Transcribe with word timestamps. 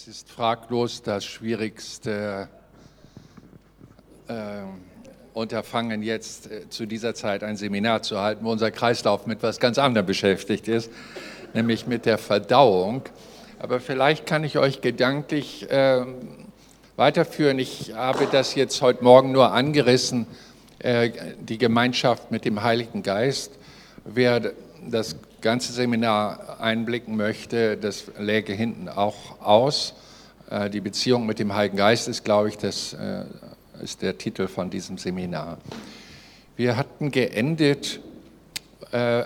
Es 0.00 0.08
ist 0.08 0.30
fraglos 0.30 1.02
das 1.02 1.26
schwierigste 1.26 2.48
äh, 4.28 4.32
Unterfangen, 5.34 6.02
jetzt 6.02 6.50
äh, 6.50 6.70
zu 6.70 6.86
dieser 6.86 7.14
Zeit 7.14 7.44
ein 7.44 7.58
Seminar 7.58 8.00
zu 8.00 8.18
halten, 8.18 8.42
wo 8.42 8.50
unser 8.50 8.70
Kreislauf 8.70 9.26
mit 9.26 9.40
etwas 9.40 9.60
ganz 9.60 9.76
anderem 9.76 10.06
beschäftigt 10.06 10.68
ist, 10.68 10.90
nämlich 11.52 11.86
mit 11.86 12.06
der 12.06 12.16
Verdauung. 12.16 13.02
Aber 13.58 13.78
vielleicht 13.78 14.24
kann 14.24 14.42
ich 14.42 14.56
euch 14.56 14.80
gedanklich 14.80 15.70
äh, 15.70 16.06
weiterführen. 16.96 17.58
Ich 17.58 17.92
habe 17.92 18.26
das 18.32 18.54
jetzt 18.54 18.80
heute 18.80 19.04
Morgen 19.04 19.32
nur 19.32 19.52
angerissen, 19.52 20.26
äh, 20.78 21.10
die 21.40 21.58
Gemeinschaft 21.58 22.30
mit 22.30 22.46
dem 22.46 22.62
Heiligen 22.62 23.02
Geist. 23.02 23.52
Wer 24.06 24.54
das 24.88 25.16
ganze 25.40 25.72
Seminar 25.72 26.60
einblicken 26.60 27.16
möchte, 27.16 27.76
das 27.76 28.04
läge 28.18 28.52
hinten 28.52 28.88
auch 28.88 29.40
aus. 29.40 29.94
Äh, 30.50 30.70
die 30.70 30.80
Beziehung 30.80 31.26
mit 31.26 31.38
dem 31.38 31.54
Heiligen 31.54 31.76
Geist 31.76 32.08
ist, 32.08 32.24
glaube 32.24 32.48
ich, 32.48 32.58
das 32.58 32.92
äh, 32.92 33.24
ist 33.82 34.02
der 34.02 34.18
Titel 34.18 34.46
von 34.48 34.70
diesem 34.70 34.98
Seminar. 34.98 35.58
Wir 36.56 36.76
hatten 36.76 37.10
geendet 37.10 38.00
äh, 38.92 39.24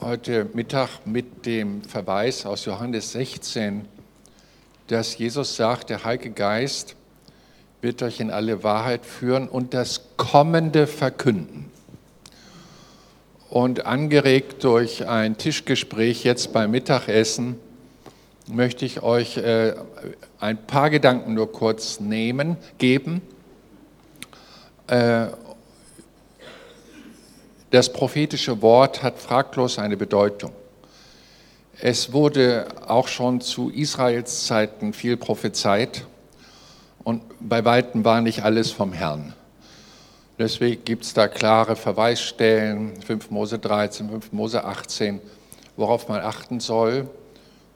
heute 0.00 0.46
Mittag 0.54 1.06
mit 1.06 1.46
dem 1.46 1.82
Verweis 1.82 2.46
aus 2.46 2.64
Johannes 2.64 3.12
16, 3.12 3.84
dass 4.88 5.18
Jesus 5.18 5.54
sagt, 5.54 5.90
der 5.90 6.04
Heilige 6.04 6.30
Geist 6.30 6.96
wird 7.80 8.02
euch 8.02 8.20
in 8.20 8.30
alle 8.30 8.62
Wahrheit 8.64 9.06
führen 9.06 9.48
und 9.48 9.74
das 9.74 10.00
Kommende 10.16 10.86
verkünden. 10.86 11.67
Und 13.50 13.86
angeregt 13.86 14.62
durch 14.64 15.06
ein 15.06 15.38
Tischgespräch 15.38 16.22
jetzt 16.24 16.52
beim 16.52 16.70
Mittagessen 16.70 17.58
möchte 18.46 18.84
ich 18.84 19.02
euch 19.02 19.38
äh, 19.38 19.74
ein 20.40 20.66
paar 20.66 20.90
Gedanken 20.90 21.34
nur 21.34 21.50
kurz 21.50 22.00
nehmen, 22.00 22.56
geben. 22.78 23.22
Äh, 24.86 25.28
das 27.70 27.92
prophetische 27.92 28.62
Wort 28.62 29.02
hat 29.02 29.18
fraglos 29.18 29.78
eine 29.78 29.96
Bedeutung. 29.96 30.52
Es 31.80 32.12
wurde 32.12 32.66
auch 32.86 33.08
schon 33.08 33.40
zu 33.40 33.70
Israels 33.70 34.46
Zeiten 34.46 34.92
viel 34.92 35.16
prophezeit 35.16 36.06
und 37.04 37.22
bei 37.40 37.64
weitem 37.64 38.04
war 38.04 38.20
nicht 38.20 38.42
alles 38.42 38.72
vom 38.72 38.92
Herrn. 38.92 39.34
Deswegen 40.38 40.84
gibt 40.84 41.04
es 41.04 41.14
da 41.14 41.26
klare 41.26 41.74
Verweisstellen, 41.74 43.02
5 43.02 43.30
Mose 43.30 43.58
13, 43.58 44.08
5 44.08 44.32
Mose 44.32 44.64
18, 44.64 45.20
worauf 45.76 46.08
man 46.08 46.20
achten 46.20 46.60
soll. 46.60 47.08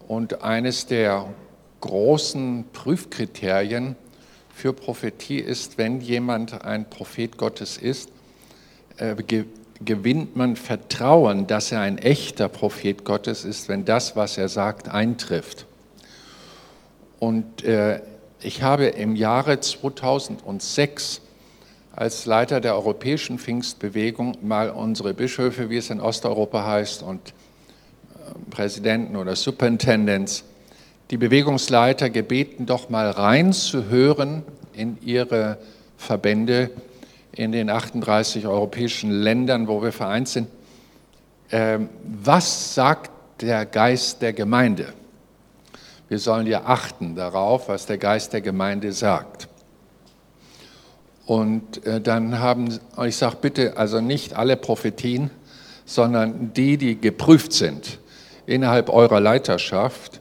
Und 0.06 0.42
eines 0.42 0.86
der 0.86 1.26
großen 1.80 2.64
Prüfkriterien 2.72 3.96
für 4.54 4.72
Prophetie 4.72 5.38
ist, 5.38 5.76
wenn 5.76 6.00
jemand 6.00 6.64
ein 6.64 6.88
Prophet 6.88 7.36
Gottes 7.36 7.78
ist, 7.78 8.10
äh, 8.98 9.16
gewinnt 9.84 10.36
man 10.36 10.54
Vertrauen, 10.54 11.48
dass 11.48 11.72
er 11.72 11.80
ein 11.80 11.98
echter 11.98 12.48
Prophet 12.48 13.04
Gottes 13.04 13.44
ist, 13.44 13.68
wenn 13.68 13.84
das, 13.84 14.14
was 14.14 14.38
er 14.38 14.48
sagt, 14.48 14.88
eintrifft. 14.88 15.66
Und 17.18 17.64
äh, 17.64 18.00
ich 18.40 18.62
habe 18.62 18.86
im 18.86 19.16
Jahre 19.16 19.58
2006 19.58 21.21
als 21.94 22.24
Leiter 22.26 22.60
der 22.60 22.74
europäischen 22.74 23.38
Pfingstbewegung 23.38 24.38
mal 24.42 24.70
unsere 24.70 25.14
Bischöfe, 25.14 25.68
wie 25.68 25.76
es 25.76 25.90
in 25.90 26.00
Osteuropa 26.00 26.64
heißt, 26.64 27.02
und 27.02 27.30
äh, 27.30 28.50
Präsidenten 28.50 29.16
oder 29.16 29.36
Superintendents, 29.36 30.44
die 31.10 31.18
Bewegungsleiter 31.18 32.08
gebeten, 32.08 32.64
doch 32.64 32.88
mal 32.88 33.10
reinzuhören 33.10 34.42
in 34.72 34.96
ihre 35.02 35.58
Verbände 35.98 36.70
in 37.32 37.52
den 37.52 37.68
38 37.68 38.46
europäischen 38.46 39.10
Ländern, 39.10 39.68
wo 39.68 39.82
wir 39.82 39.92
vereint 39.92 40.28
sind. 40.28 40.48
Ähm, 41.50 41.90
was 42.02 42.74
sagt 42.74 43.10
der 43.42 43.66
Geist 43.66 44.22
der 44.22 44.32
Gemeinde? 44.32 44.92
Wir 46.08 46.18
sollen 46.18 46.46
ja 46.46 46.62
achten 46.64 47.14
darauf, 47.14 47.68
was 47.68 47.86
der 47.86 47.98
Geist 47.98 48.32
der 48.32 48.40
Gemeinde 48.40 48.92
sagt. 48.92 49.48
Und 51.26 51.84
äh, 51.86 52.00
dann 52.00 52.40
haben, 52.40 52.78
ich 53.06 53.16
sage 53.16 53.36
bitte, 53.40 53.76
also 53.76 54.00
nicht 54.00 54.34
alle 54.34 54.56
Prophetien, 54.56 55.30
sondern 55.84 56.52
die, 56.54 56.76
die 56.76 57.00
geprüft 57.00 57.52
sind 57.52 57.98
innerhalb 58.46 58.88
eurer 58.88 59.20
Leiterschaft. 59.20 60.20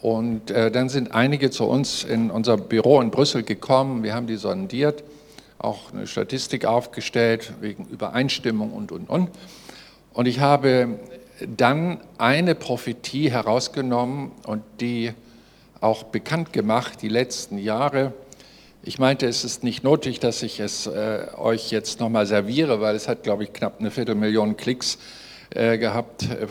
Und 0.00 0.50
äh, 0.50 0.70
dann 0.70 0.88
sind 0.88 1.12
einige 1.12 1.50
zu 1.50 1.64
uns 1.64 2.04
in 2.04 2.30
unser 2.30 2.56
Büro 2.56 3.00
in 3.00 3.10
Brüssel 3.10 3.42
gekommen. 3.42 4.02
Wir 4.02 4.14
haben 4.14 4.26
die 4.26 4.36
sondiert, 4.36 5.02
auch 5.58 5.92
eine 5.92 6.06
Statistik 6.06 6.64
aufgestellt 6.64 7.52
wegen 7.60 7.86
Übereinstimmung 7.86 8.72
und, 8.72 8.92
und, 8.92 9.10
und. 9.10 9.30
Und 10.14 10.26
ich 10.26 10.40
habe 10.40 10.98
dann 11.56 12.00
eine 12.16 12.54
Prophetie 12.54 13.30
herausgenommen 13.30 14.32
und 14.46 14.62
die 14.80 15.12
auch 15.80 16.04
bekannt 16.04 16.52
gemacht, 16.52 17.02
die 17.02 17.08
letzten 17.08 17.58
Jahre 17.58 18.12
ich 18.82 18.98
meinte, 18.98 19.26
es 19.26 19.44
ist 19.44 19.64
nicht 19.64 19.84
nötig, 19.84 20.20
dass 20.20 20.42
ich 20.42 20.60
es 20.60 20.86
äh, 20.86 21.26
euch 21.36 21.70
jetzt 21.70 22.00
nochmal 22.00 22.26
serviere, 22.26 22.80
weil 22.80 22.96
es 22.96 23.08
hat, 23.08 23.22
glaube 23.22 23.44
ich, 23.44 23.52
knapp 23.52 23.80
eine 23.80 23.90
Viertelmillion 23.90 24.56
Klicks 24.56 24.98
äh, 25.50 25.76
gehabt 25.78 26.24
äh, 26.24 26.46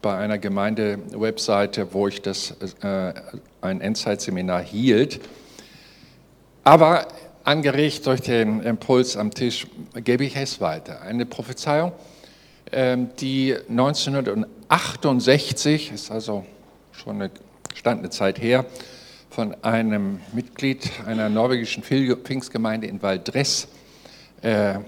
bei 0.00 0.16
einer 0.16 0.38
Gemeinde-Webseite, 0.38 1.92
wo 1.92 2.06
ich 2.08 2.22
das 2.22 2.54
äh, 2.82 3.12
ein 3.60 3.80
Endzeit-Seminar 3.80 4.62
hielt. 4.62 5.20
Aber 6.64 7.06
angeregt 7.44 8.06
durch 8.06 8.20
den 8.20 8.60
Impuls 8.60 9.16
am 9.16 9.32
Tisch 9.32 9.66
gebe 10.04 10.24
ich 10.24 10.36
es 10.36 10.60
weiter. 10.60 11.02
Eine 11.02 11.26
Prophezeiung, 11.26 11.92
ähm, 12.70 13.10
die 13.20 13.56
1968, 13.68 15.92
ist 15.92 16.10
also 16.10 16.44
schon 16.92 17.16
eine 17.16 17.30
gestandene 17.70 18.10
Zeit 18.10 18.40
her, 18.40 18.66
von 19.38 19.54
einem 19.62 20.18
Mitglied 20.32 20.90
einer 21.06 21.28
norwegischen 21.28 21.84
Pfingstgemeinde 21.84 22.88
in 22.88 23.00
Valdres 23.00 23.68
äh, 24.42 24.80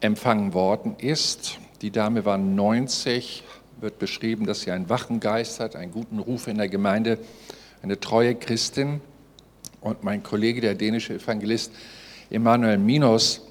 empfangen 0.00 0.54
worden 0.54 0.96
ist. 0.98 1.60
Die 1.82 1.92
Dame 1.92 2.24
war 2.24 2.36
90, 2.36 3.44
wird 3.80 4.00
beschrieben, 4.00 4.44
dass 4.44 4.62
sie 4.62 4.72
einen 4.72 4.88
wachen 4.88 5.20
Geist 5.20 5.60
hat, 5.60 5.76
einen 5.76 5.92
guten 5.92 6.18
Ruf 6.18 6.48
in 6.48 6.58
der 6.58 6.68
Gemeinde, 6.68 7.20
eine 7.80 8.00
treue 8.00 8.34
Christin. 8.34 9.00
Und 9.80 10.02
mein 10.02 10.24
Kollege, 10.24 10.60
der 10.60 10.74
dänische 10.74 11.14
Evangelist 11.14 11.70
Emanuel 12.28 12.78
Minos, 12.78 13.42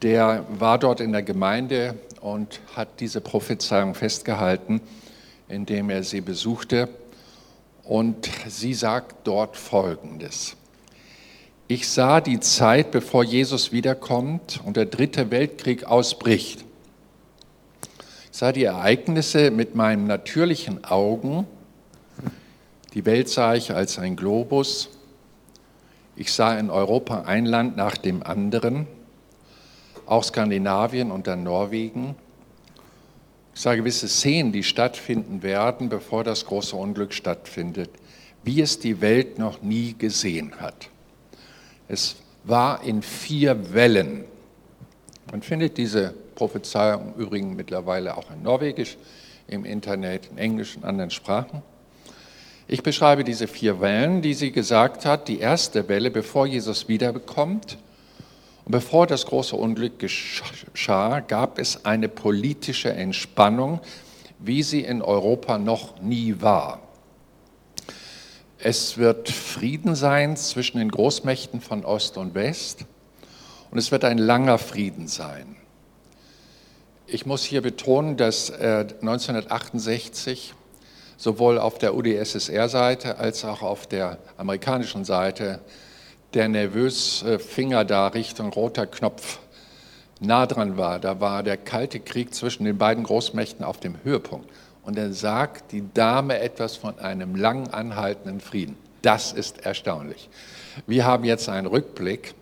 der 0.00 0.46
war 0.60 0.78
dort 0.78 1.00
in 1.00 1.10
der 1.10 1.24
Gemeinde 1.24 1.98
und 2.20 2.60
hat 2.76 3.00
diese 3.00 3.20
Prophezeiung 3.20 3.96
festgehalten, 3.96 4.80
indem 5.48 5.90
er 5.90 6.04
sie 6.04 6.20
besuchte. 6.20 6.88
Und 7.88 8.28
sie 8.46 8.74
sagt 8.74 9.26
dort 9.26 9.56
Folgendes. 9.56 10.56
Ich 11.68 11.88
sah 11.88 12.20
die 12.20 12.38
Zeit, 12.38 12.90
bevor 12.90 13.24
Jesus 13.24 13.72
wiederkommt 13.72 14.60
und 14.62 14.76
der 14.76 14.84
dritte 14.84 15.30
Weltkrieg 15.30 15.84
ausbricht. 15.84 16.66
Ich 18.30 18.38
sah 18.38 18.52
die 18.52 18.64
Ereignisse 18.64 19.50
mit 19.50 19.74
meinen 19.74 20.06
natürlichen 20.06 20.84
Augen. 20.84 21.46
Die 22.92 23.06
Welt 23.06 23.30
sah 23.30 23.54
ich 23.54 23.72
als 23.72 23.98
ein 23.98 24.16
Globus. 24.16 24.90
Ich 26.14 26.30
sah 26.30 26.58
in 26.58 26.68
Europa 26.68 27.22
ein 27.22 27.46
Land 27.46 27.78
nach 27.78 27.96
dem 27.96 28.22
anderen, 28.22 28.86
auch 30.04 30.24
Skandinavien 30.24 31.10
und 31.10 31.26
dann 31.26 31.42
Norwegen. 31.42 32.16
Ich 33.58 33.62
sage 33.62 33.78
gewisse 33.78 34.06
Szenen, 34.06 34.52
die 34.52 34.62
stattfinden 34.62 35.42
werden, 35.42 35.88
bevor 35.88 36.22
das 36.22 36.46
große 36.46 36.76
Unglück 36.76 37.12
stattfindet, 37.12 37.90
wie 38.44 38.60
es 38.60 38.78
die 38.78 39.00
Welt 39.00 39.40
noch 39.40 39.62
nie 39.62 39.96
gesehen 39.98 40.60
hat. 40.60 40.90
Es 41.88 42.14
war 42.44 42.84
in 42.84 43.02
vier 43.02 43.74
Wellen. 43.74 44.22
Man 45.32 45.42
findet 45.42 45.76
diese 45.76 46.14
Prophezeiung 46.36 47.14
im 47.16 47.20
Übrigen 47.20 47.56
mittlerweile 47.56 48.16
auch 48.16 48.30
in 48.30 48.44
Norwegisch, 48.44 48.96
im 49.48 49.64
Internet, 49.64 50.28
in 50.30 50.38
Englisch 50.38 50.76
und 50.76 50.84
anderen 50.84 51.10
Sprachen. 51.10 51.62
Ich 52.68 52.84
beschreibe 52.84 53.24
diese 53.24 53.48
vier 53.48 53.80
Wellen, 53.80 54.22
die 54.22 54.34
sie 54.34 54.52
gesagt 54.52 55.04
hat. 55.04 55.26
Die 55.26 55.40
erste 55.40 55.88
Welle, 55.88 56.12
bevor 56.12 56.46
Jesus 56.46 56.86
wiederbekommt, 56.86 57.76
und 58.68 58.72
bevor 58.72 59.06
das 59.06 59.24
große 59.24 59.56
Unglück 59.56 59.98
geschah, 59.98 61.20
gab 61.20 61.58
es 61.58 61.86
eine 61.86 62.06
politische 62.06 62.92
Entspannung, 62.92 63.80
wie 64.40 64.62
sie 64.62 64.82
in 64.82 65.00
Europa 65.00 65.56
noch 65.56 66.02
nie 66.02 66.34
war. 66.40 66.82
Es 68.58 68.98
wird 68.98 69.30
Frieden 69.30 69.94
sein 69.94 70.36
zwischen 70.36 70.80
den 70.80 70.90
Großmächten 70.90 71.62
von 71.62 71.86
Ost 71.86 72.18
und 72.18 72.34
West 72.34 72.84
und 73.70 73.78
es 73.78 73.90
wird 73.90 74.04
ein 74.04 74.18
langer 74.18 74.58
Frieden 74.58 75.08
sein. 75.08 75.56
Ich 77.06 77.24
muss 77.24 77.44
hier 77.44 77.62
betonen, 77.62 78.18
dass 78.18 78.52
1968 78.52 80.52
sowohl 81.16 81.58
auf 81.58 81.78
der 81.78 81.94
UdSSR-Seite 81.94 83.16
als 83.16 83.46
auch 83.46 83.62
auf 83.62 83.86
der 83.86 84.18
amerikanischen 84.36 85.06
Seite 85.06 85.60
der 86.34 86.48
nervös 86.48 87.22
äh, 87.22 87.38
Finger 87.38 87.84
da 87.84 88.08
Richtung 88.08 88.52
roter 88.52 88.86
Knopf 88.86 89.38
nah 90.20 90.46
dran 90.46 90.76
war. 90.76 90.98
Da 90.98 91.20
war 91.20 91.42
der 91.42 91.56
kalte 91.56 92.00
Krieg 92.00 92.34
zwischen 92.34 92.64
den 92.64 92.78
beiden 92.78 93.04
Großmächten 93.04 93.64
auf 93.64 93.80
dem 93.80 93.96
Höhepunkt. 94.04 94.48
Und 94.82 94.96
dann 94.96 95.12
sagt 95.12 95.72
die 95.72 95.84
Dame 95.92 96.38
etwas 96.40 96.76
von 96.76 96.98
einem 96.98 97.34
lang 97.34 97.68
anhaltenden 97.68 98.40
Frieden. 98.40 98.76
Das 99.02 99.32
ist 99.32 99.64
erstaunlich. 99.64 100.28
Wir 100.86 101.04
haben 101.04 101.24
jetzt 101.24 101.48
einen 101.48 101.66
Rückblick 101.66 102.34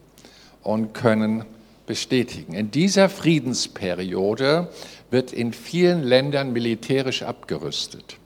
und 0.62 0.94
können 0.94 1.44
bestätigen. 1.86 2.54
In 2.54 2.70
dieser 2.70 3.08
Friedensperiode 3.08 4.68
wird 5.10 5.32
in 5.32 5.52
vielen 5.52 6.02
Ländern 6.02 6.52
militärisch 6.52 7.22
abgerüstet, 7.22 8.16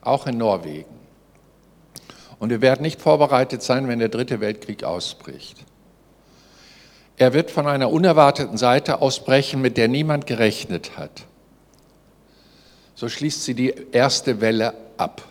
auch 0.00 0.26
in 0.26 0.38
Norwegen. 0.38 0.96
Und 2.38 2.50
wir 2.50 2.60
werden 2.60 2.82
nicht 2.82 3.00
vorbereitet 3.00 3.62
sein, 3.62 3.88
wenn 3.88 3.98
der 3.98 4.08
dritte 4.08 4.40
Weltkrieg 4.40 4.84
ausbricht. 4.84 5.64
Er 7.16 7.32
wird 7.32 7.50
von 7.50 7.66
einer 7.66 7.90
unerwarteten 7.90 8.58
Seite 8.58 9.00
ausbrechen, 9.00 9.62
mit 9.62 9.78
der 9.78 9.88
niemand 9.88 10.26
gerechnet 10.26 10.98
hat. 10.98 11.24
So 12.94 13.08
schließt 13.08 13.44
sie 13.44 13.54
die 13.54 13.74
erste 13.92 14.40
Welle 14.40 14.74
ab. 14.98 15.22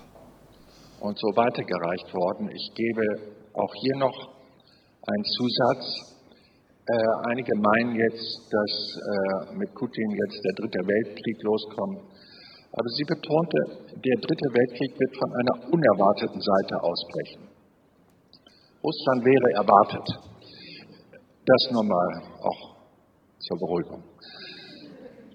Und 0.99 1.19
so 1.19 1.27
weitergereicht 1.35 2.11
worden. 2.13 2.49
Ich 2.49 2.71
gebe 2.73 3.01
auch 3.53 3.73
hier 3.75 3.97
noch 3.97 4.35
einen 5.07 5.25
Zusatz. 5.25 6.15
Äh, 6.87 6.93
einige 7.29 7.55
meinen 7.55 7.95
jetzt, 7.95 8.41
dass 8.51 8.97
äh, 8.97 9.55
mit 9.55 9.73
Putin 9.75 10.11
jetzt 10.11 10.43
der 10.43 10.53
dritte 10.53 10.79
Weltkrieg 10.87 11.41
loskommt. 11.43 11.99
Aber 12.75 12.89
sie 12.89 13.05
betonte, 13.07 13.57
der 14.03 14.17
dritte 14.19 14.47
Weltkrieg 14.51 14.99
wird 14.99 15.15
von 15.15 15.31
einer 15.31 15.71
unerwarteten 15.71 16.41
Seite 16.41 16.75
ausbrechen. 16.83 17.47
Russland 18.83 19.23
wäre 19.23 19.49
erwartet. 19.55 20.07
Das 21.45 21.71
nochmal 21.71 22.21
auch 22.43 22.75
zur 23.39 23.57
Beruhigung. 23.59 24.03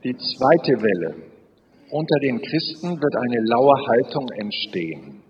Die 0.05 0.15
zweite 0.17 0.73
Welle. 0.85 1.31
Unter 1.91 2.19
den 2.21 2.41
Christen 2.43 3.01
wird 3.01 3.17
eine 3.17 3.41
laue 3.49 3.75
Haltung 3.89 4.29
entstehen. 4.37 5.23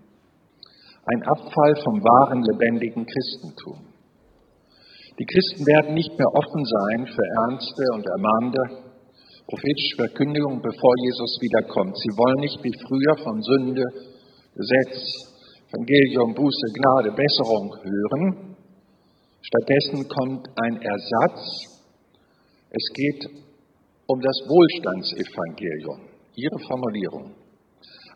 Ein 1.05 1.23
Abfall 1.23 1.75
vom 1.83 2.03
wahren, 2.03 2.43
lebendigen 2.43 3.05
Christentum. 3.05 3.87
Die 5.17 5.25
Christen 5.25 5.65
werden 5.65 5.93
nicht 5.93 6.11
mehr 6.17 6.27
offen 6.27 6.65
sein 6.65 7.07
für 7.07 7.25
ernste 7.47 7.83
und 7.93 8.05
ermahnende 8.05 8.80
prophetische 9.51 9.95
Verkündigung, 10.07 10.61
bevor 10.63 10.93
Jesus 11.03 11.35
wiederkommt. 11.43 11.91
Sie 11.99 12.15
wollen 12.15 12.39
nicht 12.39 12.59
wie 12.63 12.71
früher 12.87 13.15
von 13.19 13.35
Sünde, 13.43 13.83
Gesetz, 14.55 14.95
Evangelium, 15.67 16.33
Buße, 16.33 16.67
Gnade, 16.71 17.11
Besserung 17.11 17.67
hören. 17.83 18.55
Stattdessen 19.43 20.07
kommt 20.07 20.47
ein 20.55 20.75
Ersatz. 20.79 21.67
Es 22.71 22.85
geht 22.95 23.27
um 24.07 24.21
das 24.21 24.37
Wohlstandsevangelium, 24.47 25.99
ihre 26.35 26.59
Formulierung. 26.67 27.35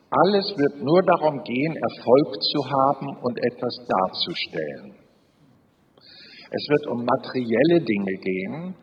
Alles 0.07 0.55
wird 0.55 0.83
nur 0.83 1.03
darum 1.03 1.43
gehen, 1.43 1.75
Erfolg 1.75 2.39
zu 2.43 2.59
haben 2.63 3.07
und 3.23 3.35
etwas 3.43 3.75
darzustellen. 3.83 4.95
Es 6.47 6.63
wird 6.69 6.87
um 6.87 7.03
materielle 7.03 7.81
Dinge 7.83 8.15
gehen, 8.23 8.75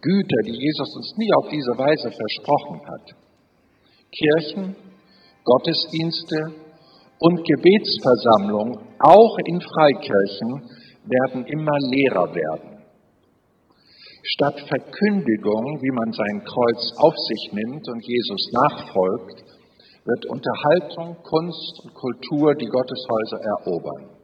Güter, 0.00 0.42
die 0.46 0.56
Jesus 0.56 0.96
uns 0.96 1.14
nie 1.18 1.28
auf 1.36 1.48
diese 1.50 1.76
Weise 1.76 2.10
versprochen 2.10 2.80
hat. 2.88 3.06
Kirchen, 4.10 4.76
Gottesdienste 5.44 6.54
und 7.20 7.44
Gebetsversammlungen, 7.44 8.78
auch 8.98 9.36
in 9.44 9.60
Freikirchen, 9.60 10.70
werden 11.04 11.44
immer 11.46 11.78
leerer 11.92 12.34
werden. 12.34 12.80
Statt 14.22 14.60
Verkündigung, 14.68 15.80
wie 15.80 15.92
man 15.92 16.12
sein 16.12 16.44
Kreuz 16.44 16.92
auf 16.96 17.14
sich 17.16 17.52
nimmt 17.52 17.88
und 17.88 18.04
Jesus 18.04 18.52
nachfolgt, 18.52 19.44
wird 20.04 20.26
Unterhaltung, 20.26 21.16
Kunst 21.22 21.80
und 21.84 21.94
Kultur 21.94 22.54
die 22.54 22.66
Gotteshäuser 22.66 23.40
erobern. 23.40 24.16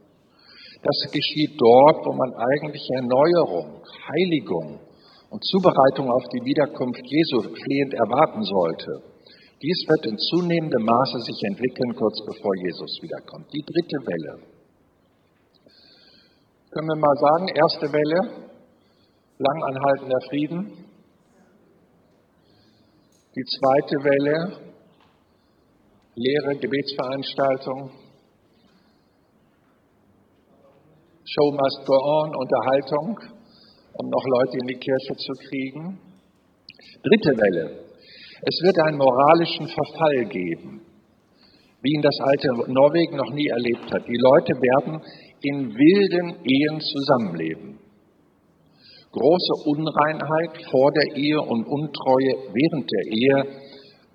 Das 0.81 1.11
geschieht 1.11 1.59
dort, 1.59 2.05
wo 2.05 2.13
man 2.13 2.33
eigentlich 2.33 2.87
Erneuerung, 2.95 3.81
Heiligung 4.09 4.86
und 5.29 5.43
Zubereitung 5.43 6.09
auf 6.09 6.23
die 6.31 6.43
Wiederkunft 6.45 7.03
Jesu 7.03 7.41
flehend 7.51 7.93
erwarten 7.93 8.43
sollte. 8.43 9.17
Dies 9.61 9.79
wird 9.89 10.05
in 10.05 10.17
zunehmendem 10.17 10.83
Maße 10.85 11.19
sich 11.19 11.39
entwickeln, 11.49 11.95
kurz 11.95 12.21
bevor 12.25 12.53
Jesus 12.63 12.91
wiederkommt. 13.01 13.47
Die 13.51 13.65
dritte 13.65 13.97
Welle. 14.05 14.33
Können 16.71 16.87
wir 16.87 17.01
mal 17.01 17.17
sagen, 17.17 17.47
erste 17.47 17.91
Welle, 17.91 18.51
lang 19.39 19.63
anhaltender 19.63 20.21
Frieden. 20.29 20.85
Die 23.35 23.45
zweite 23.59 23.95
Welle, 24.03 24.71
leere 26.15 26.55
Gebetsveranstaltung. 26.59 27.91
Show 31.25 31.51
must 31.51 31.85
go 31.85 31.93
on, 31.93 32.35
Unterhaltung 32.35 33.36
um 33.99 34.09
noch 34.09 34.25
Leute 34.25 34.57
in 34.61 34.67
die 34.67 34.79
Kirche 34.79 35.15
zu 35.15 35.33
kriegen. 35.49 35.99
Dritte 37.01 37.33
Welle. 37.37 37.87
Es 38.45 38.61
wird 38.61 38.77
einen 38.85 38.97
moralischen 38.97 39.67
Verfall 39.67 40.25
geben, 40.29 40.81
wie 41.81 41.93
ihn 41.93 42.01
das 42.01 42.17
alte 42.21 42.71
Norwegen 42.71 43.17
noch 43.17 43.33
nie 43.33 43.47
erlebt 43.47 43.91
hat. 43.91 44.05
Die 44.07 44.21
Leute 44.21 44.53
werden 44.53 45.01
in 45.41 45.73
wilden 45.73 46.37
Ehen 46.45 46.79
zusammenleben. 46.79 47.79
Große 49.11 49.53
Unreinheit 49.65 50.61
vor 50.69 50.91
der 50.91 51.15
Ehe 51.17 51.41
und 51.41 51.65
Untreue 51.65 52.53
während 52.53 52.85
der 52.91 53.05
Ehe 53.09 53.37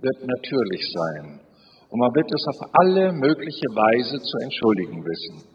wird 0.01 0.19
natürlich 0.23 0.85
sein. 0.95 1.41
Und 1.91 1.99
man 1.99 2.15
wird 2.15 2.31
es 2.31 2.47
auf 2.47 2.71
alle 2.73 3.13
mögliche 3.13 3.69
Weise 3.75 4.21
zu 4.23 4.37
entschuldigen 4.43 5.05
wissen. 5.05 5.52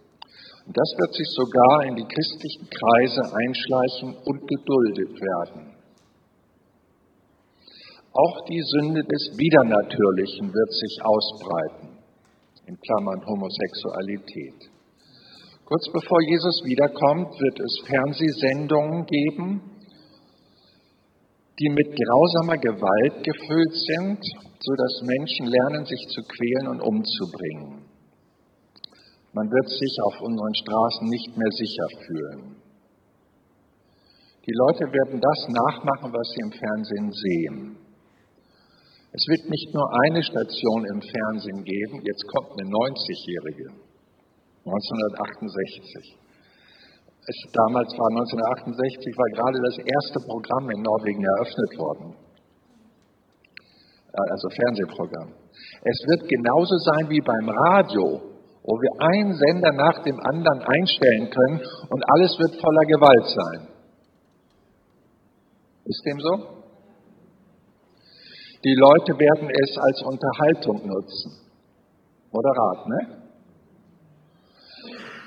Und 0.67 0.75
das 0.75 0.91
wird 0.99 1.13
sich 1.15 1.29
sogar 1.31 1.85
in 1.87 1.95
die 1.95 2.03
christlichen 2.03 2.67
Kreise 2.67 3.23
einschleichen 3.23 4.19
und 4.19 4.39
geduldet 4.51 5.15
werden. 5.15 5.77
Auch 8.11 8.43
die 8.49 8.61
Sünde 8.75 8.99
des 8.99 9.31
Widernatürlichen 9.39 10.51
wird 10.51 10.71
sich 10.73 10.99
ausbreiten, 11.05 11.97
in 12.65 12.75
Klammern 12.75 13.25
Homosexualität. 13.25 14.67
Kurz 15.63 15.87
bevor 15.93 16.19
Jesus 16.27 16.61
wiederkommt, 16.65 17.31
wird 17.39 17.59
es 17.61 17.79
Fernsehsendungen 17.87 19.05
geben, 19.05 19.61
die 21.59 21.69
mit 21.69 21.95
grausamer 21.95 22.57
Gewalt 22.57 23.23
gefüllt 23.23 23.73
sind, 23.73 24.19
sodass 24.59 25.01
Menschen 25.03 25.47
lernen, 25.47 25.85
sich 25.85 26.07
zu 26.09 26.23
quälen 26.23 26.67
und 26.67 26.81
umzubringen. 26.81 27.86
Man 29.37 29.53
wird 29.53 29.69
sich 29.69 29.95
auf 30.01 30.17
unseren 30.25 30.55
Straßen 30.65 31.05
nicht 31.13 31.37
mehr 31.37 31.53
sicher 31.53 31.87
fühlen. 32.09 32.57
Die 34.41 34.55
Leute 34.65 34.89
werden 34.89 35.21
das 35.21 35.39
nachmachen, 35.53 36.09
was 36.09 36.25
sie 36.33 36.41
im 36.41 36.53
Fernsehen 36.57 37.11
sehen. 37.13 37.57
Es 39.13 39.23
wird 39.29 39.45
nicht 39.45 39.69
nur 39.77 39.85
eine 40.09 40.23
Station 40.25 40.89
im 40.89 41.01
Fernsehen 41.05 41.61
geben, 41.61 42.01
jetzt 42.01 42.25
kommt 42.33 42.49
eine 42.57 42.65
90-Jährige, 42.65 43.77
1968. 44.65 46.17
Es, 47.29 47.37
damals 47.53 47.93
war 47.93 48.09
1968, 48.17 49.13
war 49.21 49.29
gerade 49.37 49.59
das 49.61 49.77
erste 49.85 50.19
Programm 50.25 50.65
in 50.73 50.81
Norwegen 50.81 51.21
eröffnet 51.21 51.71
worden. 51.77 52.07
Äh, 54.17 54.31
also 54.33 54.49
Fernsehprogramm. 54.49 55.29
Es 55.85 55.99
wird 56.09 56.25
genauso 56.25 56.73
sein 56.89 57.05
wie 57.13 57.21
beim 57.21 57.49
Radio 57.53 58.26
wo 58.67 58.75
wir 58.75 58.91
einen 58.99 59.33
Sender 59.33 59.71
nach 59.71 60.03
dem 60.03 60.19
anderen 60.19 60.61
einstellen 60.61 61.29
können 61.31 61.61
und 61.89 62.03
alles 62.13 62.37
wird 62.37 62.59
voller 62.59 62.85
Gewalt 62.85 63.25
sein. 63.25 63.67
Ist 65.85 66.05
dem 66.05 66.19
so? 66.19 66.57
Die 68.65 68.75
Leute 68.75 69.17
werden 69.17 69.49
es 69.49 69.77
als 69.77 70.01
Unterhaltung 70.03 70.85
nutzen. 70.85 71.31
Moderat, 72.29 72.87
ne? 72.87 73.23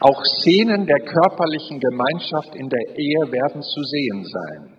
Auch 0.00 0.22
Szenen 0.36 0.86
der 0.86 1.00
körperlichen 1.00 1.80
Gemeinschaft 1.80 2.54
in 2.54 2.68
der 2.68 2.88
Ehe 2.92 3.32
werden 3.32 3.62
zu 3.62 3.82
sehen 3.82 4.24
sein. 4.24 4.76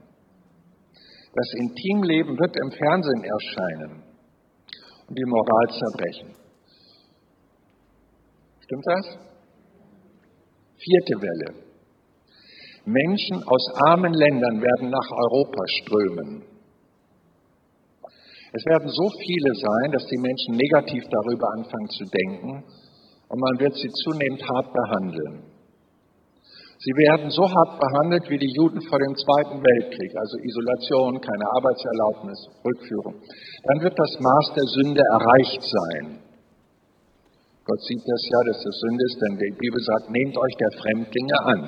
Das 1.33 1.53
Intimleben 1.57 2.37
wird 2.37 2.55
im 2.57 2.71
Fernsehen 2.71 3.23
erscheinen 3.23 4.03
und 5.07 5.17
die 5.17 5.25
Moral 5.25 5.67
zerbrechen. 5.79 6.40
Stimmt 8.71 8.87
das? 8.87 9.05
Vierte 10.79 11.19
Welle. 11.19 11.59
Menschen 12.85 13.43
aus 13.43 13.67
armen 13.91 14.13
Ländern 14.13 14.61
werden 14.63 14.89
nach 14.89 15.09
Europa 15.11 15.61
strömen. 15.83 16.43
Es 18.53 18.63
werden 18.63 18.87
so 18.87 19.09
viele 19.11 19.51
sein, 19.59 19.91
dass 19.91 20.07
die 20.07 20.17
Menschen 20.23 20.55
negativ 20.55 21.03
darüber 21.03 21.51
anfangen 21.51 21.89
zu 21.89 22.05
denken 22.15 22.63
und 23.27 23.39
man 23.41 23.59
wird 23.59 23.75
sie 23.75 23.91
zunehmend 24.07 24.41
hart 24.47 24.71
behandeln. 24.71 25.51
Sie 26.79 26.95
werden 27.11 27.29
so 27.29 27.43
hart 27.43 27.75
behandelt 27.75 28.29
wie 28.29 28.39
die 28.39 28.55
Juden 28.55 28.79
vor 28.87 28.99
dem 28.99 29.15
Zweiten 29.19 29.59
Weltkrieg, 29.59 30.15
also 30.15 30.37
Isolation, 30.39 31.19
keine 31.19 31.47
Arbeitserlaubnis, 31.59 32.39
Rückführung. 32.63 33.19
Dann 33.19 33.83
wird 33.83 33.99
das 33.99 34.15
Maß 34.17 34.55
der 34.55 34.67
Sünde 34.79 35.03
erreicht 35.11 35.59
sein. 35.59 36.20
Gott 37.65 37.81
sieht 37.85 38.01
das 38.01 38.23
ja, 38.25 38.39
dass 38.49 38.63
das 38.63 38.75
Sünde 38.81 39.03
ist, 39.05 39.17
denn 39.21 39.37
die 39.37 39.53
Bibel 39.53 39.81
sagt, 39.85 40.09
nehmt 40.09 40.35
euch 40.37 40.55
der 40.57 40.73
Fremdlinge 40.81 41.37
an. 41.45 41.61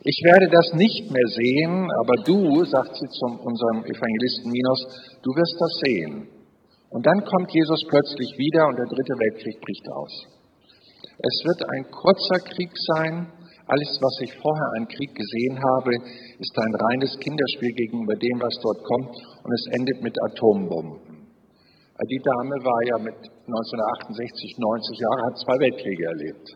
Ich 0.00 0.18
werde 0.24 0.48
das 0.48 0.72
nicht 0.72 1.12
mehr 1.12 1.28
sehen, 1.28 1.84
aber 2.00 2.24
du, 2.24 2.64
sagt 2.64 2.96
sie 2.96 3.08
zu 3.08 3.26
unserem 3.36 3.84
Evangelisten 3.84 4.48
Minos, 4.48 4.80
du 5.20 5.30
wirst 5.36 5.56
das 5.60 5.74
sehen. 5.84 6.14
Und 6.88 7.04
dann 7.04 7.20
kommt 7.22 7.52
Jesus 7.52 7.84
plötzlich 7.84 8.32
wieder 8.40 8.66
und 8.66 8.80
der 8.80 8.88
dritte 8.88 9.14
Weltkrieg 9.20 9.60
bricht 9.60 9.86
aus. 9.92 10.12
Es 11.20 11.36
wird 11.44 11.60
ein 11.68 11.84
kurzer 11.92 12.40
Krieg 12.48 12.72
sein. 12.96 13.28
Alles, 13.68 14.00
was 14.00 14.16
ich 14.24 14.32
vorher 14.40 14.70
an 14.80 14.88
Krieg 14.88 15.14
gesehen 15.14 15.60
habe, 15.60 15.92
ist 16.40 16.56
ein 16.56 16.74
reines 16.74 17.12
Kinderspiel 17.20 17.72
gegenüber 17.76 18.16
dem, 18.16 18.40
was 18.40 18.56
dort 18.64 18.80
kommt. 18.82 19.14
Und 19.44 19.52
es 19.52 19.66
endet 19.76 20.02
mit 20.02 20.16
Atombomben. 20.32 21.19
Die 22.08 22.22
Dame 22.24 22.56
war 22.64 22.80
ja 22.88 22.96
mit 23.04 23.18
1968, 23.44 24.56
90 24.56 24.98
Jahre, 25.04 25.20
hat 25.28 25.36
zwei 25.36 25.56
Weltkriege 25.60 26.04
erlebt. 26.06 26.48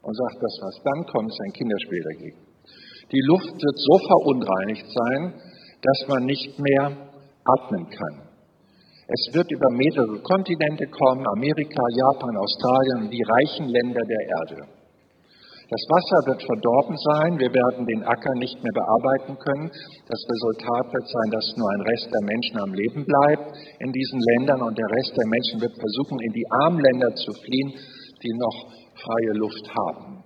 Und 0.00 0.16
sagt, 0.16 0.40
das, 0.40 0.56
was 0.64 0.76
dann 0.80 1.04
kommt, 1.12 1.28
ist 1.28 1.40
ein 1.44 1.52
Kinderspiel 1.52 2.02
dagegen. 2.16 2.40
Die 3.12 3.24
Luft 3.28 3.52
wird 3.52 3.76
so 3.76 3.94
verunreinigt 4.08 4.86
sein, 4.88 5.34
dass 5.82 5.98
man 6.08 6.24
nicht 6.24 6.56
mehr 6.56 7.12
atmen 7.44 7.90
kann. 7.90 8.30
Es 9.10 9.34
wird 9.34 9.50
über 9.50 9.68
mehrere 9.70 10.22
Kontinente 10.22 10.86
kommen, 10.86 11.26
Amerika, 11.36 11.82
Japan, 11.92 12.36
Australien 12.38 13.10
die 13.10 13.20
reichen 13.20 13.68
Länder 13.68 14.00
der 14.00 14.22
Erde. 14.38 14.79
Das 15.70 15.86
Wasser 15.86 16.34
wird 16.34 16.42
verdorben 16.42 16.98
sein, 16.98 17.38
wir 17.38 17.54
werden 17.54 17.86
den 17.86 18.02
Acker 18.02 18.34
nicht 18.42 18.58
mehr 18.58 18.74
bearbeiten 18.74 19.38
können. 19.38 19.70
Das 19.70 20.18
Resultat 20.26 20.90
wird 20.90 21.06
sein, 21.06 21.30
dass 21.30 21.46
nur 21.54 21.70
ein 21.70 21.86
Rest 21.86 22.10
der 22.10 22.26
Menschen 22.26 22.58
am 22.58 22.74
Leben 22.74 23.06
bleibt 23.06 23.54
in 23.78 23.92
diesen 23.94 24.18
Ländern 24.34 24.66
und 24.66 24.74
der 24.74 24.90
Rest 24.90 25.14
der 25.14 25.30
Menschen 25.30 25.62
wird 25.62 25.78
versuchen, 25.78 26.18
in 26.26 26.32
die 26.34 26.46
armen 26.66 26.82
Länder 26.82 27.14
zu 27.14 27.30
fliehen, 27.38 27.70
die 28.18 28.34
noch 28.34 28.58
freie 28.98 29.32
Luft 29.38 29.66
haben. 29.70 30.24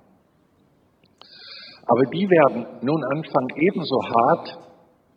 Aber 1.93 2.05
die 2.09 2.25
werden 2.25 2.65
nun 2.81 3.05
anfangen, 3.13 3.53
ebenso 3.61 4.01
hart 4.01 4.49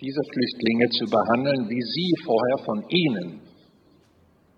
diese 0.02 0.22
Flüchtlinge 0.28 0.90
zu 0.92 1.06
behandeln, 1.08 1.70
wie 1.72 1.82
sie 1.82 2.12
vorher 2.28 2.58
von 2.68 2.84
ihnen 2.92 3.47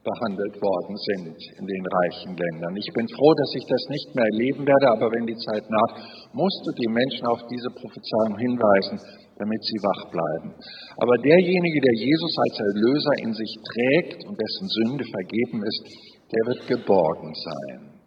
behandelt 0.03 0.55
worden 0.61 0.95
sind 0.95 1.35
in 1.59 1.65
den 1.67 1.83
reichen 1.83 2.31
Ländern. 2.35 2.75
Ich 2.79 2.91
bin 2.95 3.07
froh, 3.07 3.33
dass 3.35 3.51
ich 3.55 3.65
das 3.67 3.83
nicht 3.89 4.09
mehr 4.15 4.27
erleben 4.31 4.63
werde, 4.63 4.87
aber 4.95 5.11
wenn 5.11 5.27
die 5.27 5.35
Zeit 5.35 5.65
naht, 5.67 5.93
musst 6.31 6.61
du 6.63 6.71
die 6.71 6.87
Menschen 6.87 7.27
auf 7.27 7.43
diese 7.51 7.69
Prophezeiung 7.75 8.39
hinweisen, 8.39 8.95
damit 9.35 9.61
sie 9.63 9.79
wach 9.83 10.03
bleiben. 10.07 10.55
Aber 11.03 11.15
derjenige, 11.19 11.79
der 11.83 11.95
Jesus 11.99 12.33
als 12.47 12.55
Erlöser 12.59 13.13
in 13.27 13.33
sich 13.35 13.53
trägt 13.59 14.19
und 14.23 14.35
dessen 14.39 14.67
Sünde 14.67 15.03
vergeben 15.03 15.59
ist, 15.67 15.83
der 16.31 16.43
wird 16.47 16.61
geborgen 16.67 17.33
sein. 17.35 17.99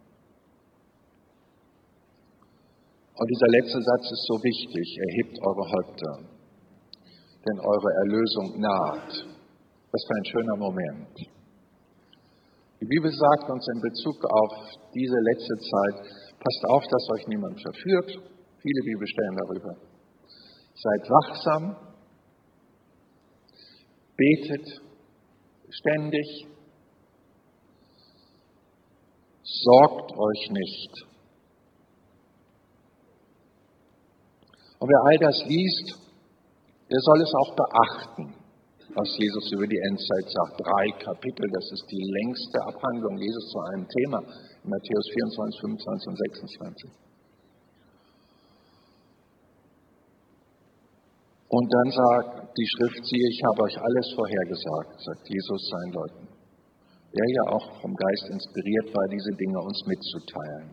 Und 3.13 3.27
dieser 3.29 3.49
letzte 3.61 3.79
Satz 3.79 4.05
ist 4.09 4.25
so 4.25 4.35
wichtig. 4.41 4.87
Erhebt 4.97 5.37
eure 5.45 5.65
Häupter, 5.69 6.13
denn 7.45 7.59
eure 7.61 7.91
Erlösung 8.01 8.59
naht. 8.59 9.13
Was 9.91 10.01
für 10.07 10.15
ein 10.17 10.25
schöner 10.25 10.57
Moment. 10.57 11.32
Die 12.83 12.89
Bibel 12.89 13.09
sagt 13.09 13.49
uns 13.49 13.65
in 13.73 13.79
Bezug 13.79 14.25
auf 14.25 14.51
diese 14.93 15.15
letzte 15.31 15.55
Zeit, 15.55 16.03
passt 16.35 16.65
auf, 16.67 16.83
dass 16.83 17.09
euch 17.15 17.27
niemand 17.27 17.61
verführt. 17.61 18.11
Viele 18.59 18.81
Bibelstellen 18.83 19.37
darüber. 19.37 19.75
Seid 20.75 21.09
wachsam, 21.09 21.77
betet 24.17 24.67
ständig, 25.69 26.47
sorgt 29.43 30.11
euch 30.11 30.49
nicht. 30.51 31.05
Und 34.79 34.89
wer 34.89 35.03
all 35.05 35.17
das 35.19 35.41
liest, 35.47 36.01
der 36.91 36.99
soll 36.99 37.21
es 37.21 37.33
auch 37.33 37.55
beachten, 37.55 38.42
was 38.95 39.09
Jesus 39.17 39.51
über 39.53 39.65
die 39.65 39.81
Endzeit 39.89 40.27
sagt. 40.29 40.61
Drei 40.61 40.85
Kapitel, 41.01 41.49
das 41.49 41.65
ist 41.73 41.85
die 41.89 42.05
längste 42.05 42.61
Abhandlung 42.61 43.17
Jesus 43.17 43.45
zu 43.49 43.59
einem 43.71 43.87
Thema 43.89 44.19
in 44.63 44.69
Matthäus 44.69 45.07
24, 45.13 45.61
25 45.61 46.07
und 46.07 46.17
26. 46.17 47.03
Und 51.53 51.67
dann 51.69 51.89
sagt 51.93 52.57
die 52.57 52.65
Schrift, 52.65 53.05
siehe, 53.05 53.29
ich 53.29 53.41
habe 53.45 53.61
euch 53.63 53.77
alles 53.77 54.07
vorhergesagt, 54.15 55.01
sagt 55.05 55.25
Jesus 55.29 55.61
seinen 55.69 55.93
Leuten, 55.93 56.27
der 57.13 57.25
ja 57.29 57.43
auch 57.53 57.81
vom 57.81 57.93
Geist 57.93 58.29
inspiriert 58.29 58.89
war, 58.93 59.05
diese 59.09 59.33
Dinge 59.37 59.59
uns 59.61 59.85
mitzuteilen. 59.85 60.69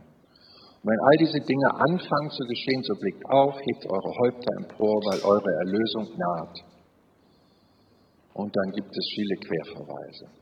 Und 0.80 0.88
wenn 0.88 1.00
all 1.04 1.16
diese 1.20 1.40
Dinge 1.44 1.68
anfangen 1.84 2.30
zu 2.32 2.44
geschehen, 2.48 2.82
so 2.84 2.96
blickt 2.96 3.24
auf, 3.28 3.60
hebt 3.60 3.84
eure 3.84 4.12
Häupter 4.24 4.52
empor, 4.56 4.96
weil 5.04 5.20
eure 5.20 5.52
Erlösung 5.68 6.16
naht. 6.16 6.79
Und 8.34 8.54
dann 8.54 8.70
gibt 8.72 8.90
es 8.90 9.12
viele 9.14 9.36
Querverweise. 9.36 10.40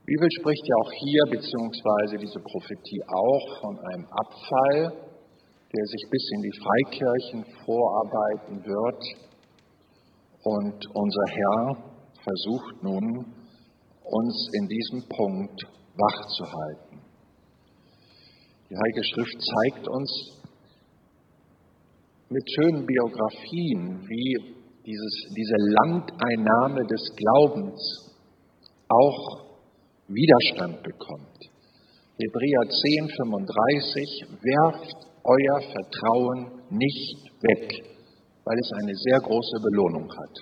Die 0.00 0.12
Bibel 0.12 0.28
spricht 0.38 0.66
ja 0.66 0.76
auch 0.82 0.92
hier, 0.92 1.22
beziehungsweise 1.30 2.18
diese 2.18 2.40
Prophetie 2.40 3.02
auch, 3.08 3.60
von 3.60 3.78
einem 3.78 4.06
Abfall, 4.10 4.92
der 5.74 5.84
sich 5.86 6.10
bis 6.10 6.30
in 6.34 6.42
die 6.42 6.58
Freikirchen 6.60 7.44
vorarbeiten 7.64 8.64
wird. 8.64 9.02
Und 10.42 10.86
unser 10.94 11.26
Herr 11.30 11.94
versucht 12.22 12.82
nun, 12.82 13.34
uns 14.04 14.48
in 14.52 14.68
diesem 14.68 15.08
Punkt 15.08 15.62
wach 15.96 16.26
zu 16.36 16.44
halten. 16.44 17.00
Die 18.68 18.76
Heilige 18.76 19.04
Schrift 19.04 19.40
zeigt 19.40 19.88
uns 19.88 20.42
mit 22.28 22.44
schönen 22.50 22.84
Biografien, 22.84 24.06
wie 24.06 24.53
dieses, 24.86 25.14
diese 25.34 25.56
Landeinnahme 25.80 26.84
des 26.86 27.02
Glaubens 27.16 27.80
auch 28.88 29.44
Widerstand 30.08 30.82
bekommt. 30.82 31.38
Hebräer 32.20 32.68
10, 32.68 33.08
35, 33.08 34.26
werft 34.44 34.96
euer 35.24 35.60
Vertrauen 35.72 36.62
nicht 36.70 37.16
weg, 37.40 37.64
weil 38.44 38.58
es 38.60 38.70
eine 38.82 38.94
sehr 38.94 39.20
große 39.20 39.58
Belohnung 39.62 40.12
hat. 40.12 40.36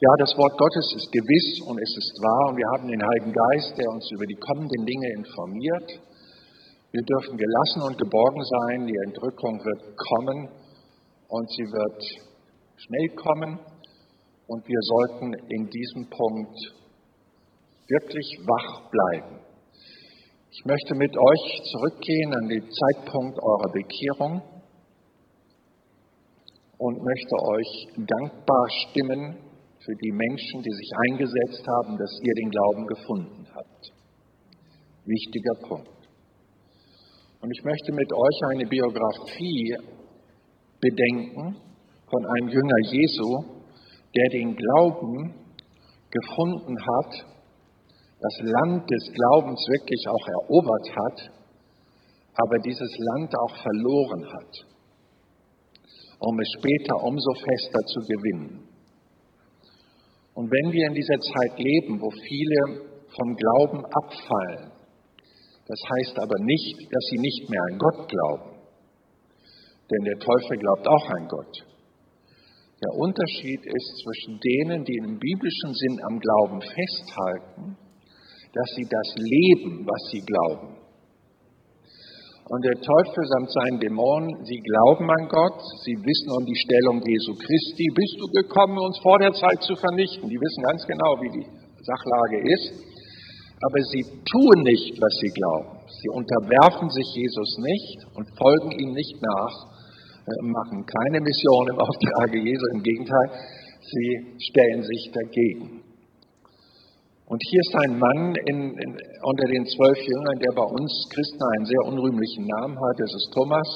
Ja, 0.00 0.08
das 0.18 0.32
Wort 0.38 0.56
Gottes 0.56 0.94
ist 0.96 1.12
gewiss 1.12 1.60
und 1.68 1.76
es 1.76 1.92
ist 1.92 2.16
wahr 2.24 2.48
und 2.48 2.56
wir 2.56 2.66
haben 2.72 2.88
den 2.88 3.04
Heiligen 3.04 3.32
Geist, 3.36 3.76
der 3.76 3.92
uns 3.92 4.10
über 4.10 4.24
die 4.24 4.40
kommenden 4.40 4.86
Dinge 4.86 5.08
informiert. 5.12 6.00
Wir 6.90 7.02
dürfen 7.04 7.36
gelassen 7.36 7.82
und 7.82 7.98
geborgen 7.98 8.42
sein, 8.42 8.86
die 8.86 8.96
Entrückung 9.04 9.60
wird 9.62 9.94
kommen 10.00 10.48
und 11.30 11.48
sie 11.50 11.62
wird 11.62 12.02
schnell 12.76 13.08
kommen 13.16 13.58
und 14.48 14.66
wir 14.66 14.80
sollten 14.82 15.32
in 15.48 15.70
diesem 15.70 16.10
Punkt 16.10 16.58
wirklich 17.86 18.38
wach 18.46 18.90
bleiben. 18.90 19.38
Ich 20.50 20.64
möchte 20.64 20.94
mit 20.96 21.16
euch 21.16 21.62
zurückgehen 21.70 22.34
an 22.34 22.48
den 22.48 22.66
Zeitpunkt 22.68 23.38
eurer 23.38 23.72
Bekehrung 23.72 24.42
und 26.78 26.98
möchte 26.98 27.36
euch 27.54 27.86
dankbar 27.96 28.66
stimmen 28.88 29.38
für 29.78 29.94
die 30.02 30.12
Menschen, 30.12 30.62
die 30.62 30.74
sich 30.74 30.90
eingesetzt 31.08 31.64
haben, 31.66 31.96
dass 31.96 32.10
ihr 32.22 32.34
den 32.34 32.50
Glauben 32.50 32.86
gefunden 32.86 33.46
habt. 33.54 33.92
Wichtiger 35.04 35.54
Punkt. 35.68 36.08
Und 37.40 37.50
ich 37.50 37.64
möchte 37.64 37.92
mit 37.92 38.12
euch 38.12 38.40
eine 38.50 38.66
Biografie 38.66 39.76
bedenken 40.80 41.56
von 42.10 42.26
einem 42.26 42.48
Jünger 42.48 42.80
Jesu, 42.90 43.60
der 44.16 44.28
den 44.30 44.56
Glauben 44.56 45.34
gefunden 46.10 46.76
hat, 46.78 47.26
das 48.20 48.36
Land 48.42 48.90
des 48.90 49.12
Glaubens 49.12 49.60
wirklich 49.68 50.04
auch 50.08 50.26
erobert 50.28 50.88
hat, 50.96 51.30
aber 52.34 52.58
dieses 52.58 52.90
Land 52.98 53.32
auch 53.38 53.56
verloren 53.62 54.24
hat, 54.26 54.52
um 56.18 56.40
es 56.40 56.48
später 56.58 57.02
umso 57.02 57.32
fester 57.34 57.80
zu 57.86 58.00
gewinnen. 58.00 58.68
Und 60.34 60.50
wenn 60.50 60.72
wir 60.72 60.86
in 60.88 60.94
dieser 60.94 61.18
Zeit 61.18 61.58
leben, 61.58 62.00
wo 62.00 62.10
viele 62.10 62.90
vom 63.16 63.36
Glauben 63.36 63.84
abfallen, 63.84 64.72
das 65.66 65.80
heißt 65.96 66.18
aber 66.18 66.38
nicht, 66.40 66.76
dass 66.90 67.04
sie 67.10 67.18
nicht 67.18 67.48
mehr 67.48 67.62
an 67.70 67.78
Gott 67.78 68.08
glauben, 68.08 68.59
denn 69.90 70.04
der 70.04 70.18
Teufel 70.18 70.56
glaubt 70.58 70.86
auch 70.86 71.08
an 71.10 71.28
Gott, 71.28 71.66
Der 72.82 72.96
Unterschied 72.96 73.60
ist 73.60 73.90
zwischen 74.02 74.40
denen, 74.40 74.84
die 74.84 74.96
im 75.04 75.18
biblischen 75.18 75.74
Sinn 75.74 76.00
am 76.08 76.18
Glauben 76.18 76.60
festhalten, 76.62 77.76
dass 78.54 78.68
sie 78.74 78.88
das 78.88 79.08
leben, 79.18 79.84
was 79.84 80.10
sie 80.10 80.24
glauben. 80.24 80.80
Und 82.50 82.64
der 82.64 82.80
Teufel 82.82 83.22
samt 83.30 83.52
seinen 83.52 83.78
Dämonen, 83.78 84.42
sie 84.42 84.58
glauben 84.58 85.06
an 85.06 85.28
Gott, 85.28 85.60
sie 85.86 85.94
wissen 85.94 86.30
um 86.34 86.42
die 86.42 86.58
Stellung 86.58 86.98
Jesu 86.98 87.38
Christi. 87.38 87.86
Bist 87.94 88.16
du 88.18 88.26
gekommen, 88.42 88.74
uns 88.74 88.98
vor 89.06 89.18
der 89.22 89.30
Zeit 89.30 89.62
zu 89.62 89.76
vernichten? 89.76 90.26
Die 90.26 90.40
wissen 90.40 90.62
ganz 90.66 90.82
genau, 90.82 91.14
wie 91.22 91.30
die 91.30 91.46
Sachlage 91.78 92.38
ist. 92.50 92.90
Aber 93.60 93.80
sie 93.92 94.02
tun 94.02 94.56
nicht, 94.66 94.98
was 94.98 95.14
sie 95.22 95.30
glauben. 95.30 95.78
Sie 95.86 96.10
unterwerfen 96.10 96.90
sich 96.90 97.08
Jesus 97.22 97.50
nicht 97.60 97.98
und 98.18 98.26
folgen 98.34 98.72
ihm 98.72 98.98
nicht 98.98 99.14
nach, 99.20 99.54
machen 100.42 100.86
keine 100.86 101.20
Mission 101.20 101.68
im 101.68 101.78
Auftrage 101.78 102.38
Jesu. 102.38 102.64
Im 102.74 102.82
Gegenteil, 102.82 103.28
sie 103.80 104.36
stellen 104.38 104.82
sich 104.82 105.10
dagegen. 105.12 105.82
Und 107.30 107.40
hier 107.46 107.60
ist 107.60 107.74
ein 107.86 107.98
Mann 107.98 108.34
in, 108.46 108.58
in, 108.74 108.90
unter 109.22 109.46
den 109.46 109.64
zwölf 109.64 109.98
Jüngern, 110.02 110.38
der 110.42 110.50
bei 110.50 110.66
uns 110.66 110.90
Christen 111.14 111.42
einen 111.54 111.64
sehr 111.64 111.82
unrühmlichen 111.86 112.44
Namen 112.46 112.74
hat. 112.74 112.98
Das 112.98 113.14
ist 113.14 113.30
Thomas. 113.32 113.68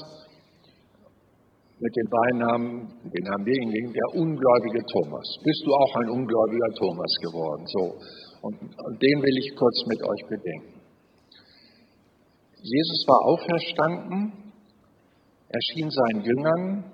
Mit 1.79 1.95
dem 1.95 2.09
Beinamen, 2.11 2.91
den 3.15 3.25
haben 3.31 3.47
wir 3.47 3.55
ihn 3.55 3.71
gegeben, 3.71 3.93
der 3.93 4.21
ungläubige 4.21 4.83
Thomas. 4.91 5.27
Bist 5.45 5.63
du 5.67 5.71
auch 5.71 5.95
ein 6.03 6.11
ungläubiger 6.11 6.71
Thomas 6.75 7.13
geworden? 7.23 7.65
So. 7.67 7.95
Und, 8.43 8.59
und 8.59 8.97
den 9.03 9.23
will 9.23 9.39
ich 9.39 9.55
kurz 9.55 9.87
mit 9.87 10.03
euch 10.03 10.23
bedenken. 10.29 10.81
Jesus 12.65 13.05
war 13.07 13.21
auferstanden, 13.29 14.44
erschien 15.55 15.91
seinen 15.91 16.23
Jüngern 16.23 16.85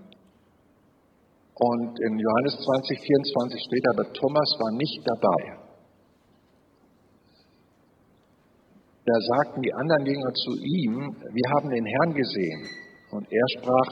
und 1.61 1.93
in 2.00 2.19
Johannes 2.19 2.57
20, 2.57 3.00
24 3.00 3.61
steht 3.61 3.87
aber, 3.93 4.05
Thomas 4.12 4.49
war 4.61 4.73
nicht 4.76 5.00
dabei. 5.05 5.61
Da 9.05 9.17
sagten 9.37 9.61
die 9.61 9.75
anderen 9.75 10.07
Jünger 10.07 10.33
zu 10.33 10.52
ihm, 10.57 10.95
wir 11.21 11.47
haben 11.52 11.69
den 11.69 11.85
Herrn 11.85 12.14
gesehen. 12.14 12.62
Und 13.12 13.26
er 13.29 13.47
sprach, 13.59 13.90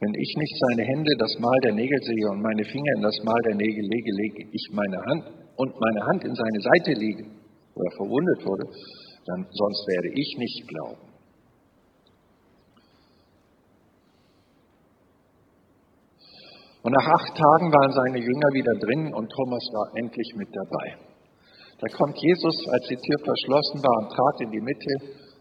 wenn 0.00 0.12
ich 0.12 0.30
nicht 0.36 0.56
seine 0.68 0.84
Hände 0.84 1.12
das 1.18 1.38
Mal 1.38 1.58
der 1.64 1.72
Nägel 1.72 2.00
sehe 2.02 2.28
und 2.32 2.42
meine 2.42 2.64
Finger 2.64 2.92
in 2.96 3.02
das 3.02 3.16
Mal 3.24 3.40
der 3.48 3.54
Nägel 3.54 3.84
lege, 3.88 4.10
lege 4.12 4.40
ich 4.52 4.64
meine 4.72 4.98
Hand 5.08 5.24
und 5.56 5.72
meine 5.72 6.02
Hand 6.04 6.24
in 6.24 6.34
seine 6.34 6.60
Seite 6.60 6.92
lege, 7.00 7.24
wo 7.72 7.80
er 7.80 7.96
verwundet 7.96 8.44
wurde, 8.44 8.64
dann 9.24 9.46
sonst 9.48 9.88
werde 9.88 10.08
ich 10.12 10.36
nicht 10.36 10.68
glauben. 10.68 11.05
Und 16.86 16.94
nach 16.94 17.18
acht 17.18 17.34
Tagen 17.34 17.66
waren 17.74 17.90
seine 17.90 18.22
Jünger 18.22 18.50
wieder 18.54 18.70
drin 18.78 19.10
und 19.10 19.26
Thomas 19.26 19.64
war 19.74 19.90
endlich 19.98 20.30
mit 20.38 20.46
dabei. 20.54 20.94
Da 21.82 21.86
kommt 21.98 22.14
Jesus, 22.14 22.56
als 22.70 22.86
die 22.86 22.94
Tür 22.94 23.18
verschlossen 23.26 23.82
war, 23.82 24.06
und 24.06 24.14
trat 24.14 24.36
in 24.46 24.54
die 24.54 24.62
Mitte, 24.62 24.94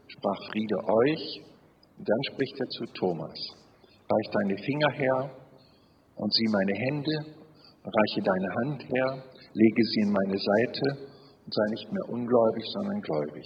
sprach 0.10 0.42
Friede 0.50 0.82
euch. 0.82 1.46
Und 2.02 2.10
dann 2.10 2.22
spricht 2.34 2.58
er 2.58 2.70
zu 2.74 2.86
Thomas, 2.98 3.38
reich 4.10 4.28
deine 4.42 4.58
Finger 4.58 4.92
her 4.98 5.18
und 6.18 6.34
sieh 6.34 6.50
meine 6.50 6.74
Hände, 6.82 7.14
reiche 7.94 8.22
deine 8.26 8.50
Hand 8.66 8.82
her, 8.90 9.24
lege 9.54 9.84
sie 9.94 10.02
in 10.02 10.18
meine 10.18 10.40
Seite 10.42 11.14
und 11.46 11.54
sei 11.54 11.66
nicht 11.78 11.94
mehr 11.94 12.10
ungläubig, 12.10 12.66
sondern 12.74 13.00
gläubig. 13.06 13.46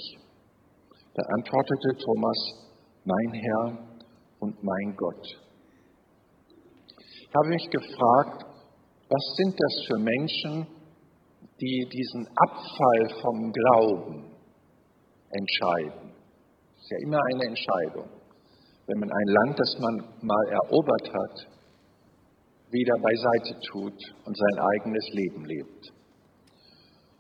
Da 1.20 1.24
antwortete 1.36 2.00
Thomas, 2.00 2.40
mein 3.04 3.32
Herr 3.36 3.66
und 4.40 4.56
mein 4.64 4.96
Gott. 4.96 5.49
Ich 7.30 7.36
habe 7.36 7.50
mich 7.50 7.70
gefragt, 7.70 8.44
was 9.08 9.36
sind 9.38 9.54
das 9.54 9.86
für 9.86 10.00
Menschen, 10.00 10.66
die 11.62 11.88
diesen 11.94 12.28
Abfall 12.36 13.22
vom 13.22 13.52
Glauben 13.52 14.34
entscheiden. 15.30 16.10
Das 16.10 16.82
ist 16.82 16.90
ja 16.90 16.98
immer 17.06 17.20
eine 17.32 17.46
Entscheidung. 17.50 18.10
Wenn 18.88 19.00
man 19.00 19.12
ein 19.12 19.28
Land, 19.28 19.60
das 19.60 19.78
man 19.78 19.96
mal 20.26 20.46
erobert 20.50 21.14
hat, 21.14 21.48
wieder 22.72 22.96
beiseite 22.98 23.60
tut 23.70 24.00
und 24.26 24.36
sein 24.36 24.66
eigenes 24.74 25.08
Leben 25.14 25.46
lebt. 25.46 25.94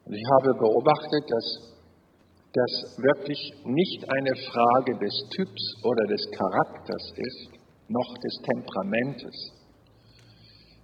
Und 0.05 0.13
ich 0.15 0.25
habe 0.25 0.57
beobachtet, 0.57 1.23
dass 1.29 1.77
das 2.51 2.97
wirklich 2.97 3.53
nicht 3.65 4.09
eine 4.09 4.35
Frage 4.35 4.97
des 4.97 5.29
Typs 5.35 5.75
oder 5.83 6.07
des 6.07 6.25
Charakters 6.31 7.13
ist, 7.15 7.49
noch 7.89 8.17
des 8.17 8.35
Temperamentes, 8.41 9.58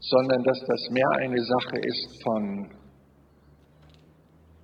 sondern 0.10 0.44
dass 0.44 0.60
das 0.60 0.90
mehr 0.92 1.10
eine 1.18 1.42
Sache 1.42 1.78
ist 1.82 2.24
von 2.24 2.70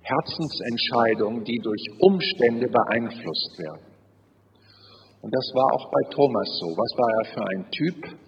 Herzensentscheidungen, 0.02 1.44
die 1.44 1.58
durch 1.58 1.84
Umstände 1.98 2.66
beeinflusst 2.68 3.58
werden. 3.58 3.92
Und 5.22 5.32
das 5.32 5.50
war 5.54 5.66
auch 5.74 5.90
bei 5.90 6.14
Thomas 6.14 6.48
so. 6.58 6.66
Was 6.66 6.92
war 6.98 7.10
er 7.18 7.34
für 7.34 7.46
ein 7.46 7.70
Typ? 7.70 8.18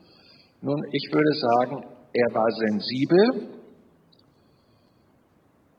Nun, 0.63 0.81
ich 0.93 1.11
würde 1.13 1.35
sagen, 1.35 1.85
er 2.13 2.35
war 2.35 2.51
sensibel 2.51 3.55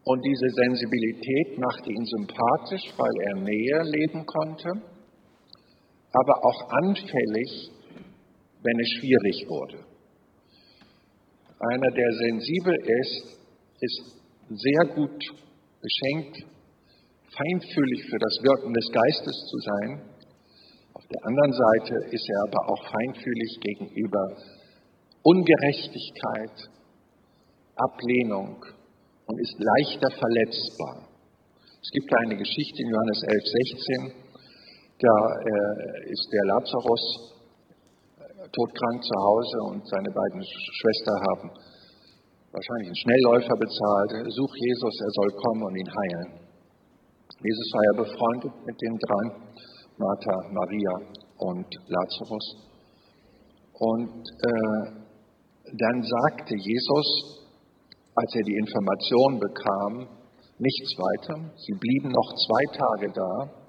und 0.04 0.22
diese 0.24 0.50
Sensibilität 0.50 1.58
machte 1.58 1.90
ihn 1.90 2.06
sympathisch, 2.06 2.94
weil 2.98 3.16
er 3.30 3.36
näher 3.42 3.84
leben 3.86 4.26
konnte, 4.26 4.70
aber 6.12 6.46
auch 6.46 6.70
anfällig, 6.84 7.72
wenn 8.62 8.80
es 8.80 8.90
schwierig 9.00 9.50
wurde. 9.50 9.85
Einer, 11.60 11.92
der 11.92 12.12
sensibel 12.12 12.76
ist, 12.76 13.40
ist 13.80 14.16
sehr 14.50 14.86
gut 14.94 15.24
beschenkt, 15.80 16.38
feinfühlig 17.32 18.02
für 18.10 18.20
das 18.20 18.36
Wirken 18.44 18.74
des 18.74 18.92
Geistes 18.92 19.38
zu 19.50 19.58
sein. 19.60 20.02
Auf 20.94 21.04
der 21.08 21.26
anderen 21.26 21.54
Seite 21.54 21.96
ist 22.12 22.28
er 22.30 22.44
aber 22.48 22.70
auch 22.70 22.84
feinfühlig 22.92 23.60
gegenüber 23.62 24.38
Ungerechtigkeit, 25.24 26.70
Ablehnung 27.76 28.64
und 29.26 29.40
ist 29.40 29.56
leichter 29.58 30.12
verletzbar. 30.12 31.08
Es 31.82 31.90
gibt 31.92 32.12
eine 32.20 32.36
Geschichte 32.36 32.84
in 32.84 32.90
Johannes 32.90 33.22
11, 33.24 33.44
16, 33.46 34.26
da 35.00 35.16
äh, 35.40 36.12
ist 36.12 36.28
der 36.32 36.46
Lazarus 36.46 37.35
todkrank 38.52 39.04
zu 39.04 39.16
Hause 39.16 39.58
und 39.72 39.88
seine 39.88 40.12
beiden 40.12 40.42
Schwestern 40.44 41.20
haben 41.30 41.48
wahrscheinlich 42.52 42.88
einen 42.88 43.02
Schnellläufer 43.04 43.56
bezahlt, 43.60 44.12
such 44.32 44.54
Jesus, 44.56 44.94
er 45.02 45.12
soll 45.12 45.32
kommen 45.44 45.64
und 45.64 45.76
ihn 45.76 45.92
heilen. 45.92 46.30
Jesus 47.44 47.68
war 47.74 47.84
ja 47.84 47.94
befreundet 48.04 48.54
mit 48.66 48.78
den 48.82 48.96
drei, 48.98 49.24
Martha, 49.98 50.36
Maria 50.52 50.94
und 51.38 51.68
Lazarus. 51.88 52.46
Und 53.74 54.24
äh, 54.24 55.06
dann 55.74 56.02
sagte 56.02 56.56
Jesus, 56.56 57.46
als 58.16 58.36
er 58.36 58.44
die 58.44 58.56
Information 58.56 59.40
bekam, 59.40 60.08
nichts 60.58 60.96
weiter. 60.98 61.52
Sie 61.58 61.74
blieben 61.74 62.10
noch 62.10 62.30
zwei 62.48 62.78
Tage 62.78 63.12
da. 63.12 63.65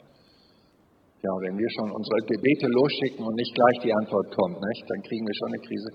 Ja, 1.25 1.33
wenn 1.41 1.57
wir 1.57 1.71
schon 1.73 1.91
unsere 1.91 2.21
Gebete 2.29 2.69
losschicken 2.69 3.25
und 3.25 3.35
nicht 3.35 3.55
gleich 3.55 3.79
die 3.83 3.95
Antwort 3.95 4.29
kommt, 4.37 4.61
nicht, 4.61 4.85
dann 4.87 5.01
kriegen 5.03 5.25
wir 5.27 5.35
schon 5.35 5.49
eine 5.49 5.63
Krise. 5.65 5.91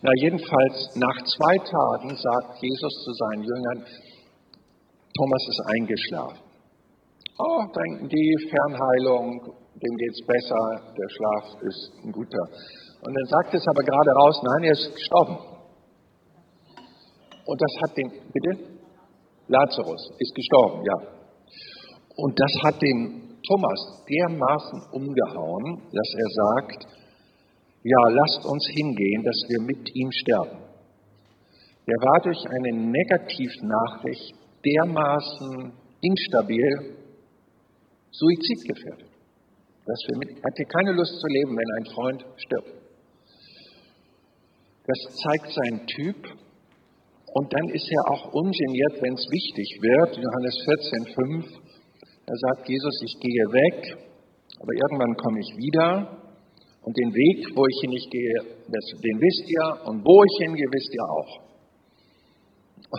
Na, 0.00 0.10
jedenfalls, 0.20 0.76
nach 0.96 1.18
zwei 1.36 1.56
Tagen 1.68 2.16
sagt 2.16 2.62
Jesus 2.62 2.94
zu 3.04 3.12
seinen 3.12 3.42
Jüngern, 3.44 3.78
Thomas 5.16 5.42
ist 5.48 5.62
eingeschlafen. 5.68 6.38
Oh, 7.38 7.62
denken 7.76 8.08
die, 8.08 8.48
Fernheilung, 8.48 9.54
dem 9.74 9.94
geht 9.96 10.14
es 10.16 10.26
besser, 10.26 10.62
der 10.96 11.08
Schlaf 11.12 11.62
ist 11.62 11.92
ein 12.04 12.12
guter. 12.12 12.44
Und 13.04 13.12
dann 13.12 13.26
sagt 13.26 13.54
es 13.54 13.66
aber 13.68 13.82
gerade 13.82 14.10
raus, 14.12 14.40
nein, 14.42 14.64
er 14.64 14.72
ist 14.72 14.94
gestorben. 14.94 15.38
Und 17.44 17.60
das 17.60 17.72
hat 17.82 17.96
den, 17.96 18.10
bitte? 18.32 18.80
Lazarus 19.48 20.10
ist 20.18 20.34
gestorben, 20.34 20.82
ja. 20.84 20.96
Und 22.16 22.38
das 22.40 22.52
hat 22.64 22.80
den 22.80 23.23
Thomas 23.46 24.04
dermaßen 24.08 24.82
umgehauen, 24.92 25.82
dass 25.92 26.10
er 26.16 26.30
sagt, 26.30 26.86
ja, 27.82 28.08
lasst 28.08 28.44
uns 28.46 28.66
hingehen, 28.74 29.22
dass 29.22 29.36
wir 29.48 29.60
mit 29.62 29.94
ihm 29.94 30.10
sterben. 30.10 30.58
Er 31.86 32.00
war 32.00 32.20
durch 32.22 32.40
eine 32.48 32.72
Negativnachricht 32.72 34.34
dermaßen 34.64 35.72
instabil, 36.00 36.96
suizidgefährdet. 38.10 39.10
Dass 39.84 40.00
wir 40.08 40.16
mit, 40.16 40.42
hatte 40.42 40.64
keine 40.64 40.92
Lust 40.92 41.20
zu 41.20 41.26
leben, 41.26 41.56
wenn 41.56 41.70
ein 41.76 41.94
Freund 41.94 42.24
stirbt. 42.36 42.84
Das 44.86 44.98
zeigt 45.16 45.52
seinen 45.52 45.86
Typ. 45.86 46.16
Und 47.34 47.52
dann 47.52 47.68
ist 47.68 47.90
er 47.90 48.12
auch 48.12 48.32
ungeniert, 48.32 49.02
wenn 49.02 49.14
es 49.14 49.26
wichtig 49.28 49.78
wird. 49.82 50.16
Johannes 50.16 50.54
14,5, 50.64 51.63
da 52.26 52.34
sagt 52.34 52.68
Jesus, 52.68 53.02
ich 53.04 53.20
gehe 53.20 53.44
weg, 53.52 53.96
aber 54.60 54.72
irgendwann 54.72 55.14
komme 55.16 55.40
ich 55.40 55.56
wieder 55.56 56.24
und 56.84 56.96
den 56.96 57.12
Weg, 57.12 57.56
wo 57.56 57.64
ich 57.66 57.80
hin 57.80 57.90
nicht 57.90 58.10
gehe, 58.10 58.38
den 58.68 59.16
wisst 59.20 59.48
ihr. 59.48 59.88
Und 59.88 60.04
wo 60.04 60.24
ich 60.24 60.36
hingehe, 60.44 60.68
wisst 60.72 60.92
ihr 60.92 61.04
auch. 61.04 61.32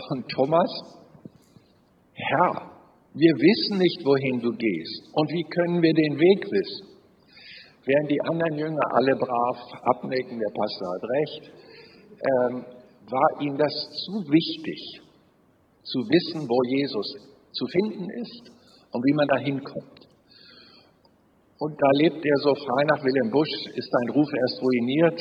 Und 0.09 0.27
Thomas, 0.29 0.71
Herr, 2.13 2.71
wir 3.13 3.33
wissen 3.37 3.77
nicht, 3.77 4.01
wohin 4.03 4.41
du 4.41 4.51
gehst. 4.57 5.09
Und 5.13 5.29
wie 5.29 5.45
können 5.49 5.81
wir 5.81 5.93
den 5.93 6.17
Weg 6.17 6.45
wissen? 6.49 6.97
Während 7.85 8.09
die 8.09 8.21
anderen 8.21 8.57
Jünger 8.57 8.85
alle 8.93 9.15
brav 9.15 9.57
abnicken, 9.83 10.39
der 10.39 10.53
Pastor 10.53 10.87
hat 10.89 11.05
recht, 11.05 11.43
ähm, 12.25 12.65
war 13.05 13.41
ihnen 13.41 13.57
das 13.57 13.73
zu 14.05 14.13
wichtig, 14.25 15.01
zu 15.83 15.99
wissen, 16.09 16.49
wo 16.49 16.57
Jesus 16.65 17.07
zu 17.53 17.65
finden 17.67 18.09
ist 18.21 18.55
und 18.95 19.03
wie 19.03 19.13
man 19.19 19.27
da 19.27 19.37
hinkommt. 19.43 19.99
Und 21.59 21.75
da 21.75 21.89
lebt 21.99 22.23
er 22.23 22.37
so 22.43 22.55
frei 22.55 22.81
nach 22.87 23.03
Wilhelm 23.03 23.31
Busch, 23.31 23.51
ist 23.75 23.91
sein 23.91 24.09
Ruf 24.15 24.27
erst 24.27 24.63
ruiniert, 24.63 25.19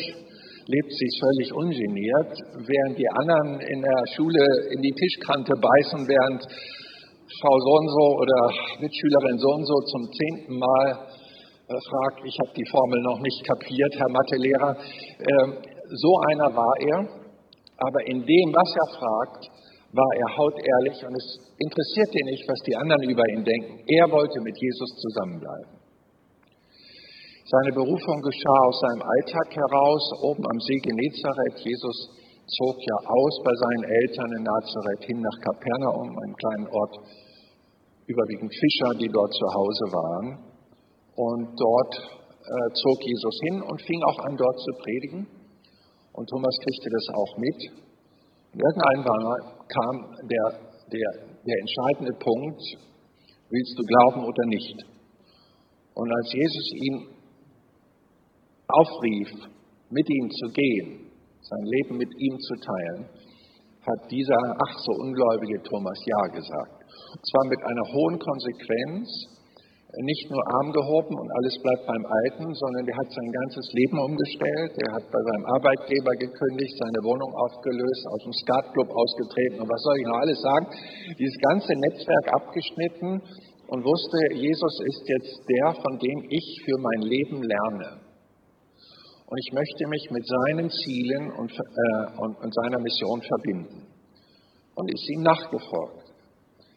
lebt 0.66 0.92
sich 0.94 1.12
völlig 1.18 1.48
ungeniert, 1.54 2.32
während 2.54 2.94
die 2.98 3.10
anderen 3.10 3.60
in 3.66 3.82
der 3.82 4.00
Schule 4.14 4.42
in 4.74 4.80
die 4.82 4.94
Tischkante 4.94 5.54
beißen, 5.58 6.06
während 6.06 6.42
Frau 7.42 7.54
so 7.66 7.72
und 7.82 7.88
so 7.90 8.06
oder 8.22 8.40
Mitschülerin 8.78 9.38
so 9.38 9.50
und 9.58 9.66
so 9.66 9.76
zum 9.90 10.02
zehnten 10.06 10.58
Mal 10.58 10.86
äh, 11.66 11.74
fragt, 11.90 12.22
ich 12.22 12.36
habe 12.46 12.54
die 12.54 12.68
Formel 12.70 13.00
noch 13.02 13.20
nicht 13.20 13.42
kapiert, 13.42 13.92
Herr 13.98 14.10
Mathelehrer. 14.10 14.72
Äh, 15.18 15.46
so 15.98 16.12
einer 16.30 16.54
war 16.54 16.74
er, 16.78 16.98
aber 17.78 18.00
in 18.06 18.22
dem, 18.22 18.48
was 18.54 18.70
er 18.74 18.88
fragt, 18.98 19.42
war 19.94 20.12
er 20.18 20.30
hautehrlich 20.36 20.98
und 21.06 21.14
es 21.14 21.26
interessierte 21.54 22.18
ihn 22.18 22.30
nicht, 22.34 22.44
was 22.50 22.60
die 22.66 22.74
anderen 22.74 23.06
über 23.06 23.22
ihn 23.30 23.44
denken. 23.46 23.78
Er 23.86 24.10
wollte 24.10 24.42
mit 24.42 24.56
Jesus 24.58 24.90
zusammenbleiben. 24.98 25.84
Seine 27.46 27.72
Berufung 27.78 28.18
geschah 28.18 28.60
aus 28.66 28.80
seinem 28.80 29.02
Alltag 29.06 29.54
heraus, 29.54 30.02
oben 30.26 30.42
am 30.42 30.58
See 30.58 30.80
Genezareth. 30.82 31.62
Jesus 31.62 31.98
zog 32.58 32.76
ja 32.82 32.96
aus 33.06 33.34
bei 33.44 33.54
seinen 33.54 33.84
Eltern 33.84 34.30
in 34.34 34.42
Nazareth 34.42 35.04
hin 35.06 35.20
nach 35.22 35.38
Kapernaum, 35.46 36.08
einem 36.10 36.34
kleinen 36.34 36.68
Ort 36.74 36.94
überwiegend 38.06 38.50
Fischer, 38.50 38.98
die 38.98 39.08
dort 39.08 39.32
zu 39.32 39.46
Hause 39.46 39.86
waren. 39.94 40.28
Und 41.14 41.54
dort 41.54 41.94
äh, 41.94 42.68
zog 42.74 42.98
Jesus 42.98 43.36
hin 43.46 43.62
und 43.62 43.80
fing 43.80 44.02
auch 44.02 44.18
an, 44.26 44.36
dort 44.36 44.58
zu 44.58 44.72
predigen. 44.82 45.26
Und 46.12 46.26
Thomas 46.28 46.54
kriegte 46.64 46.90
das 46.90 47.06
auch 47.14 47.38
mit. 47.38 47.58
Und 48.54 48.60
irgendwann 48.60 49.53
kam 49.68 49.94
der, 50.28 50.46
der, 50.92 51.10
der 51.46 51.56
entscheidende 51.60 52.14
Punkt, 52.18 52.62
willst 53.50 53.74
du 53.78 53.82
glauben 53.82 54.24
oder 54.24 54.44
nicht? 54.46 54.76
Und 55.94 56.10
als 56.10 56.32
Jesus 56.32 56.72
ihn 56.74 56.96
aufrief, 58.68 59.30
mit 59.90 60.08
ihm 60.10 60.30
zu 60.30 60.46
gehen, 60.52 61.10
sein 61.40 61.64
Leben 61.64 61.96
mit 61.98 62.10
ihm 62.18 62.38
zu 62.38 62.54
teilen, 62.56 63.08
hat 63.86 64.10
dieser 64.10 64.40
ach 64.66 64.78
so 64.78 64.92
ungläubige 65.02 65.62
Thomas 65.62 65.98
Ja 66.06 66.26
gesagt. 66.32 66.82
Und 67.12 67.22
zwar 67.30 67.44
mit 67.46 67.60
einer 67.62 67.86
hohen 67.92 68.18
Konsequenz, 68.18 69.08
nicht 70.02 70.26
nur 70.30 70.42
Arm 70.58 70.72
gehoben 70.72 71.14
und 71.14 71.28
alles 71.38 71.54
bleibt 71.62 71.86
beim 71.86 72.04
Alten, 72.06 72.50
sondern 72.54 72.84
der 72.86 72.96
hat 72.96 73.10
sein 73.12 73.30
ganzes 73.30 73.66
Leben 73.72 73.98
umgestellt, 74.02 74.72
er 74.82 74.92
hat 74.98 75.06
bei 75.06 75.22
seinem 75.22 75.46
Arbeitgeber 75.54 76.12
gekündigt, 76.18 76.74
seine 76.74 77.00
Wohnung 77.06 77.30
aufgelöst, 77.38 78.02
aus 78.10 78.22
dem 78.26 78.34
Skatclub 78.34 78.90
ausgetreten 78.90 79.62
und 79.62 79.68
was 79.70 79.82
soll 79.82 79.96
ich 79.98 80.06
noch 80.10 80.20
alles 80.20 80.40
sagen, 80.42 80.66
dieses 81.14 81.38
ganze 81.46 81.72
Netzwerk 81.78 82.26
abgeschnitten 82.34 83.22
und 83.68 83.80
wusste, 83.84 84.18
Jesus 84.34 84.74
ist 84.82 85.02
jetzt 85.06 85.36
der, 85.48 85.74
von 85.78 85.98
dem 85.98 86.18
ich 86.28 86.46
für 86.64 86.78
mein 86.78 87.02
Leben 87.06 87.42
lerne. 87.42 88.04
Und 89.26 89.38
ich 89.40 89.52
möchte 89.52 89.88
mich 89.88 90.10
mit 90.10 90.24
seinen 90.26 90.68
Zielen 90.70 91.32
und, 91.32 91.50
äh, 91.50 92.22
und, 92.22 92.38
und 92.38 92.54
seiner 92.54 92.78
Mission 92.78 93.22
verbinden. 93.22 93.88
Und 94.74 94.92
ist 94.92 95.08
ihm 95.10 95.22
nachgefolgt. 95.22 96.04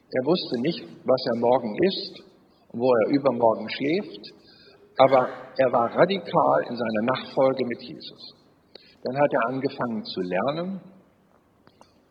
Er 0.10 0.24
wusste 0.26 0.62
nicht, 0.62 0.82
was 1.04 1.26
er 1.28 1.40
morgen 1.40 1.76
und 1.76 2.27
wo 2.74 2.92
er 2.94 3.16
übermorgen 3.16 3.70
schläft, 3.70 4.24
aber 4.98 5.30
er 5.58 5.72
war 5.72 5.94
radikal 5.96 6.60
in 6.70 6.76
seiner 6.76 7.04
Nachfolge 7.14 7.66
mit 7.66 7.82
Jesus. 7.82 8.34
Dann 9.04 9.16
hat 9.16 9.32
er 9.32 9.50
angefangen 9.54 10.04
zu 10.04 10.22
lernen 10.22 10.82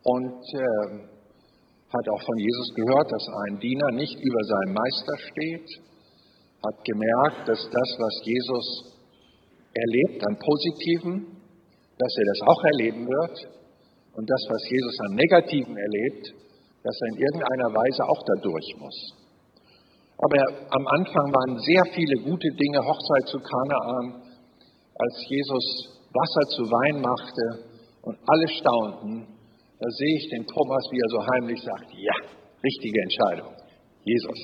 und 0.04 0.42
äh, 0.54 1.16
hat 1.92 2.08
auch 2.08 2.22
von 2.22 2.38
Jesus 2.38 2.74
gehört, 2.74 3.10
dass 3.10 3.26
ein 3.46 3.58
Diener 3.58 3.90
nicht 3.92 4.18
über 4.18 4.42
seinem 4.44 4.74
Meister 4.74 5.16
steht, 5.30 5.68
hat 6.64 6.84
gemerkt, 6.84 7.48
dass 7.48 7.62
das, 7.62 7.88
was 7.98 8.14
Jesus 8.24 8.96
erlebt 9.74 10.26
an 10.26 10.38
Positiven, 10.38 11.36
dass 11.98 12.12
er 12.16 12.26
das 12.26 12.40
auch 12.48 12.62
erleben 12.64 13.06
wird 13.06 13.36
und 14.14 14.28
das, 14.28 14.42
was 14.48 14.62
Jesus 14.70 14.96
an 15.08 15.14
Negativen 15.14 15.76
erlebt, 15.76 16.34
dass 16.82 16.96
er 17.02 17.08
in 17.14 17.18
irgendeiner 17.20 17.70
Weise 17.74 18.02
auch 18.04 18.22
dadurch 18.34 18.68
muss. 18.78 19.25
Aber 20.18 20.40
am 20.70 20.86
Anfang 20.86 21.28
waren 21.28 21.58
sehr 21.60 21.84
viele 21.92 22.16
gute 22.24 22.48
Dinge, 22.56 22.80
Hochzeit 22.80 23.26
zu 23.28 23.38
Kanaan, 23.38 24.22
als 24.96 25.14
Jesus 25.28 25.66
Wasser 26.08 26.44
zu 26.56 26.62
Wein 26.64 27.00
machte 27.04 27.68
und 28.00 28.16
alle 28.16 28.48
staunten, 28.48 29.28
da 29.78 29.88
sehe 29.90 30.16
ich 30.16 30.28
den 30.30 30.46
Thomas, 30.46 30.84
wie 30.88 30.96
er 30.96 31.10
so 31.12 31.20
heimlich 31.20 31.60
sagt, 31.60 31.92
ja, 31.92 32.16
richtige 32.64 32.98
Entscheidung, 33.02 33.52
Jesus. 34.04 34.40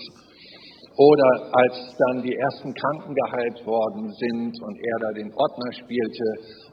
Oder 0.93 1.31
als 1.57 1.97
dann 1.97 2.21
die 2.21 2.37
ersten 2.37 2.75
Kranken 2.75 3.15
geheilt 3.15 3.65
worden 3.65 4.13
sind 4.13 4.53
und 4.61 4.77
er 4.77 4.99
da 5.01 5.13
den 5.17 5.33
Ordner 5.33 5.73
spielte 5.73 6.27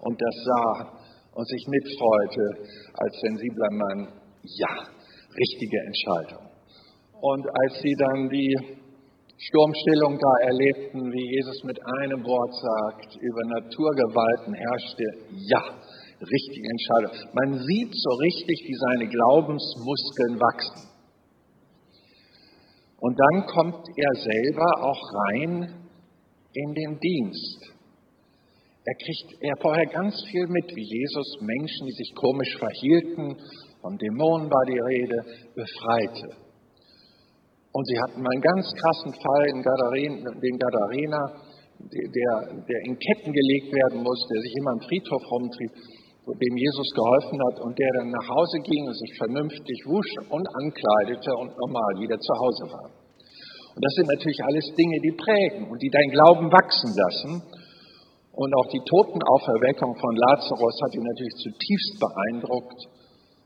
und 0.03 0.19
das 0.19 0.35
sah 0.43 0.99
und 1.39 1.47
sich 1.47 1.63
mitfreute 1.71 2.67
als 2.99 3.15
sensibler 3.21 3.71
Mann, 3.71 3.99
ja, 4.43 4.75
richtige 5.31 5.79
Entscheidung. 5.87 6.51
Und 7.21 7.47
als 7.63 7.79
sie 7.79 7.95
dann 7.95 8.27
die 8.27 8.78
Sturmstillung 9.39 10.19
da 10.19 10.33
erlebten, 10.47 10.99
wie 10.99 11.35
Jesus 11.35 11.63
mit 11.63 11.79
einem 11.79 12.23
Wort 12.27 12.53
sagt, 12.59 13.15
über 13.23 13.43
Naturgewalten 13.55 14.53
herrschte, 14.53 15.03
ja, 15.47 15.63
richtige 16.19 16.67
Entscheidung. 16.67 17.31
Man 17.33 17.63
sieht 17.63 17.93
so 17.95 18.09
richtig, 18.19 18.57
wie 18.67 18.75
seine 18.75 19.07
Glaubensmuskeln 19.07 20.39
wachsen. 20.39 20.89
Und 22.99 23.17
dann 23.17 23.45
kommt 23.47 23.87
er 23.95 24.13
selber 24.19 24.67
auch 24.83 25.01
rein 25.31 25.87
in 26.53 26.73
den 26.73 26.99
Dienst. 26.99 27.79
Er 28.83 28.95
kriegt 28.95 29.41
er 29.41 29.55
vorher 29.61 29.85
ganz 29.85 30.21
viel 30.29 30.47
mit, 30.47 30.75
wie 30.75 30.83
Jesus 30.83 31.37
Menschen, 31.39 31.87
die 31.87 31.95
sich 31.95 32.13
komisch 32.15 32.57
verhielten 32.57 33.37
von 33.81 33.97
Dämonen 33.97 34.49
war 34.51 34.65
die 34.65 34.79
Rede, 34.79 35.23
befreite. 35.55 36.48
Und 37.79 37.87
sie 37.87 37.95
hatten 37.95 38.19
einen 38.19 38.43
ganz 38.43 38.67
krassen 38.75 39.13
Fall 39.15 39.45
in 39.55 39.63
Gadaren, 39.63 40.19
den 40.19 40.55
Gadarena, 40.59 41.23
der, 41.79 42.35
der 42.59 42.79
in 42.83 42.99
Ketten 42.99 43.31
gelegt 43.31 43.71
werden 43.71 44.03
musste, 44.03 44.35
der 44.35 44.43
sich 44.43 44.55
immer 44.59 44.75
am 44.75 44.83
Friedhof 44.83 45.23
rumtrieb, 45.31 45.71
dem 46.27 46.55
Jesus 46.59 46.89
geholfen 46.91 47.39
hat 47.39 47.63
und 47.63 47.79
der 47.79 47.87
dann 47.95 48.11
nach 48.11 48.27
Hause 48.35 48.59
ging 48.67 48.83
und 48.83 48.99
sich 48.99 49.15
vernünftig 49.15 49.79
wusch 49.87 50.11
und 50.27 50.43
ankleidete 50.59 51.31
und 51.39 51.55
normal 51.55 52.03
wieder 52.03 52.19
zu 52.19 52.33
Hause 52.35 52.67
war. 52.67 52.87
Und 52.91 53.79
das 53.79 53.95
sind 53.95 54.11
natürlich 54.11 54.43
alles 54.43 54.67
Dinge, 54.75 54.97
die 54.99 55.15
prägen 55.15 55.71
und 55.71 55.79
die 55.79 55.87
dein 55.87 56.11
Glauben 56.11 56.51
wachsen 56.51 56.91
lassen. 56.91 57.31
Und 58.35 58.51
auch 58.59 58.67
die 58.75 58.83
Totenauferweckung 58.83 59.95
von 59.95 60.13
Lazarus 60.19 60.75
hat 60.83 60.91
ihn 60.99 61.07
natürlich 61.07 61.37
zutiefst 61.47 61.95
beeindruckt. 61.95 62.98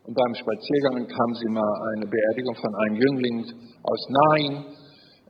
Und 0.03 0.15
beim 0.15 0.35
Spaziergang 0.35 1.07
kam 1.07 1.31
sie 1.39 1.47
mal 1.47 1.73
eine 1.95 2.05
Beerdigung 2.05 2.55
von 2.55 2.75
einem 2.75 2.95
Jüngling 2.99 3.39
aus 3.83 4.01
Nain 4.11 4.65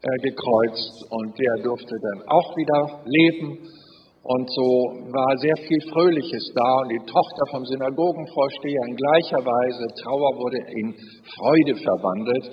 äh, 0.02 0.18
gekreuzt 0.26 1.06
und 1.12 1.38
der 1.38 1.64
durfte 1.64 1.94
dann 1.94 2.28
auch 2.28 2.58
wieder 2.58 3.06
leben. 3.06 3.70
Und 4.24 4.50
so 4.50 4.68
war 5.14 5.38
sehr 5.38 5.58
viel 5.68 5.82
Fröhliches 5.92 6.52
da 6.56 6.70
und 6.82 6.90
die 6.90 7.06
Tochter 7.06 7.46
vom 7.52 7.66
Synagogenvorsteher 7.66 8.82
in 8.88 8.96
gleicher 8.96 9.46
Weise, 9.46 9.86
Trauer 10.02 10.32
wurde 10.42 10.58
in 10.58 10.96
Freude 11.38 11.76
verwandelt. 11.78 12.50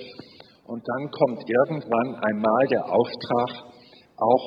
Und 0.67 0.83
dann 0.85 1.09
kommt 1.09 1.41
irgendwann 1.49 2.15
einmal 2.21 2.67
der 2.69 2.85
Auftrag, 2.85 3.71
auch 4.21 4.45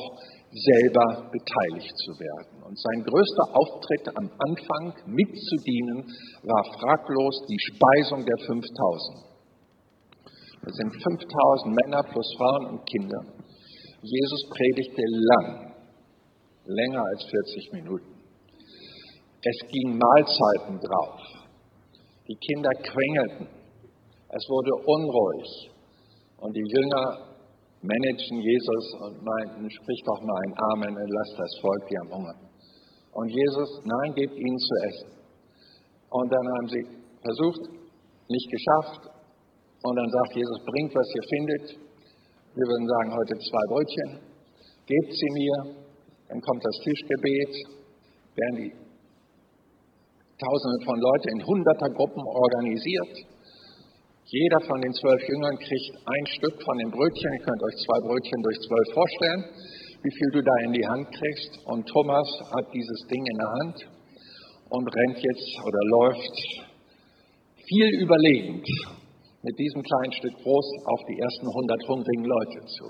selber 0.54 1.30
beteiligt 1.34 1.94
zu 2.06 2.12
werden. 2.14 2.62
Und 2.62 2.78
sein 2.78 3.02
größter 3.02 3.46
Auftritt 3.58 4.06
am 4.14 4.30
Anfang 4.38 4.94
mitzudienen 5.10 6.06
war 6.46 6.62
fraglos 6.78 7.42
die 7.50 7.58
Speisung 7.58 8.24
der 8.24 8.38
5000. 8.46 9.34
Das 10.62 10.74
sind 10.76 10.92
5000 11.02 11.74
Männer 11.74 12.02
plus 12.04 12.34
Frauen 12.38 12.66
und 12.72 12.86
Kinder. 12.86 13.20
Jesus 14.00 14.48
predigte 14.48 15.02
lang, 15.02 15.74
länger 16.66 17.02
als 17.02 17.24
40 17.24 17.72
Minuten. 17.72 18.14
Es 19.42 19.58
ging 19.68 19.98
Mahlzeiten 19.98 20.80
drauf. 20.80 21.20
Die 22.28 22.36
Kinder 22.36 22.70
quengelten. 22.80 23.48
Es 24.30 24.48
wurde 24.48 24.72
unruhig. 24.86 25.70
Und 26.38 26.56
die 26.56 26.64
Jünger 26.64 27.33
managen 27.84 28.40
Jesus 28.40 28.84
und 29.04 29.20
meinten, 29.20 29.68
sprich 29.68 30.00
doch 30.06 30.20
mal 30.24 30.40
ein 30.48 30.54
Amen 30.72 30.94
und 30.96 31.10
lass 31.12 31.30
das 31.36 31.52
Volk, 31.60 31.82
die 31.88 31.98
haben 32.00 32.12
Hunger. 32.16 32.36
Und 33.12 33.28
Jesus, 33.28 33.70
nein, 33.84 34.14
gebt 34.16 34.34
ihnen 34.34 34.58
zu 34.58 34.74
essen. 34.88 35.10
Und 36.10 36.32
dann 36.32 36.46
haben 36.48 36.68
sie 36.68 36.84
versucht, 37.20 37.62
nicht 38.28 38.48
geschafft. 38.50 39.02
Und 39.84 39.96
dann 39.96 40.10
sagt 40.10 40.34
Jesus, 40.34 40.58
bringt, 40.64 40.94
was 40.94 41.08
ihr 41.14 41.24
findet. 41.28 41.66
Wir 42.56 42.66
würden 42.66 42.88
sagen, 42.88 43.10
heute 43.12 43.34
zwei 43.38 43.64
Brötchen. 43.68 44.10
Gebt 44.86 45.12
sie 45.12 45.30
mir. 45.34 45.56
Dann 46.28 46.40
kommt 46.40 46.64
das 46.64 46.76
Tischgebet. 46.82 47.52
Werden 48.34 48.56
die 48.64 48.72
Tausende 50.34 50.84
von 50.84 50.98
Leuten 50.98 51.28
in 51.38 51.46
Hundertergruppen 51.46 52.22
organisiert. 52.26 53.33
Jeder 54.34 54.58
von 54.66 54.80
den 54.80 54.90
zwölf 54.90 55.22
Jüngern 55.30 55.56
kriegt 55.62 55.94
ein 55.94 56.26
Stück 56.26 56.58
von 56.58 56.76
den 56.78 56.90
Brötchen. 56.90 57.30
Ihr 57.38 57.44
könnt 57.46 57.62
euch 57.62 57.76
zwei 57.86 58.00
Brötchen 58.02 58.42
durch 58.42 58.58
zwölf 58.66 58.88
vorstellen, 58.90 59.42
wie 60.02 60.10
viel 60.10 60.30
du 60.34 60.42
da 60.42 60.54
in 60.66 60.72
die 60.74 60.86
Hand 60.90 61.06
kriegst. 61.14 61.52
Und 61.70 61.86
Thomas 61.86 62.26
hat 62.50 62.66
dieses 62.74 63.00
Ding 63.06 63.22
in 63.22 63.38
der 63.38 63.50
Hand 63.62 63.76
und 64.74 64.90
rennt 64.90 65.22
jetzt 65.22 65.50
oder 65.62 65.80
läuft 65.86 66.34
viel 67.62 67.88
überlegend 68.02 68.66
mit 69.46 69.54
diesem 69.56 69.82
kleinen 69.86 70.12
Stück 70.18 70.34
Brot 70.42 70.66
auf 70.82 71.00
die 71.06 71.14
ersten 71.14 71.46
100 71.46 71.88
hungrigen 71.94 72.26
Leute 72.26 72.58
zu. 72.74 72.86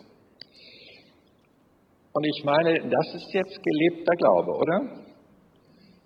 Und 2.08 2.24
ich 2.24 2.40
meine, 2.44 2.88
das 2.88 3.06
ist 3.20 3.28
jetzt 3.34 3.60
gelebter 3.60 4.16
Glaube, 4.16 4.50
oder? 4.64 4.78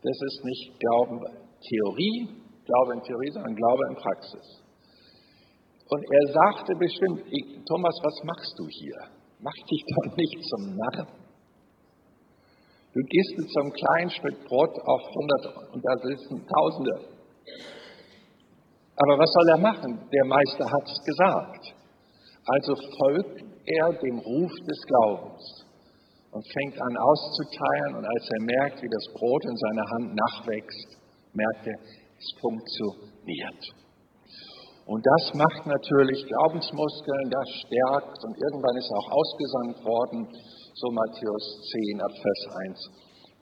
Das 0.03 0.19
ist 0.19 0.43
nicht 0.43 0.81
Glauben 0.81 1.23
Theorie, 1.63 2.27
Glaube 2.67 2.95
in 2.95 3.03
Theorie, 3.07 3.31
sondern 3.31 3.55
Glaube 3.55 3.83
in 3.91 3.95
Praxis. 4.03 4.68
Und 5.89 6.05
er 6.05 6.33
sagte 6.33 6.73
bestimmt, 6.79 7.25
Thomas, 7.67 7.97
was 8.03 8.25
machst 8.25 8.55
du 8.59 8.67
hier? 8.69 8.99
Mach 9.41 9.59
dich 9.71 9.85
doch 9.89 10.17
nicht 10.17 10.39
zum 10.51 10.77
Narren. 10.77 11.09
Du 12.93 13.01
gehst 13.05 13.39
mit 13.39 13.49
so 13.53 13.61
einem 13.61 13.73
kleinen 13.73 14.11
Stück 14.11 14.45
Brot 14.45 14.75
auf 14.85 15.03
100 15.47 15.73
und 15.73 15.85
da 15.85 15.93
sitzen 16.03 16.47
Tausende. 16.47 17.19
Aber 18.97 19.15
was 19.19 19.31
soll 19.31 19.49
er 19.51 19.59
machen? 19.59 20.09
Der 20.13 20.25
Meister 20.25 20.67
hat 20.67 20.85
es 20.85 21.01
gesagt. 21.05 21.75
Also 22.45 22.75
folgt 22.99 23.45
er 23.65 23.93
dem 24.01 24.19
Ruf 24.19 24.53
des 24.67 24.81
Glaubens 24.89 25.67
und 26.33 26.45
fängt 26.53 26.81
an 26.81 26.97
auszuteilen. 26.97 27.97
Und 27.97 28.05
als 28.05 28.29
er 28.29 28.43
merkt, 28.43 28.83
wie 28.83 28.89
das 28.89 29.07
Brot 29.15 29.45
in 29.45 29.57
seiner 29.57 29.87
Hand 29.93 30.17
nachwächst, 30.17 30.99
merkt 31.33 31.67
er, 31.67 31.79
es 32.19 32.41
funktioniert. 32.41 33.88
Und 34.89 35.05
das 35.05 35.35
macht 35.35 35.67
natürlich 35.67 36.25
Glaubensmuskeln, 36.25 37.29
das 37.29 37.49
stärkt 37.61 38.25
und 38.25 38.35
irgendwann 38.41 38.77
ist 38.81 38.89
auch 38.89 39.11
ausgesandt 39.13 39.85
worden, 39.85 40.27
so 40.73 40.89
Matthäus 40.89 41.45
10 41.93 42.01
ab 42.01 42.13
Vers 42.17 42.43
1. 42.73 42.91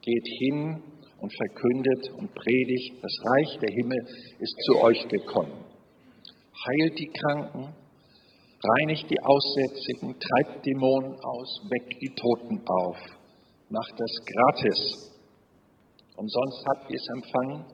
Geht 0.02 0.26
hin 0.42 0.82
und 1.20 1.30
verkündet 1.32 2.10
und 2.18 2.34
predigt, 2.34 2.98
das 3.00 3.14
Reich 3.22 3.58
der 3.62 3.70
Himmel 3.70 4.00
ist 4.40 4.56
zu 4.66 4.82
euch 4.82 5.06
gekommen. 5.06 5.64
Heilt 6.66 6.98
die 6.98 7.12
Kranken, 7.14 7.74
reinigt 8.66 9.06
die 9.08 9.22
Aussätzigen, 9.22 10.18
treibt 10.18 10.66
Dämonen 10.66 11.14
aus, 11.14 11.60
weckt 11.70 12.02
die 12.02 12.14
Toten 12.16 12.60
auf, 12.66 12.96
macht 13.70 13.94
das 13.94 14.12
gratis. 14.26 15.14
Umsonst 16.16 16.64
habt 16.74 16.90
ihr 16.90 16.98
es 16.98 17.08
empfangen, 17.14 17.64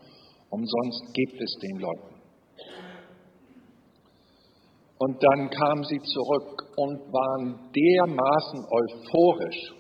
umsonst 0.51 1.15
gebt 1.15 1.41
es 1.41 1.57
den 1.63 1.79
Leuten. 1.81 2.12
Und 5.03 5.19
dann 5.19 5.51
kamen 5.51 5.83
sie 5.83 5.99
zurück 5.99 6.63
und 6.79 6.95
waren 7.11 7.59
dermaßen 7.75 8.61
euphorisch. 8.71 9.75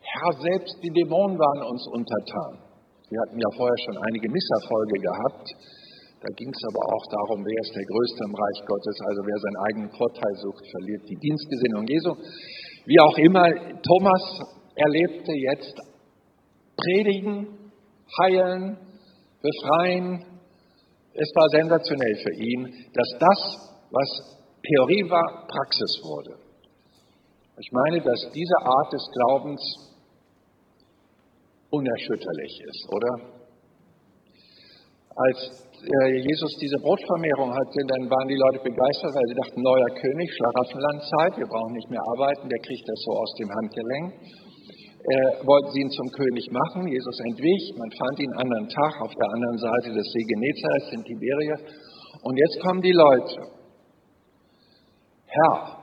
Herr, 0.00 0.32
selbst 0.32 0.80
die 0.80 0.88
Dämonen 0.96 1.36
waren 1.36 1.68
uns 1.68 1.84
untertan. 1.92 2.72
Wir 3.12 3.20
hatten 3.20 3.36
ja 3.36 3.50
vorher 3.52 3.76
schon 3.84 4.00
einige 4.00 4.32
Misserfolge 4.32 4.96
gehabt. 4.96 5.44
Da 6.24 6.28
ging 6.40 6.48
es 6.48 6.62
aber 6.72 6.82
auch 6.88 7.04
darum, 7.04 7.44
wer 7.44 7.60
ist 7.60 7.76
der 7.76 7.84
Größte 7.84 8.20
im 8.24 8.32
Reich 8.32 8.60
Gottes. 8.64 8.96
Also 9.12 9.20
wer 9.28 9.38
seinen 9.44 9.60
eigenen 9.60 9.90
Vorteil 9.92 10.34
sucht, 10.40 10.64
verliert 10.72 11.04
die 11.12 11.20
Dienstgesinnung 11.20 11.84
Jesu. 11.84 12.16
Wie 12.88 13.00
auch 13.04 13.18
immer, 13.20 13.44
Thomas 13.84 14.24
erlebte 14.72 15.32
jetzt 15.52 15.76
Predigen, 16.80 17.68
Heilen, 18.24 18.78
Befreien. 19.36 20.40
Es 21.12 21.28
war 21.36 21.48
sensationell 21.60 22.16
für 22.24 22.34
ihn, 22.40 22.88
dass 22.96 23.10
das 23.20 23.71
was 23.92 24.40
Theorie 24.64 25.04
war, 25.10 25.46
Praxis 25.46 26.00
wurde. 26.02 26.38
Ich 27.58 27.70
meine, 27.72 28.00
dass 28.00 28.20
diese 28.32 28.58
Art 28.64 28.92
des 28.92 29.04
Glaubens 29.12 29.60
unerschütterlich 31.70 32.54
ist, 32.64 32.82
oder? 32.88 33.12
Als 35.12 35.38
äh, 35.82 36.24
Jesus 36.24 36.52
diese 36.56 36.78
Brotvermehrung 36.80 37.52
hatte, 37.52 37.80
dann 37.84 38.08
waren 38.08 38.28
die 38.28 38.40
Leute 38.40 38.64
begeistert, 38.64 39.12
weil 39.12 39.28
sie 39.28 39.38
dachten, 39.44 39.60
neuer 39.60 39.90
König, 40.00 40.28
Schlaraffenlandzeit, 40.32 41.36
wir 41.36 41.48
brauchen 41.48 41.74
nicht 41.76 41.90
mehr 41.90 42.00
arbeiten, 42.16 42.48
der 42.48 42.60
kriegt 42.64 42.86
das 42.88 43.00
so 43.04 43.12
aus 43.12 43.32
dem 43.36 43.50
Handgelenk. 43.52 44.08
Äh, 45.02 45.44
wollten 45.44 45.70
sie 45.74 45.80
ihn 45.82 45.90
zum 45.90 46.08
König 46.14 46.46
machen, 46.54 46.86
Jesus 46.86 47.18
entwich, 47.28 47.74
man 47.76 47.90
fand 47.98 48.16
ihn 48.22 48.32
anderen 48.38 48.68
Tag 48.70 48.92
auf 49.02 49.12
der 49.12 49.28
anderen 49.34 49.58
Seite 49.58 49.88
des 49.98 50.06
See 50.06 50.24
Genezareth 50.24 50.88
in 50.94 51.02
Tiberias. 51.02 51.60
Und 52.22 52.34
jetzt 52.38 52.56
kommen 52.62 52.80
die 52.80 52.94
Leute 52.94 53.61
Herr, 55.34 55.78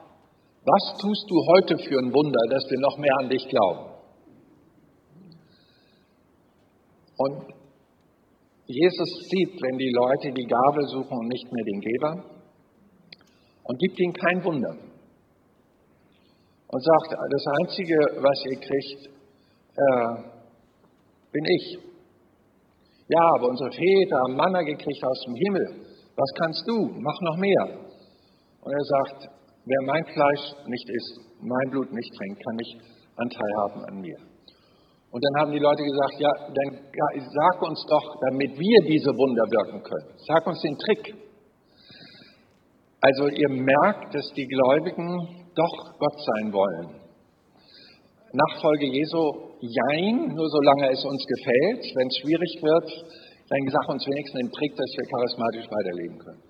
was 0.64 0.98
tust 1.02 1.26
du 1.28 1.36
heute 1.54 1.76
für 1.78 1.98
ein 1.98 2.14
Wunder, 2.14 2.40
dass 2.52 2.64
wir 2.70 2.80
noch 2.80 2.98
mehr 3.00 3.16
an 3.20 3.30
dich 3.30 3.48
glauben? 3.48 3.90
Und 7.18 7.54
Jesus 8.68 9.10
sieht, 9.30 9.60
wenn 9.60 9.78
die 9.80 9.92
Leute 9.92 10.32
die 10.32 10.46
Gabe 10.46 10.86
suchen 10.88 11.18
und 11.18 11.28
nicht 11.28 11.52
mehr 11.52 11.66
den 11.66 11.82
Geber 11.82 12.24
und 13.64 13.80
gibt 13.80 14.00
ihnen 14.00 14.14
kein 14.14 14.44
Wunder. 14.44 14.76
Und 16.68 16.84
sagt, 16.84 17.12
das 17.12 17.46
Einzige, 17.62 17.96
was 18.22 18.46
ihr 18.46 18.60
kriegt, 18.60 19.10
äh, 19.76 20.30
bin 21.32 21.46
ich. 21.46 21.80
Ja, 23.08 23.26
aber 23.36 23.48
unsere 23.48 23.72
Väter 23.72 24.18
haben 24.20 24.36
Manna 24.36 24.62
gekriegt 24.62 25.04
aus 25.04 25.24
dem 25.26 25.34
Himmel. 25.34 25.86
Was 26.16 26.30
kannst 26.38 26.68
du? 26.68 26.94
Mach 27.00 27.22
noch 27.22 27.38
mehr. 27.38 27.80
Und 28.62 28.72
er 28.72 28.84
sagt, 28.84 29.39
Wer 29.70 29.86
mein 29.86 30.06
Fleisch 30.06 30.46
nicht 30.66 30.90
isst, 30.90 31.16
mein 31.46 31.70
Blut 31.70 31.94
nicht 31.94 32.12
trinkt, 32.18 32.42
kann 32.44 32.56
nicht 32.56 32.76
Anteil 33.22 33.52
haben 33.62 33.86
an 33.86 34.02
mir. 34.02 34.18
Und 35.12 35.22
dann 35.22 35.42
haben 35.42 35.52
die 35.52 35.62
Leute 35.62 35.84
gesagt, 35.84 36.16
ja, 36.18 36.32
dann 36.50 36.70
sag 37.22 37.62
uns 37.62 37.78
doch, 37.86 38.08
damit 38.30 38.58
wir 38.58 38.80
diese 38.90 39.14
Wunder 39.14 39.46
wirken 39.46 39.84
können. 39.84 40.10
Sag 40.26 40.48
uns 40.48 40.62
den 40.62 40.78
Trick. 40.78 41.14
Also 43.02 43.28
ihr 43.30 43.50
merkt, 43.50 44.14
dass 44.16 44.26
die 44.34 44.48
Gläubigen 44.48 45.46
doch 45.54 45.78
Gott 46.00 46.18
sein 46.18 46.54
wollen. 46.54 47.02
Nachfolge 48.34 48.86
Jesu, 48.86 49.54
jein, 49.62 50.34
nur 50.34 50.50
solange 50.50 50.90
es 50.94 51.06
uns 51.06 51.26
gefällt. 51.26 51.84
Wenn 51.94 52.08
es 52.10 52.18
schwierig 52.22 52.54
wird, 52.62 52.90
dann 53.50 53.60
sag 53.70 53.86
uns 53.90 54.06
wenigstens 54.06 54.42
den 54.42 54.52
Trick, 54.52 54.74
dass 54.78 54.92
wir 54.98 55.06
charismatisch 55.14 55.68
weiterleben 55.70 56.18
können. 56.18 56.44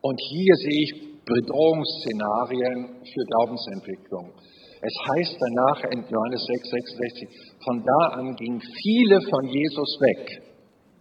Und 0.00 0.20
hier 0.30 0.54
sehe 0.56 0.82
ich 0.84 1.07
Bedrohungsszenarien 1.28 3.04
für 3.04 3.24
Glaubensentwicklung. 3.28 4.32
Es 4.80 4.94
heißt 5.12 5.36
danach 5.36 5.84
in 5.92 6.00
Johannes 6.08 6.42
6, 6.46 6.70
66, 6.70 7.28
von 7.64 7.84
da 7.84 8.00
an 8.16 8.34
gingen 8.36 8.60
viele 8.60 9.20
von 9.28 9.44
Jesus 9.44 9.90
weg, 10.00 10.42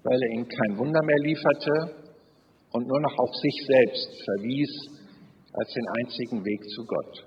weil 0.04 0.20
er 0.20 0.30
ihnen 0.36 0.50
kein 0.50 0.78
Wunder 0.78 1.02
mehr 1.04 1.22
lieferte 1.24 2.12
und 2.74 2.88
nur 2.88 3.00
noch 3.00 3.16
auf 3.20 3.34
sich 3.36 3.58
selbst 3.68 4.10
verwies 4.26 4.74
als 5.54 5.74
den 5.74 5.88
einzigen 6.02 6.44
Weg 6.44 6.62
zu 6.76 6.86
Gott. 6.86 7.26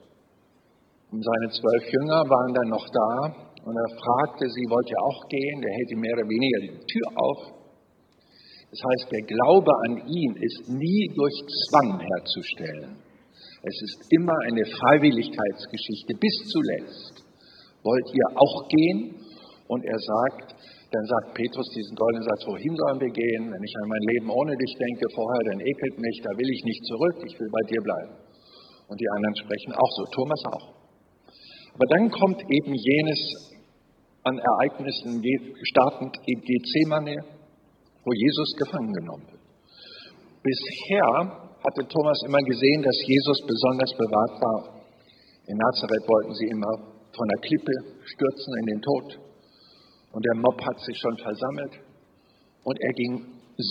Und 1.13 1.25
seine 1.25 1.51
zwölf 1.51 1.85
Jünger 1.91 2.23
waren 2.29 2.55
dann 2.55 2.69
noch 2.69 2.87
da 2.87 3.51
und 3.65 3.77
er 3.77 3.91
fragte 3.99 4.47
sie, 4.49 4.65
wollt 4.71 4.91
ihr 4.91 5.03
auch 5.03 5.23
gehen? 5.29 5.61
Der 5.61 5.73
hält 5.73 5.91
ihm 5.91 6.01
mehr 6.01 6.15
oder 6.15 6.29
weniger 6.29 6.61
die 6.67 6.87
Tür 6.87 7.09
auf. 7.15 7.60
Das 8.71 8.79
heißt, 8.79 9.11
der 9.11 9.23
Glaube 9.27 9.73
an 9.87 10.07
ihn 10.07 10.33
ist 10.39 10.69
nie 10.71 11.11
durch 11.15 11.37
Zwang 11.67 11.99
herzustellen. 11.99 12.97
Es 13.63 13.77
ist 13.83 13.99
immer 14.15 14.37
eine 14.47 14.65
Freiwilligkeitsgeschichte 14.65 16.15
bis 16.15 16.37
zuletzt. 16.49 17.15
Wollt 17.83 18.09
ihr 18.15 18.29
auch 18.39 18.69
gehen? 18.69 19.17
Und 19.67 19.85
er 19.85 19.99
sagt, 19.99 20.55
dann 20.91 21.07
sagt 21.07 21.35
Petrus 21.35 21.69
diesen 21.75 21.95
goldenen 21.95 22.27
Satz, 22.27 22.47
wohin 22.47 22.75
sollen 22.75 23.01
wir 23.01 23.11
gehen? 23.11 23.51
Wenn 23.51 23.63
ich 23.63 23.75
an 23.83 23.89
mein 23.89 24.05
Leben 24.15 24.29
ohne 24.31 24.55
dich 24.57 24.75
denke 24.75 25.07
vorher, 25.15 25.43
dann 25.51 25.61
ekelt 25.61 25.99
mich, 25.99 26.17
da 26.23 26.31
will 26.35 26.51
ich 26.51 26.63
nicht 26.65 26.83
zurück, 26.87 27.17
ich 27.27 27.39
will 27.39 27.51
bei 27.51 27.65
dir 27.71 27.83
bleiben. 27.83 28.15
Und 28.91 29.01
die 29.01 29.11
anderen 29.15 29.37
sprechen 29.37 29.73
auch 29.75 29.93
so, 29.99 30.05
Thomas 30.11 30.43
auch. 30.51 30.67
Aber 31.75 31.87
dann 31.95 32.11
kommt 32.11 32.43
eben 32.43 32.75
jenes 32.75 33.21
an 34.25 34.39
Ereignissen 34.39 35.23
startend 35.63 36.17
in 36.27 36.41
Gethsemane, 36.43 37.17
wo 38.11 38.14
Jesus 38.18 38.51
gefangen 38.59 38.92
genommen 38.92 39.27
wird. 39.31 39.44
Bisher 40.42 41.07
hatte 41.62 41.87
Thomas 41.87 42.18
immer 42.27 42.42
gesehen, 42.42 42.83
dass 42.83 42.99
Jesus 43.07 43.38
besonders 43.46 43.92
bewahrt 43.94 44.35
war. 44.42 44.61
In 45.46 45.55
Nazareth 45.55 46.09
wollten 46.11 46.35
sie 46.35 46.51
immer 46.51 46.75
von 47.14 47.27
der 47.31 47.40
Klippe 47.46 47.75
stürzen 48.03 48.53
in 48.59 48.66
den 48.66 48.83
Tod. 48.83 49.07
Und 50.11 50.27
der 50.27 50.42
Mob 50.42 50.59
hat 50.59 50.81
sich 50.81 50.99
schon 50.99 51.16
versammelt. 51.23 51.87
Und 52.64 52.77
er 52.83 52.92
ging 52.99 53.14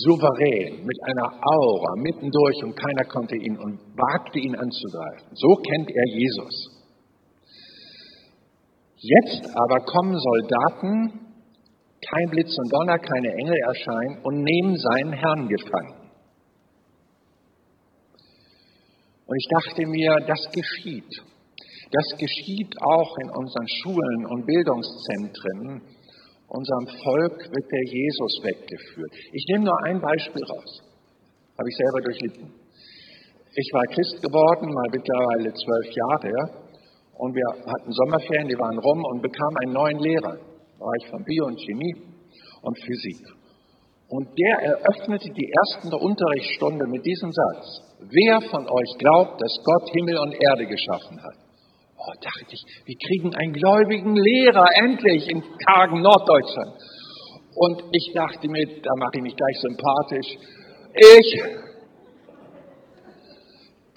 souverän, 0.08 0.86
mit 0.88 0.98
einer 1.04 1.36
Aura 1.36 1.92
mittendurch 2.00 2.64
und 2.64 2.72
keiner 2.76 3.04
konnte 3.12 3.36
ihn 3.36 3.58
und 3.58 3.76
wagte 3.92 4.38
ihn 4.38 4.56
anzugreifen. 4.56 5.36
So 5.36 5.52
kennt 5.68 5.90
er 5.90 6.06
Jesus. 6.16 6.54
Jetzt 8.96 9.52
aber 9.52 9.84
kommen 9.84 10.16
Soldaten, 10.16 11.29
kein 12.08 12.30
Blitz 12.30 12.56
und 12.56 12.72
Donner, 12.72 12.98
keine 12.98 13.32
Engel 13.32 13.56
erscheinen 13.66 14.22
und 14.22 14.42
nehmen 14.42 14.76
seinen 14.76 15.12
Herrn 15.12 15.48
gefangen. 15.48 15.94
Und 19.26 19.36
ich 19.36 19.48
dachte 19.50 19.86
mir, 19.86 20.16
das 20.26 20.40
geschieht. 20.52 21.22
Das 21.92 22.18
geschieht 22.18 22.74
auch 22.82 23.16
in 23.22 23.30
unseren 23.30 23.68
Schulen 23.82 24.26
und 24.26 24.46
Bildungszentren. 24.46 25.82
Unserem 26.48 26.86
Volk 27.04 27.38
wird 27.38 27.70
der 27.70 27.84
Jesus 27.84 28.40
weggeführt. 28.42 29.12
Ich 29.32 29.44
nehme 29.50 29.64
nur 29.66 29.84
ein 29.84 30.00
Beispiel 30.00 30.42
raus. 30.42 30.82
Habe 31.58 31.68
ich 31.68 31.76
selber 31.76 32.00
durchlitten. 32.02 32.54
Ich 33.54 33.70
war 33.72 33.82
Christ 33.94 34.22
geworden, 34.22 34.72
mal 34.72 34.88
mittlerweile 34.90 35.52
zwölf 35.52 35.94
Jahre, 35.94 36.70
und 37.20 37.34
wir 37.34 37.44
hatten 37.52 37.92
Sommerferien, 37.92 38.48
die 38.48 38.58
waren 38.58 38.78
rum 38.78 39.04
und 39.12 39.20
bekamen 39.20 39.56
einen 39.58 39.72
neuen 39.74 39.98
Lehrer. 39.98 40.38
Da 40.80 40.86
war 40.86 40.94
ich 40.96 41.10
von 41.10 41.22
Bio 41.24 41.44
und 41.44 41.60
Chemie 41.60 41.94
und 42.62 42.78
Physik. 42.80 43.20
Und 44.08 44.28
der 44.32 44.72
eröffnete 44.72 45.28
die 45.28 45.52
erste 45.52 45.94
Unterrichtsstunde 45.94 46.86
mit 46.88 47.04
diesem 47.04 47.30
Satz. 47.30 47.66
Wer 48.00 48.40
von 48.48 48.66
euch 48.66 48.98
glaubt, 48.98 49.38
dass 49.42 49.60
Gott 49.62 49.90
Himmel 49.92 50.16
und 50.16 50.32
Erde 50.32 50.66
geschaffen 50.66 51.22
hat? 51.22 51.36
Oh, 51.98 52.14
dachte 52.24 52.46
ich, 52.48 52.64
wir 52.86 52.96
kriegen 52.96 53.34
einen 53.36 53.52
gläubigen 53.52 54.16
Lehrer 54.16 54.66
endlich 54.76 55.28
in 55.28 55.42
kargen 55.68 56.00
Norddeutschland. 56.00 56.72
Und 57.54 57.84
ich 57.92 58.12
dachte 58.14 58.48
mir, 58.48 58.64
da 58.80 58.90
mache 58.96 59.16
ich 59.16 59.22
mich 59.22 59.36
gleich 59.36 59.60
sympathisch. 59.60 60.38
Ich, 60.96 61.42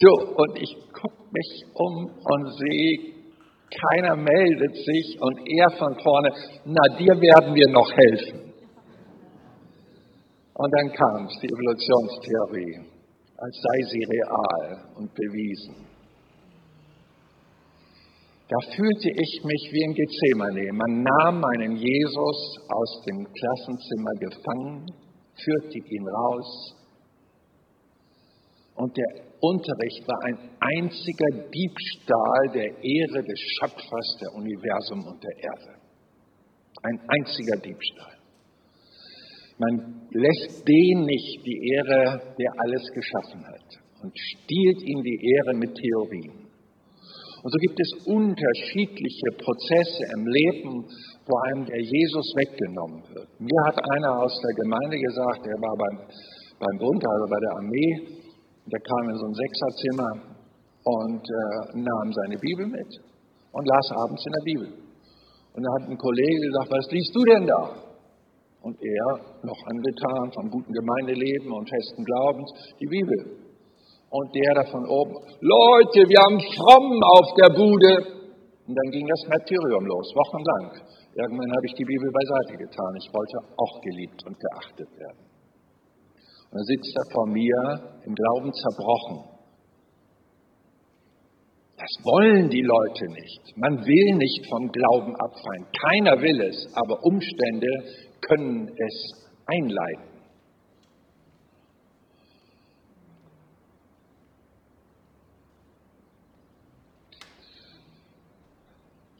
du, 0.01 0.11
und 0.35 0.61
ich 0.61 0.75
gucke 0.91 1.23
mich 1.31 1.63
um 1.75 2.11
und 2.25 2.51
sehe, 2.57 3.22
keiner 3.73 4.15
meldet 4.15 4.75
sich 4.75 5.17
und 5.19 5.39
er 5.45 5.71
von 5.77 5.95
vorne, 5.99 6.29
na, 6.65 6.97
dir 6.97 7.19
werden 7.19 7.55
wir 7.55 7.69
noch 7.71 7.91
helfen. 7.91 8.53
Und 10.55 10.71
dann 10.77 10.91
kam 10.93 11.25
es, 11.25 11.39
die 11.41 11.47
Evolutionstheorie, 11.47 12.85
als 13.37 13.55
sei 13.61 13.77
sie 13.89 14.03
real 14.05 14.95
und 14.97 15.13
bewiesen. 15.13 15.87
Da 18.49 18.59
fühlte 18.75 19.09
ich 19.09 19.41
mich 19.43 19.69
wie 19.71 19.83
in 19.83 19.93
Gethsemane. 19.95 20.73
Man 20.73 21.01
nahm 21.01 21.39
meinen 21.39 21.75
Jesus 21.75 22.57
aus 22.69 23.03
dem 23.07 23.25
Klassenzimmer 23.25 24.13
gefangen, 24.19 24.85
führte 25.43 25.77
ihn 25.79 26.07
raus 26.07 26.75
und 28.75 28.95
der 28.95 29.32
Unterricht 29.43 30.07
war 30.07 30.19
ein 30.23 30.37
einziger 30.79 31.51
Diebstahl 31.51 32.43
der 32.53 32.71
Ehre 32.79 33.23
des 33.27 33.39
Schöpfers 33.59 34.17
der 34.21 34.31
Universum 34.39 35.03
und 35.03 35.21
der 35.21 35.35
Erde. 35.35 35.83
Ein 36.81 36.99
einziger 37.09 37.57
Diebstahl. 37.59 38.15
Man 39.59 40.07
lässt 40.11 40.63
den 40.65 41.03
nicht 41.03 41.45
die 41.45 41.59
Ehre, 41.75 42.33
der 42.39 42.51
alles 42.55 42.87
geschaffen 42.95 43.43
hat 43.45 43.67
und 44.01 44.13
stiehlt 44.15 44.81
ihm 44.81 45.03
die 45.03 45.19
Ehre 45.35 45.57
mit 45.57 45.75
Theorien. 45.75 46.47
Und 47.43 47.51
so 47.51 47.57
gibt 47.59 47.79
es 47.83 48.07
unterschiedliche 48.07 49.29
Prozesse 49.43 50.03
im 50.15 50.25
Leben, 50.25 50.87
wo 51.27 51.33
einem 51.51 51.65
der 51.65 51.81
Jesus 51.81 52.27
weggenommen 52.39 53.03
wird. 53.11 53.27
Mir 53.41 53.61
hat 53.67 53.75
einer 53.91 54.23
aus 54.23 54.39
der 54.39 54.55
Gemeinde 54.63 54.97
gesagt, 54.97 55.45
er 55.45 55.59
war 55.59 55.75
beim, 55.75 56.07
beim 56.59 56.79
Bund, 56.79 57.03
also 57.03 57.25
bei 57.27 57.39
der 57.43 57.51
Armee, 57.59 58.22
der 58.65 58.79
kam 58.79 59.09
in 59.09 59.17
so 59.17 59.25
ein 59.25 59.33
Sechserzimmer 59.33 60.11
und 60.83 61.23
äh, 61.23 61.79
nahm 61.79 62.07
seine 62.11 62.37
Bibel 62.37 62.67
mit 62.67 62.91
und 63.51 63.65
las 63.67 63.91
abends 63.91 64.25
in 64.25 64.33
der 64.33 64.45
Bibel. 64.45 64.69
Und 65.53 65.63
da 65.63 65.69
hat 65.79 65.89
ein 65.89 65.97
Kollege 65.97 66.47
gesagt, 66.47 66.69
was 66.71 66.91
liest 66.91 67.15
du 67.15 67.23
denn 67.23 67.45
da? 67.47 67.63
Und 68.61 68.77
er, 68.79 69.07
noch 69.43 69.61
angetan 69.67 70.31
vom 70.33 70.49
guten 70.49 70.71
Gemeindeleben 70.71 71.51
und 71.51 71.69
festen 71.69 72.03
Glaubens, 72.03 72.49
die 72.79 72.87
Bibel 72.87 73.43
und 74.13 74.29
der 74.35 74.53
da 74.53 74.63
von 74.69 74.85
oben, 74.85 75.17
Leute, 75.41 76.05
wir 76.05 76.19
haben 76.21 76.37
Fromm 76.37 77.01
auf 77.17 77.33
der 77.33 77.49
Bude. 77.57 77.93
Und 78.63 78.75
dann 78.77 78.91
ging 78.93 79.05
das 79.09 79.27
Martyrium 79.27 79.85
los, 79.89 80.07
wochenlang. 80.13 80.85
Irgendwann 81.17 81.51
habe 81.51 81.65
ich 81.65 81.73
die 81.73 81.83
Bibel 81.83 82.09
beiseite 82.13 82.61
getan. 82.61 82.93
Ich 83.01 83.09
wollte 83.11 83.37
auch 83.57 83.81
geliebt 83.81 84.21
und 84.23 84.37
geachtet 84.39 84.87
werden. 84.95 85.32
Und 86.53 86.59
dann 86.59 86.65
sitzt 86.65 86.95
er 86.95 87.11
vor 87.11 87.25
mir 87.25 87.97
im 88.05 88.13
Glauben 88.13 88.53
zerbrochen. 88.53 89.25
Das 91.77 92.05
wollen 92.05 92.47
die 92.47 92.61
Leute 92.61 93.05
nicht. 93.07 93.57
Man 93.57 93.83
will 93.83 94.17
nicht 94.17 94.45
vom 94.47 94.71
Glauben 94.71 95.15
abfallen. 95.15 95.65
Keiner 95.89 96.21
will 96.21 96.41
es, 96.41 96.67
aber 96.75 97.03
Umstände 97.03 97.67
können 98.21 98.69
es 98.69 99.29
einleiten. 99.47 100.13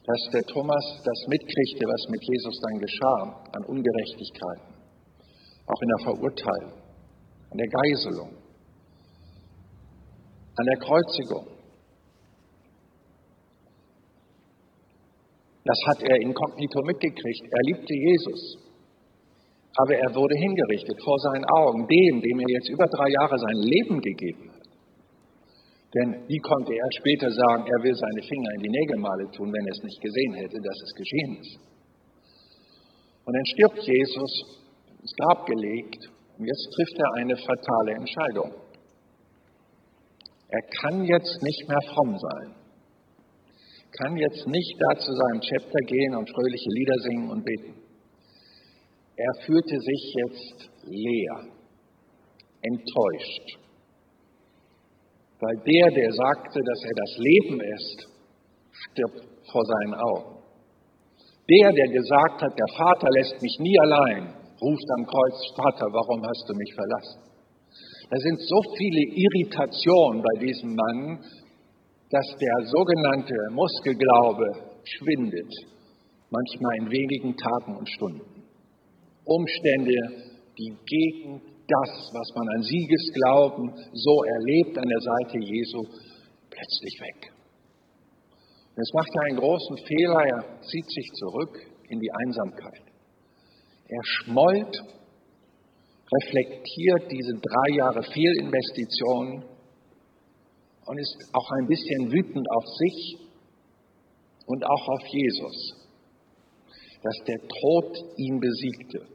dass 0.05 0.33
der 0.33 0.43
Thomas 0.43 0.83
das 1.05 1.27
mitkriegte, 1.29 1.85
was 1.87 2.11
mit 2.11 2.21
Jesus 2.21 2.59
dann 2.59 2.77
geschah, 2.77 3.43
an 3.55 3.63
Ungerechtigkeiten, 3.65 4.75
auch 5.65 5.81
in 5.81 5.87
der 5.87 6.03
Verurteilung, 6.03 6.82
an 7.53 7.57
der 7.57 7.69
Geiselung, 7.69 8.33
an 10.57 10.65
der 10.65 10.79
Kreuzigung. 10.81 11.47
Das 15.63 15.77
hat 15.87 16.01
er 16.01 16.17
inkognito 16.19 16.81
mitgekriegt. 16.81 17.45
Er 17.45 17.63
liebte 17.69 17.93
Jesus. 17.93 18.57
Aber 19.77 19.95
er 19.95 20.13
wurde 20.13 20.35
hingerichtet 20.35 20.97
vor 21.03 21.17
seinen 21.19 21.45
Augen, 21.45 21.87
dem, 21.87 22.21
dem 22.21 22.39
er 22.39 22.49
jetzt 22.49 22.69
über 22.69 22.85
drei 22.85 23.09
Jahre 23.09 23.37
sein 23.37 23.57
Leben 23.57 24.01
gegeben 24.01 24.51
hat. 24.51 24.67
Denn 25.93 26.27
wie 26.27 26.39
konnte 26.39 26.73
er 26.73 26.89
später 26.99 27.29
sagen, 27.29 27.65
er 27.65 27.83
will 27.83 27.95
seine 27.95 28.21
Finger 28.27 28.49
in 28.57 28.63
die 28.63 28.69
Nägelmale 28.69 29.29
tun, 29.31 29.53
wenn 29.53 29.65
er 29.65 29.73
es 29.77 29.83
nicht 29.83 30.01
gesehen 30.01 30.33
hätte, 30.33 30.57
dass 30.57 30.81
es 30.83 30.93
geschehen 30.95 31.37
ist? 31.37 31.59
Und 33.25 33.33
dann 33.33 33.45
stirbt 33.45 33.79
Jesus, 33.79 34.31
ins 35.01 35.15
Grab 35.15 35.45
gelegt, 35.45 36.12
und 36.37 36.45
jetzt 36.45 36.67
trifft 36.75 36.97
er 36.97 37.13
eine 37.21 37.37
fatale 37.37 37.91
Entscheidung. 37.93 38.51
Er 40.49 40.61
kann 40.81 41.03
jetzt 41.03 41.41
nicht 41.41 41.67
mehr 41.67 41.81
fromm 41.93 42.17
sein, 42.17 42.55
kann 43.99 44.17
jetzt 44.17 44.47
nicht 44.47 44.75
da 44.79 44.99
zu 44.99 45.11
seinem 45.11 45.41
Chapter 45.41 45.79
gehen 45.85 46.15
und 46.15 46.29
fröhliche 46.29 46.69
Lieder 46.69 46.97
singen 46.99 47.29
und 47.31 47.43
beten. 47.43 47.73
Er 49.15 49.45
fühlte 49.45 49.77
sich 49.79 50.13
jetzt 50.15 50.69
leer, 50.83 51.53
enttäuscht, 52.61 53.59
weil 55.39 55.55
der, 55.57 55.91
der 55.91 56.11
sagte, 56.13 56.59
dass 56.59 56.83
er 56.83 56.95
das 56.95 57.17
Leben 57.17 57.61
ist, 57.61 58.07
stirbt 58.71 59.27
vor 59.51 59.63
seinen 59.65 59.93
Augen. 59.95 60.33
Der, 61.49 61.71
der 61.73 61.87
gesagt 61.89 62.41
hat, 62.41 62.57
der 62.57 62.77
Vater 62.77 63.07
lässt 63.11 63.41
mich 63.41 63.57
nie 63.59 63.77
allein, 63.81 64.42
ruft 64.63 64.87
am 64.97 65.05
Kreuz, 65.05 65.37
Vater, 65.55 65.87
warum 65.91 66.23
hast 66.23 66.47
du 66.47 66.53
mich 66.55 66.71
verlassen? 66.73 67.19
Da 68.09 68.17
sind 68.17 68.39
so 68.39 68.59
viele 68.77 69.03
Irritationen 69.11 70.23
bei 70.23 70.35
diesem 70.39 70.75
Mann, 70.75 71.19
dass 72.09 72.27
der 72.39 72.55
sogenannte 72.71 73.35
Muskelglaube 73.51 74.47
schwindet, 74.83 75.51
manchmal 76.29 76.73
in 76.79 76.91
wenigen 76.91 77.35
Tagen 77.35 77.77
und 77.77 77.89
Stunden. 77.89 78.43
Umstände, 79.25 79.97
die 80.57 80.77
gegen 80.85 81.41
das, 81.67 81.91
was 82.13 82.27
man 82.35 82.47
an 82.55 82.63
Siegesglauben 82.63 83.71
so 83.93 84.15
erlebt 84.23 84.77
an 84.77 84.87
der 84.87 84.99
Seite 84.99 85.39
Jesu, 85.39 85.79
plötzlich 86.51 86.95
weg. 87.01 87.33
Und 88.75 88.77
jetzt 88.77 88.93
macht 88.93 89.09
er 89.15 89.21
einen 89.29 89.39
großen 89.39 89.77
Fehler, 89.77 90.21
er 90.27 90.61
zieht 90.61 90.89
sich 90.89 91.09
zurück 91.13 91.57
in 91.89 91.99
die 91.99 92.11
Einsamkeit. 92.11 92.92
Er 93.87 94.03
schmollt, 94.03 94.77
reflektiert 96.11 97.11
diese 97.11 97.39
drei 97.39 97.75
Jahre 97.75 98.03
Fehlinvestitionen 98.03 99.43
und 100.85 100.97
ist 100.97 101.29
auch 101.33 101.51
ein 101.59 101.67
bisschen 101.67 102.11
wütend 102.11 102.47
auf 102.51 102.65
sich 102.77 103.17
und 104.45 104.65
auch 104.65 104.87
auf 104.89 105.05
Jesus, 105.07 105.89
dass 107.01 107.17
der 107.25 107.39
Tod 107.39 107.97
ihn 108.17 108.39
besiegte. 108.39 109.07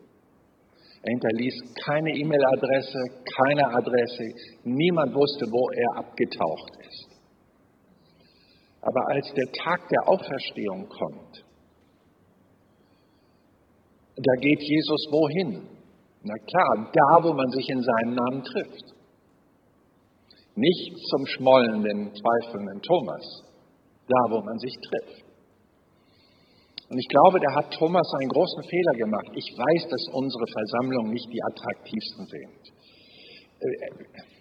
Er 1.02 1.12
hinterließ 1.12 1.54
keine 1.84 2.10
E-Mail-Adresse, 2.10 2.98
keine 3.36 3.68
Adresse. 3.74 4.24
Niemand 4.64 5.14
wusste, 5.14 5.46
wo 5.46 5.70
er 5.70 5.98
abgetaucht 5.98 6.72
ist. 6.80 7.08
Aber 8.80 9.08
als 9.08 9.32
der 9.34 9.52
Tag 9.52 9.88
der 9.88 10.08
Auferstehung 10.08 10.88
kommt, 10.88 11.44
da 14.18 14.34
geht 14.40 14.60
Jesus 14.60 15.06
wohin? 15.10 15.68
Na 16.22 16.34
klar, 16.34 16.90
da, 16.92 17.22
wo 17.22 17.32
man 17.32 17.50
sich 17.50 17.68
in 17.68 17.82
seinem 17.82 18.14
Namen 18.14 18.42
trifft. 18.42 18.94
Nicht 20.56 20.98
zum 21.10 21.26
schmollenden, 21.26 22.10
zweifelnden 22.14 22.82
Thomas, 22.82 23.44
da, 24.08 24.16
wo 24.30 24.40
man 24.42 24.58
sich 24.58 24.74
trifft. 24.82 25.24
Und 26.90 26.98
ich 26.98 27.08
glaube, 27.08 27.38
da 27.38 27.54
hat 27.54 27.70
Thomas 27.74 28.08
einen 28.18 28.30
großen 28.30 28.62
Fehler 28.64 28.92
gemacht. 28.96 29.30
Ich 29.34 29.52
weiß, 29.56 29.90
dass 29.90 30.14
unsere 30.14 30.46
Versammlungen 30.46 31.12
nicht 31.12 31.28
die 31.30 31.42
attraktivsten 31.42 32.26
sind. 32.26 32.72
Äh, 33.60 34.38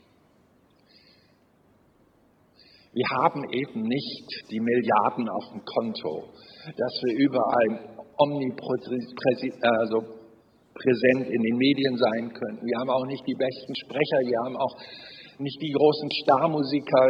wir 2.97 3.09
haben 3.21 3.45
eben 3.53 3.85
nicht 3.85 4.27
die 4.49 4.59
Milliarden 4.59 5.29
auf 5.29 5.45
dem 5.53 5.61
Konto, 5.61 6.33
dass 6.65 6.93
wir 7.05 7.13
überall 7.29 7.93
omnipräsent 8.17 9.53
also 9.61 10.01
in 10.81 11.41
den 11.43 11.57
Medien 11.57 11.97
sein 11.97 12.33
können. 12.33 12.59
Wir 12.65 12.79
haben 12.79 12.89
auch 12.89 13.05
nicht 13.05 13.21
die 13.27 13.37
besten 13.37 13.75
Sprecher, 13.85 14.19
wir 14.25 14.39
haben 14.45 14.57
auch 14.57 14.75
nicht 15.37 15.61
die 15.61 15.73
großen 15.77 16.09
Starmusiker 16.23 17.05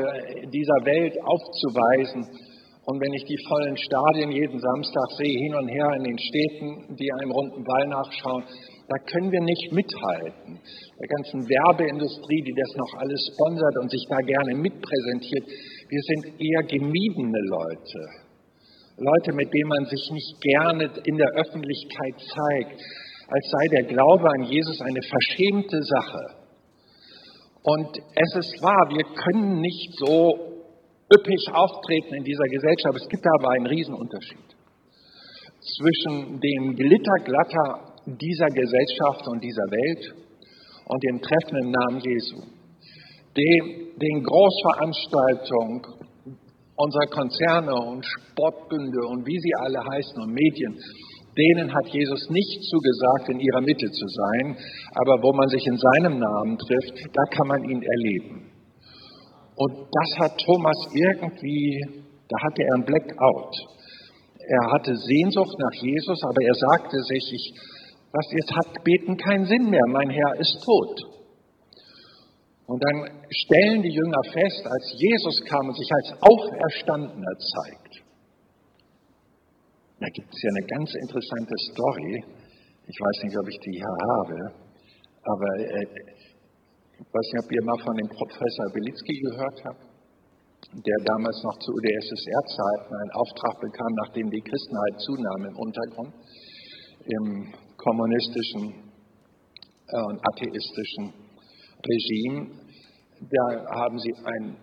dieser 0.52 0.80
Welt 0.84 1.16
aufzuweisen. 1.24 2.28
Und 2.88 3.00
wenn 3.00 3.14
ich 3.14 3.24
die 3.24 3.40
vollen 3.48 3.76
Stadien 3.76 4.32
jeden 4.32 4.60
Samstag 4.60 5.08
sehe, 5.20 5.40
hin 5.40 5.56
und 5.56 5.68
her 5.68 5.92
in 6.00 6.04
den 6.04 6.20
Städten, 6.20 6.96
die 6.96 7.12
einem 7.20 7.32
runden 7.32 7.64
Ball 7.64 7.88
nachschauen, 7.88 8.44
da 8.88 8.96
können 9.12 9.32
wir 9.32 9.44
nicht 9.44 9.72
mithalten. 9.76 10.56
Der 10.56 11.10
ganzen 11.12 11.44
Werbeindustrie, 11.44 12.42
die 12.48 12.56
das 12.56 12.72
noch 12.80 12.94
alles 13.04 13.20
sponsert 13.36 13.76
und 13.84 13.92
sich 13.92 14.06
da 14.08 14.16
gerne 14.24 14.56
mitpräsentiert, 14.56 15.44
wir 15.90 16.02
sind 16.02 16.42
eher 16.42 16.64
gemiedene 16.64 17.40
Leute. 17.50 18.00
Leute, 18.98 19.34
mit 19.34 19.54
denen 19.54 19.70
man 19.70 19.86
sich 19.86 20.10
nicht 20.12 20.42
gerne 20.42 20.90
in 21.06 21.18
der 21.18 21.32
Öffentlichkeit 21.38 22.16
zeigt, 22.18 22.82
als 23.28 23.46
sei 23.52 23.68
der 23.78 23.84
Glaube 23.84 24.28
an 24.30 24.44
Jesus 24.44 24.82
eine 24.82 25.02
verschämte 25.02 25.80
Sache. 25.84 26.24
Und 27.64 27.98
es 28.16 28.36
ist 28.36 28.64
wahr, 28.64 28.90
wir 28.90 29.04
können 29.04 29.60
nicht 29.60 29.94
so 30.00 30.58
üppig 31.14 31.46
auftreten 31.54 32.16
in 32.16 32.24
dieser 32.24 32.48
Gesellschaft. 32.50 32.96
Es 32.96 33.10
gibt 33.10 33.26
aber 33.40 33.52
einen 33.52 33.68
Riesenunterschied 33.68 34.58
zwischen 35.76 36.40
dem 36.40 36.76
Glitterglatter 36.76 37.96
dieser 38.06 38.48
Gesellschaft 38.48 39.28
und 39.28 39.44
dieser 39.44 39.68
Welt 39.70 40.16
und 40.86 41.04
dem 41.04 41.22
Treffen 41.22 41.58
im 41.58 41.72
Namen 41.72 42.00
Jesu. 42.00 42.57
Den, 43.38 43.94
den 44.02 44.24
Großveranstaltungen 44.24 45.82
unserer 46.78 47.08
Konzerne 47.10 47.74
und 47.74 48.06
Sportbünde 48.06 49.02
und 49.10 49.26
wie 49.26 49.40
sie 49.40 49.54
alle 49.62 49.80
heißen 49.80 50.22
und 50.22 50.34
Medien, 50.34 50.78
denen 51.38 51.74
hat 51.74 51.88
Jesus 51.90 52.30
nicht 52.30 52.62
zugesagt, 52.70 53.30
in 53.30 53.40
ihrer 53.40 53.62
Mitte 53.62 53.90
zu 53.90 54.08
sein, 54.08 54.58
aber 54.94 55.22
wo 55.22 55.34
man 55.34 55.48
sich 55.50 55.66
in 55.66 55.78
seinem 55.78 56.20
Namen 56.20 56.58
trifft, 56.58 56.98
da 57.14 57.24
kann 57.36 57.48
man 57.48 57.64
ihn 57.64 57.82
erleben. 57.82 58.52
Und 59.56 59.74
das 59.90 60.10
hat 60.20 60.38
Thomas 60.38 60.78
irgendwie, 60.94 61.82
da 62.30 62.38
hatte 62.42 62.62
er 62.62 62.76
ein 62.76 62.86
Blackout. 62.86 63.56
Er 64.50 64.72
hatte 64.72 64.96
Sehnsucht 64.96 65.58
nach 65.58 65.82
Jesus, 65.82 66.20
aber 66.24 66.42
er 66.42 66.54
sagte 66.54 66.98
sich, 67.04 67.26
ich, 67.34 67.54
was 68.14 68.26
jetzt 68.32 68.54
hat 68.54 68.84
Beten 68.84 69.18
keinen 69.18 69.46
Sinn 69.46 69.70
mehr, 69.70 69.86
mein 69.90 70.10
Herr 70.10 70.40
ist 70.40 70.62
tot. 70.64 71.17
Und 72.68 72.84
dann 72.84 73.24
stellen 73.32 73.82
die 73.82 73.96
Jünger 73.96 74.24
fest, 74.28 74.64
als 74.68 74.86
Jesus 75.00 75.40
kam 75.48 75.68
und 75.68 75.78
sich 75.78 75.88
als 75.88 76.10
Auferstandener 76.20 77.36
zeigt. 77.40 78.04
Da 80.00 80.08
gibt 80.14 80.28
es 80.28 80.40
ja 80.44 80.50
eine 80.52 80.68
ganz 80.68 80.92
interessante 80.94 81.56
Story. 81.72 82.24
Ich 82.86 83.00
weiß 83.00 83.24
nicht, 83.24 83.38
ob 83.40 83.48
ich 83.48 83.60
die 83.64 83.72
hier 83.80 83.96
habe, 84.12 84.38
aber 85.24 85.50
äh, 85.64 85.88
ich 87.00 87.08
weiß 87.08 87.28
nicht, 87.34 87.44
ob 87.44 87.52
ihr 87.52 87.64
mal 87.64 87.80
von 87.84 87.96
dem 87.96 88.10
Professor 88.10 88.68
Belitzky 88.74 89.16
gehört 89.16 89.60
habt, 89.64 89.84
der 90.76 91.00
damals 91.06 91.40
noch 91.44 91.58
zu 91.60 91.72
UdSSR-Zeiten 91.72 92.92
einen 92.94 93.12
Auftrag 93.16 93.62
bekam, 93.62 93.92
nachdem 94.06 94.30
die 94.30 94.42
Christenheit 94.42 94.96
zunahm 95.08 95.42
im 95.46 95.56
Untergrund, 95.56 96.14
im 97.06 97.54
kommunistischen 97.78 98.92
äh, 99.88 100.04
und 100.04 100.20
atheistischen 100.20 101.14
Regime. 101.80 102.57
Da 103.20 103.66
haben 103.82 103.98
sie 104.00 104.14
einen 104.14 104.58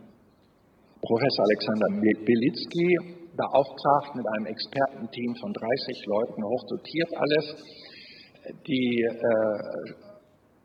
Professor 1.02 1.44
Alexander 1.44 1.88
Belitzky 2.24 2.96
beauftragt 3.36 4.14
mit 4.14 4.26
einem 4.26 4.46
Expertenteam 4.46 5.34
von 5.40 5.52
30 5.52 6.06
Leuten, 6.06 6.44
hochdotiert 6.44 7.10
alles, 7.16 7.46
die 8.66 9.02
äh, 9.02 9.94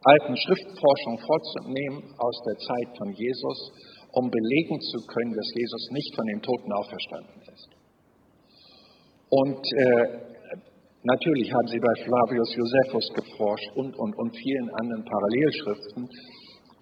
alten 0.04 0.38
Schriftforschung 0.38 1.18
vorzunehmen 1.20 2.14
aus 2.18 2.38
der 2.46 2.58
Zeit 2.58 2.98
von 2.98 3.12
Jesus, 3.14 3.72
um 4.14 4.30
belegen 4.30 4.80
zu 4.80 5.06
können, 5.08 5.34
dass 5.34 5.50
Jesus 5.56 5.90
nicht 5.92 6.16
von 6.16 6.26
den 6.28 6.42
Toten 6.42 6.72
auferstanden 6.72 7.42
ist. 7.54 7.70
Und 9.30 9.66
äh, 9.66 10.30
Natürlich 11.02 11.48
haben 11.54 11.68
sie 11.68 11.80
bei 11.80 12.04
Flavius 12.04 12.54
Josephus 12.56 13.08
geforscht 13.16 13.72
und, 13.76 13.96
und, 13.96 14.18
und 14.18 14.36
vielen 14.36 14.70
anderen 14.82 15.06
Parallelschriften. 15.06 16.10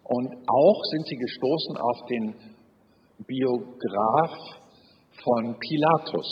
Und 0.09 0.33
auch 0.47 0.81
sind 0.91 1.05
sie 1.07 1.17
gestoßen 1.17 1.77
auf 1.77 2.05
den 2.09 2.35
Biograf 3.25 4.31
von 5.23 5.57
Pilatus, 5.59 6.27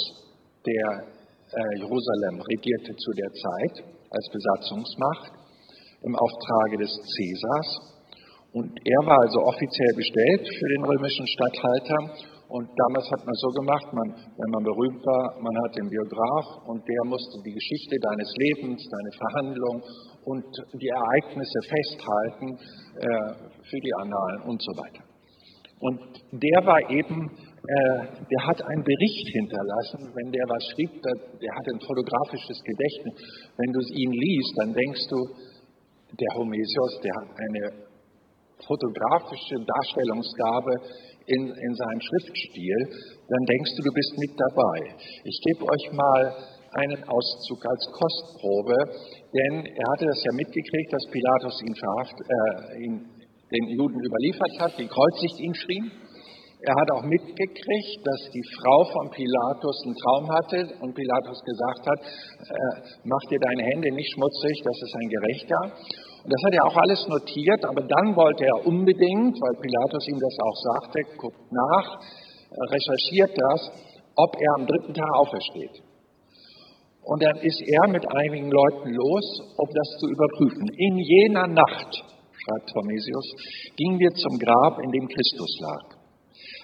der 0.66 1.16
äh, 1.52 1.80
Jerusalem 1.80 2.42
regierte 2.42 2.96
zu 2.96 3.12
der 3.12 3.32
Zeit 3.32 3.84
als 4.10 4.30
Besatzungsmacht 4.32 5.32
im 6.04 6.16
Auftrage 6.16 6.78
des 6.78 6.92
Cäsars. 6.92 7.95
Und 8.56 8.72
er 8.72 9.02
war 9.04 9.20
also 9.20 9.44
offiziell 9.44 9.94
bestellt 10.00 10.48
für 10.48 10.70
den 10.80 10.84
römischen 10.88 11.28
Statthalter 11.28 12.00
und 12.48 12.70
damals 12.72 13.10
hat 13.12 13.26
man 13.26 13.36
so 13.36 13.50
gemacht, 13.52 13.92
man, 13.92 14.16
wenn 14.16 14.52
man 14.56 14.64
berühmt 14.64 15.04
war, 15.04 15.36
man 15.44 15.56
hat 15.66 15.76
den 15.76 15.90
Biograf 15.90 16.64
und 16.72 16.88
der 16.88 17.04
musste 17.04 17.42
die 17.44 17.52
Geschichte 17.52 18.00
deines 18.00 18.32
Lebens, 18.38 18.80
deine 18.86 19.12
Verhandlung 19.18 19.84
und 20.24 20.46
die 20.80 20.88
Ereignisse 20.88 21.60
festhalten 21.68 22.48
äh, 22.96 23.52
für 23.60 23.82
die 23.84 23.94
Annalen 24.00 24.42
und 24.48 24.62
so 24.64 24.72
weiter. 24.78 25.04
Und 25.84 26.00
der 26.32 26.60
war 26.64 26.80
eben, 26.88 27.28
äh, 27.28 28.24
der 28.24 28.42
hat 28.48 28.62
einen 28.62 28.84
Bericht 28.88 29.28
hinterlassen, 29.36 30.16
wenn 30.16 30.32
der 30.32 30.48
was 30.48 30.64
schrieb, 30.72 30.96
der, 31.04 31.16
der 31.44 31.52
hat 31.52 31.66
ein 31.68 31.82
fotografisches 31.84 32.62
Gedächtnis. 32.64 33.20
Wenn 33.58 33.74
du 33.74 33.82
ihn 34.00 34.12
liest, 34.16 34.54
dann 34.64 34.72
denkst 34.72 35.08
du, 35.10 35.18
der 36.16 36.32
Homesios, 36.38 37.02
der 37.04 37.12
hat 37.12 37.28
eine 37.36 37.85
fotografische 38.64 39.60
Darstellungsgabe 39.60 40.74
in, 41.28 41.44
in 41.50 41.74
seinem 41.76 42.02
Schriftstil, 42.02 42.78
dann 43.28 43.44
denkst 43.46 43.72
du, 43.78 43.82
du 43.84 43.92
bist 43.92 44.14
mit 44.18 44.34
dabei. 44.38 44.78
Ich 45.24 45.38
gebe 45.42 45.66
euch 45.66 45.86
mal 45.92 46.24
einen 46.76 47.02
Auszug 47.08 47.66
als 47.66 47.84
Kostprobe, 47.92 48.76
denn 49.34 49.66
er 49.66 49.88
hatte 49.94 50.06
das 50.06 50.22
ja 50.24 50.34
mitgekriegt, 50.34 50.92
dass 50.92 51.06
Pilatus 51.12 51.62
ihn, 51.64 51.76
verhaft, 51.76 52.18
äh, 52.20 52.84
ihn 52.84 52.96
den 53.52 53.66
Juden 53.78 54.00
überliefert 54.00 54.56
hat, 54.60 54.78
gekreuzigt 54.78 55.40
ihn 55.40 55.56
schrien. 55.56 55.92
Er 56.66 56.74
hat 56.74 56.90
auch 56.98 57.04
mitgekriegt, 57.04 58.00
dass 58.04 58.32
die 58.34 58.46
Frau 58.58 58.80
von 58.92 59.12
Pilatus 59.12 59.78
einen 59.86 59.96
Traum 59.96 60.26
hatte 60.34 60.60
und 60.82 60.96
Pilatus 60.96 61.40
gesagt 61.46 61.86
hat, 61.86 62.00
äh, 62.02 63.00
mach 63.04 63.22
dir 63.30 63.40
deine 63.40 63.64
Hände 63.64 63.92
nicht 63.94 64.12
schmutzig, 64.14 64.62
das 64.64 64.78
ist 64.82 64.96
ein 64.96 65.10
Gerechter. 65.10 65.62
Das 66.26 66.42
hat 66.46 66.54
er 66.54 66.66
auch 66.66 66.78
alles 66.78 67.08
notiert, 67.08 67.64
aber 67.66 67.82
dann 67.86 68.16
wollte 68.16 68.46
er 68.46 68.66
unbedingt, 68.66 69.38
weil 69.38 69.62
Pilatus 69.62 70.08
ihm 70.10 70.20
das 70.20 70.36
auch 70.42 70.58
sagte, 70.74 71.00
guckt 71.18 71.52
nach, 71.52 72.02
recherchiert 72.74 73.32
das, 73.38 73.62
ob 74.16 74.36
er 74.36 74.52
am 74.58 74.66
dritten 74.66 74.94
Tag 74.94 75.12
aufersteht. 75.14 75.84
Und 77.04 77.22
dann 77.22 77.38
ist 77.38 77.62
er 77.62 77.90
mit 77.90 78.04
einigen 78.10 78.50
Leuten 78.50 78.90
los, 78.90 79.26
um 79.58 79.70
das 79.70 79.90
zu 80.00 80.08
überprüfen. 80.10 80.68
In 80.78 80.98
jener 80.98 81.48
Nacht, 81.48 81.94
schreibt 81.94 82.70
Thomesius, 82.74 83.28
gingen 83.78 84.00
wir 84.00 84.10
zum 84.16 84.40
Grab, 84.40 84.80
in 84.82 84.90
dem 84.90 85.08
Christus 85.08 85.60
lag. 85.62 85.95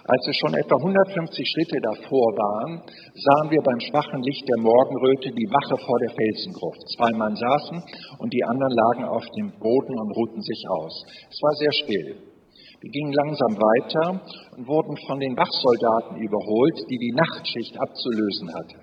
Als 0.02 0.26
wir 0.26 0.34
schon 0.34 0.58
etwa 0.58 0.76
150 0.82 1.45
Schritte 1.45 1.78
davor 1.78 2.34
waren, 2.34 2.82
sahen 3.14 3.52
wir 3.54 3.62
beim 3.62 3.80
schwachen 3.80 4.22
Licht 4.26 4.41
der 4.49 4.58
Morgenröte 4.66 5.30
die 5.30 5.45
Wache 5.45 5.78
vor 5.78 5.97
der 6.02 6.10
Felsengruft. 6.18 6.82
Zwei 6.97 7.12
Mann 7.18 7.36
saßen 7.38 7.78
und 8.18 8.34
die 8.34 8.43
anderen 8.43 8.74
lagen 8.74 9.06
auf 9.06 9.26
dem 9.38 9.54
Boden 9.62 9.93
und 9.99 10.10
ruhten 10.18 10.41
sich 10.41 10.62
aus. 10.74 11.06
Es 11.30 11.38
war 11.41 11.54
sehr 11.54 11.74
still. 11.86 12.10
Wir 12.82 12.89
gingen 12.89 13.14
langsam 13.14 13.54
weiter 13.54 14.26
und 14.58 14.66
wurden 14.66 14.97
von 15.06 15.20
den 15.20 15.38
Wachsoldaten 15.38 16.18
überholt, 16.18 16.82
die 16.89 16.97
die 16.97 17.14
Nachtschicht 17.14 17.78
abzulösen 17.78 18.49
hatte. 18.58 18.82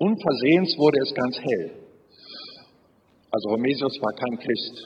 Unversehens 0.00 0.72
wurde 0.80 1.04
es 1.04 1.12
ganz 1.12 1.36
hell. 1.36 1.84
Also 3.28 3.50
Homesius 3.50 4.00
war 4.00 4.14
kein 4.16 4.38
Christ, 4.40 4.76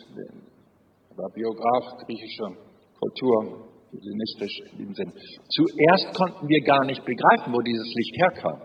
er 1.10 1.16
war 1.16 1.30
Biograf 1.30 2.02
griechischer 2.02 2.50
Kultur, 2.98 3.67
hellenistisch 3.92 4.56
in 4.78 4.94
Sinn. 4.94 5.12
Zuerst 5.48 6.14
konnten 6.14 6.48
wir 6.48 6.60
gar 6.64 6.84
nicht 6.84 7.04
begreifen, 7.04 7.52
wo 7.52 7.60
dieses 7.60 7.88
Licht 7.94 8.14
herkam. 8.16 8.60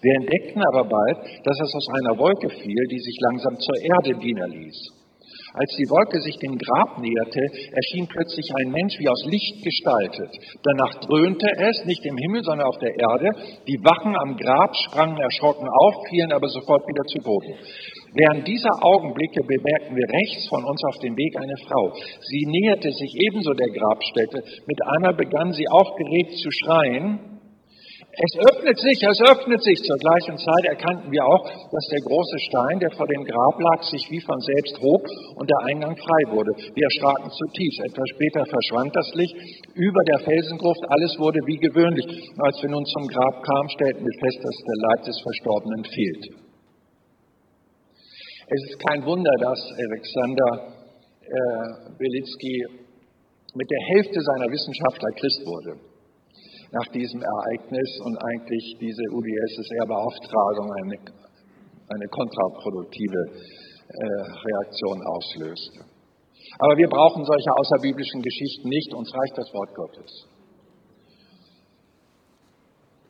Wir 0.00 0.14
entdeckten 0.20 0.62
aber 0.72 0.84
bald, 0.88 1.18
dass 1.44 1.58
es 1.60 1.74
aus 1.74 1.88
einer 2.00 2.18
Wolke 2.18 2.50
fiel, 2.50 2.82
die 2.90 2.98
sich 2.98 3.18
langsam 3.30 3.58
zur 3.58 3.76
Erde 3.82 4.18
niederließ. 4.18 4.98
Als 5.54 5.72
die 5.80 5.88
Wolke 5.88 6.20
sich 6.20 6.36
dem 6.38 6.56
Grab 6.56 7.00
näherte, 7.00 7.40
erschien 7.72 8.06
plötzlich 8.06 8.48
ein 8.60 8.70
Mensch 8.70 8.98
wie 8.98 9.08
aus 9.08 9.24
Licht 9.26 9.64
gestaltet. 9.64 10.30
Danach 10.62 11.00
dröhnte 11.00 11.48
es, 11.56 11.84
nicht 11.84 12.04
im 12.04 12.16
Himmel, 12.16 12.44
sondern 12.44 12.68
auf 12.68 12.78
der 12.78 12.92
Erde. 12.92 13.28
Die 13.66 13.80
Wachen 13.80 14.14
am 14.16 14.36
Grab 14.36 14.76
sprangen 14.76 15.16
erschrocken 15.16 15.66
auf, 15.66 15.94
fielen 16.10 16.32
aber 16.32 16.48
sofort 16.48 16.84
wieder 16.86 17.04
zu 17.04 17.18
Boden. 17.24 17.54
Während 18.14 18.48
dieser 18.48 18.72
Augenblicke 18.80 19.44
bemerkten 19.44 19.96
wir 19.96 20.08
rechts 20.08 20.48
von 20.48 20.64
uns 20.64 20.80
auf 20.88 20.98
dem 21.02 21.16
Weg 21.16 21.36
eine 21.36 21.56
Frau. 21.68 21.92
Sie 22.24 22.44
näherte 22.46 22.90
sich 22.90 23.12
ebenso 23.28 23.52
der 23.52 23.68
Grabstätte. 23.68 24.40
Mit 24.66 24.80
einmal 24.96 25.14
begann 25.14 25.52
sie 25.52 25.68
aufgeregt 25.68 26.32
zu 26.40 26.48
schreien. 26.50 27.38
Es 28.18 28.34
öffnet 28.50 28.78
sich, 28.78 28.98
es 28.98 29.20
öffnet 29.30 29.62
sich. 29.62 29.78
Zur 29.78 29.98
gleichen 30.02 30.36
Zeit 30.38 30.64
erkannten 30.74 31.12
wir 31.12 31.22
auch, 31.22 31.44
dass 31.44 31.86
der 31.86 32.02
große 32.02 32.38
Stein, 32.50 32.80
der 32.80 32.90
vor 32.96 33.06
dem 33.06 33.22
Grab 33.22 33.54
lag, 33.60 33.82
sich 33.84 34.02
wie 34.10 34.18
von 34.18 34.40
selbst 34.40 34.74
hob 34.82 35.06
und 35.36 35.46
der 35.46 35.60
Eingang 35.70 35.94
frei 35.94 36.22
wurde. 36.34 36.50
Wir 36.74 36.84
erschraken 36.90 37.30
zutiefst. 37.30 37.78
Etwas 37.86 38.08
später 38.16 38.42
verschwand 38.50 38.96
das 38.96 39.14
Licht 39.14 39.36
über 39.74 40.02
der 40.10 40.18
Felsengruft. 40.24 40.82
Alles 40.88 41.14
wurde 41.20 41.38
wie 41.46 41.62
gewöhnlich. 41.62 42.06
Als 42.42 42.58
wir 42.62 42.70
nun 42.70 42.84
zum 42.86 43.06
Grab 43.06 43.42
kamen, 43.44 43.70
stellten 43.70 44.02
wir 44.02 44.16
fest, 44.18 44.40
dass 44.42 44.56
der 44.66 44.78
Leib 44.82 45.00
des 45.04 45.18
Verstorbenen 45.22 45.84
fehlte. 45.84 46.47
Es 48.50 48.62
ist 48.64 48.80
kein 48.80 49.04
Wunder, 49.04 49.34
dass 49.40 49.60
Alexander 49.76 50.72
äh, 51.20 51.92
Belitsky 52.00 52.64
mit 53.52 53.68
der 53.68 53.82
Hälfte 53.92 54.20
seiner 54.24 54.48
Wissenschaftler 54.48 55.10
Christ 55.20 55.44
wurde 55.44 55.76
nach 56.72 56.88
diesem 56.88 57.20
Ereignis 57.20 57.90
und 58.04 58.16
eigentlich 58.16 58.76
diese 58.80 59.04
UdSSR-Beauftragung 59.12 60.68
eine, 60.80 60.96
eine 61.92 62.08
kontraproduktive 62.08 63.20
äh, 63.28 64.04
Reaktion 64.32 64.96
auslöste. 65.04 65.84
Aber 66.58 66.76
wir 66.76 66.88
brauchen 66.88 67.24
solche 67.24 67.52
außerbiblischen 67.52 68.22
Geschichten 68.22 68.68
nicht, 68.68 68.94
uns 68.94 69.12
reicht 69.12 69.36
das 69.36 69.52
Wort 69.52 69.74
Gottes. 69.74 70.37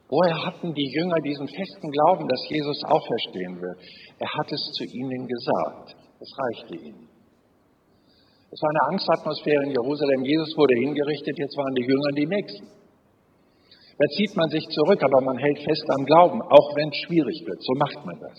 Woher 0.08 0.36
hatten 0.46 0.72
die 0.72 0.90
Jünger 0.96 1.20
diesen 1.20 1.46
festen 1.48 1.90
Glauben, 1.90 2.26
dass 2.28 2.40
Jesus 2.48 2.82
auferstehen 2.84 3.60
wird? 3.60 3.78
Er 4.18 4.32
hat 4.32 4.50
es 4.50 4.62
zu 4.72 4.84
ihnen 4.84 5.28
gesagt. 5.28 5.96
Es 6.20 6.30
reichte 6.32 6.74
ihnen. 6.76 7.08
Es 8.50 8.58
war 8.62 8.70
eine 8.70 8.96
Angstatmosphäre 8.96 9.64
in 9.64 9.72
Jerusalem. 9.76 10.24
Jesus 10.24 10.56
wurde 10.56 10.80
hingerichtet, 10.80 11.36
jetzt 11.36 11.56
waren 11.56 11.74
die 11.76 11.84
Jünger 11.84 12.12
die 12.16 12.26
Nächsten. 12.26 12.66
Da 13.98 14.06
zieht 14.16 14.34
man 14.36 14.48
sich 14.48 14.64
zurück, 14.70 15.02
aber 15.02 15.20
man 15.20 15.36
hält 15.36 15.58
fest 15.58 15.84
am 15.98 16.06
Glauben, 16.06 16.40
auch 16.40 16.68
wenn 16.76 16.88
es 16.88 16.96
schwierig 17.04 17.44
wird. 17.44 17.60
So 17.60 17.72
macht 17.76 18.06
man 18.06 18.16
das. 18.20 18.38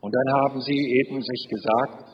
Und 0.00 0.10
dann 0.10 0.28
haben 0.42 0.60
sie 0.60 0.80
eben 1.04 1.22
sich 1.22 1.46
gesagt, 1.48 2.10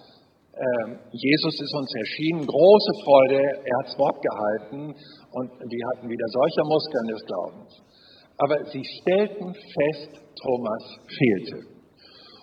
äh, 0.53 0.87
Jesus 1.13 1.55
ist 1.63 1.73
uns 1.73 1.95
erschienen, 1.95 2.45
große 2.45 2.93
Freude, 3.05 3.41
er 3.65 3.75
hat 3.79 3.87
das 3.87 3.99
Wort 3.99 4.21
gehalten 4.21 4.95
und 5.33 5.49
die 5.73 5.83
hatten 5.95 6.11
wieder 6.11 6.27
solche 6.29 6.63
Muskeln 6.69 7.07
des 7.07 7.25
Glaubens. 7.25 7.88
Aber 8.39 8.65
sie 8.71 8.83
stellten 8.85 9.53
fest, 9.53 10.23
Thomas 10.43 10.85
fehlte. 11.07 11.79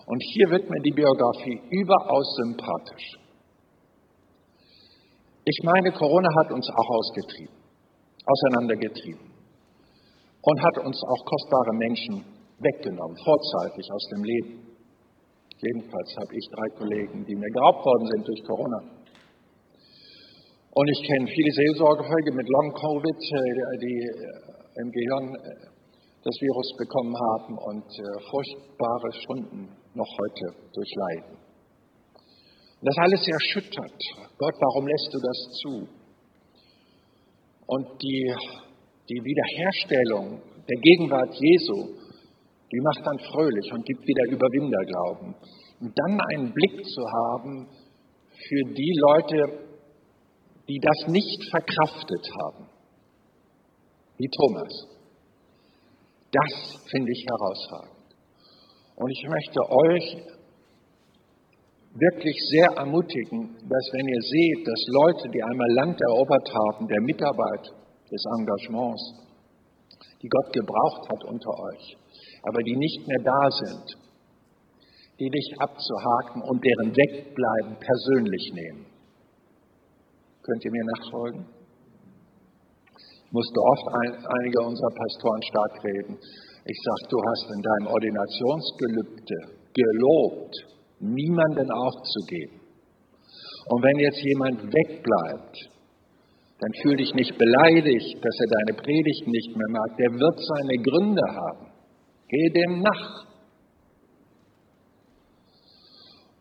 Und 0.08 0.22
hier 0.34 0.50
wird 0.52 0.70
mir 0.70 0.82
die 0.84 0.92
Biografie 0.92 1.62
überaus 1.72 2.36
sympathisch. 2.44 3.18
Ich 5.46 5.60
meine, 5.64 5.92
Corona 5.92 6.30
hat 6.42 6.52
uns 6.52 6.68
auch 6.70 6.90
ausgetrieben, 6.90 7.56
auseinandergetrieben 8.26 9.32
und 10.42 10.62
hat 10.62 10.78
uns 10.86 10.98
auch 11.04 11.26
kostbare 11.26 11.74
Menschen 11.78 12.26
weggenommen, 12.60 13.18
vorzeitig 13.24 13.86
aus 13.92 14.06
dem 14.14 14.24
Leben. 14.24 14.66
Jedenfalls 15.58 16.16
habe 16.18 16.36
ich 16.36 16.46
drei 16.52 16.70
Kollegen, 16.78 17.26
die 17.26 17.36
mir 17.36 17.50
geraubt 17.50 17.86
worden 17.86 18.08
sind 18.14 18.28
durch 18.28 18.44
Corona. 18.44 18.80
Und 20.76 20.88
ich 20.90 21.08
kenne 21.08 21.28
viele 21.28 21.52
Seelsorgefähige 21.52 22.34
mit 22.36 22.48
Long-Covid, 22.50 23.20
äh, 23.32 23.78
die 23.80 24.00
im 24.82 24.92
Gehirn 24.92 25.36
äh, 25.36 25.75
das 26.26 26.36
Virus 26.42 26.76
bekommen 26.78 27.16
haben 27.16 27.58
und 27.58 27.86
furchtbare 28.30 29.14
Stunden 29.24 29.70
noch 29.94 30.10
heute 30.20 30.58
durchleiden. 30.74 31.38
Das 32.82 32.98
alles 32.98 33.28
erschüttert. 33.28 34.02
Gott, 34.38 34.56
warum 34.60 34.88
lässt 34.88 35.14
du 35.14 35.20
das 35.20 35.40
zu? 35.62 35.88
Und 37.68 38.02
die 38.02 38.36
die 39.10 39.22
Wiederherstellung 39.24 40.42
der 40.68 40.82
Gegenwart 40.82 41.34
Jesu, 41.36 41.94
die 42.72 42.82
macht 42.82 43.06
dann 43.06 43.20
fröhlich 43.20 43.72
und 43.72 43.86
gibt 43.86 44.02
wieder 44.02 44.34
Überwinderglauben. 44.34 45.36
Und 45.82 45.94
dann 45.96 46.20
einen 46.34 46.54
Blick 46.54 46.84
zu 46.84 47.02
haben 47.02 47.68
für 48.48 48.74
die 48.74 48.94
Leute, 49.00 49.60
die 50.68 50.80
das 50.80 51.08
nicht 51.08 51.50
verkraftet 51.52 52.28
haben, 52.42 52.70
wie 54.18 54.30
Thomas. 54.30 54.95
Das 56.32 56.82
finde 56.92 57.12
ich 57.12 57.26
herausragend. 57.30 57.96
Und 58.96 59.10
ich 59.12 59.28
möchte 59.28 59.60
euch 59.70 60.36
wirklich 61.94 62.36
sehr 62.52 62.78
ermutigen, 62.78 63.56
dass 63.68 63.86
wenn 63.94 64.08
ihr 64.08 64.22
seht, 64.22 64.68
dass 64.68 64.82
Leute, 64.88 65.30
die 65.32 65.44
einmal 65.44 65.72
Land 65.74 66.00
erobert 66.02 66.50
haben, 66.54 66.88
der 66.88 67.02
Mitarbeit, 67.02 67.72
des 68.12 68.24
Engagements, 68.38 69.02
die 70.22 70.30
Gott 70.30 70.54
gebraucht 70.54 71.10
hat 71.10 71.24
unter 71.26 71.50
euch, 71.50 71.98
aber 72.44 72.62
die 72.64 72.76
nicht 72.76 73.08
mehr 73.08 73.24
da 73.24 73.52
sind, 73.52 73.98
die 75.20 75.30
nicht 75.30 75.54
abzuhaken 75.60 76.42
und 76.44 76.64
deren 76.64 76.96
Wegbleiben 76.96 77.78
persönlich 77.80 78.52
nehmen. 78.54 78.86
Könnt 80.44 80.66
ihr 80.66 80.72
mir 80.72 80.86
nachfolgen? 80.98 81.55
Musste 83.36 83.60
oft 83.60 83.88
ein, 84.00 84.12
einige 84.16 84.64
unserer 84.64 84.96
Pastoren 84.96 85.44
stark 85.44 85.84
reden. 85.84 86.16
Ich 86.64 86.80
sage, 86.88 87.04
du 87.12 87.18
hast 87.20 87.46
in 87.52 87.62
deinem 87.62 87.88
Ordinationsgelübde 87.92 89.40
gelobt, 89.76 90.56
niemanden 91.02 91.70
aufzugeben. 91.70 92.62
Und 93.68 93.84
wenn 93.84 94.00
jetzt 94.00 94.24
jemand 94.24 94.64
wegbleibt, 94.64 95.58
dann 96.60 96.72
fühl 96.82 96.96
dich 96.96 97.14
nicht 97.14 97.38
beleidigt, 97.38 98.16
dass 98.24 98.36
er 98.40 98.50
deine 98.56 98.80
Predigten 98.80 99.32
nicht 99.32 99.52
mehr 99.52 99.70
mag. 99.70 99.98
Der 99.98 100.12
wird 100.16 100.40
seine 100.40 100.78
Gründe 100.80 101.28
haben. 101.28 101.74
Geh 102.30 102.50
dem 102.56 102.80
nach. 102.80 103.26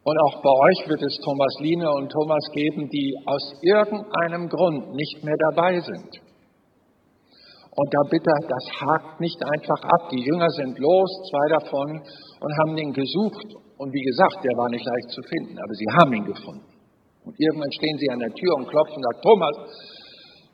Und 0.04 0.16
auch 0.28 0.42
bei 0.42 0.50
euch 0.50 0.88
wird 0.90 1.02
es 1.02 1.18
Thomas 1.24 1.54
Line 1.58 1.90
und 1.90 2.12
Thomas 2.12 2.44
geben, 2.52 2.88
die 2.88 3.16
aus 3.26 3.52
irgendeinem 3.62 4.48
Grund 4.48 4.94
nicht 4.94 5.24
mehr 5.24 5.36
dabei 5.50 5.80
sind. 5.80 6.33
Und 7.74 7.88
da 7.90 8.00
bitte, 8.08 8.30
das 8.30 8.66
hakt 8.80 9.20
nicht 9.20 9.40
einfach 9.42 9.82
ab. 9.82 10.08
Die 10.10 10.22
Jünger 10.22 10.48
sind 10.50 10.78
los, 10.78 11.10
zwei 11.30 11.58
davon, 11.58 11.90
und 12.40 12.50
haben 12.62 12.78
ihn 12.78 12.92
gesucht. 12.92 13.50
Und 13.78 13.92
wie 13.92 14.02
gesagt, 14.02 14.44
der 14.44 14.56
war 14.56 14.70
nicht 14.70 14.86
leicht 14.86 15.10
zu 15.10 15.22
finden, 15.22 15.58
aber 15.58 15.74
sie 15.74 15.90
haben 15.98 16.12
ihn 16.14 16.24
gefunden. 16.24 16.70
Und 17.24 17.34
irgendwann 17.40 17.72
stehen 17.72 17.98
sie 17.98 18.10
an 18.10 18.20
der 18.20 18.32
Tür 18.34 18.54
und 18.56 18.68
klopfen 18.68 18.96
und 18.96 19.02
sagen, 19.02 19.22
Thomas, 19.22 19.56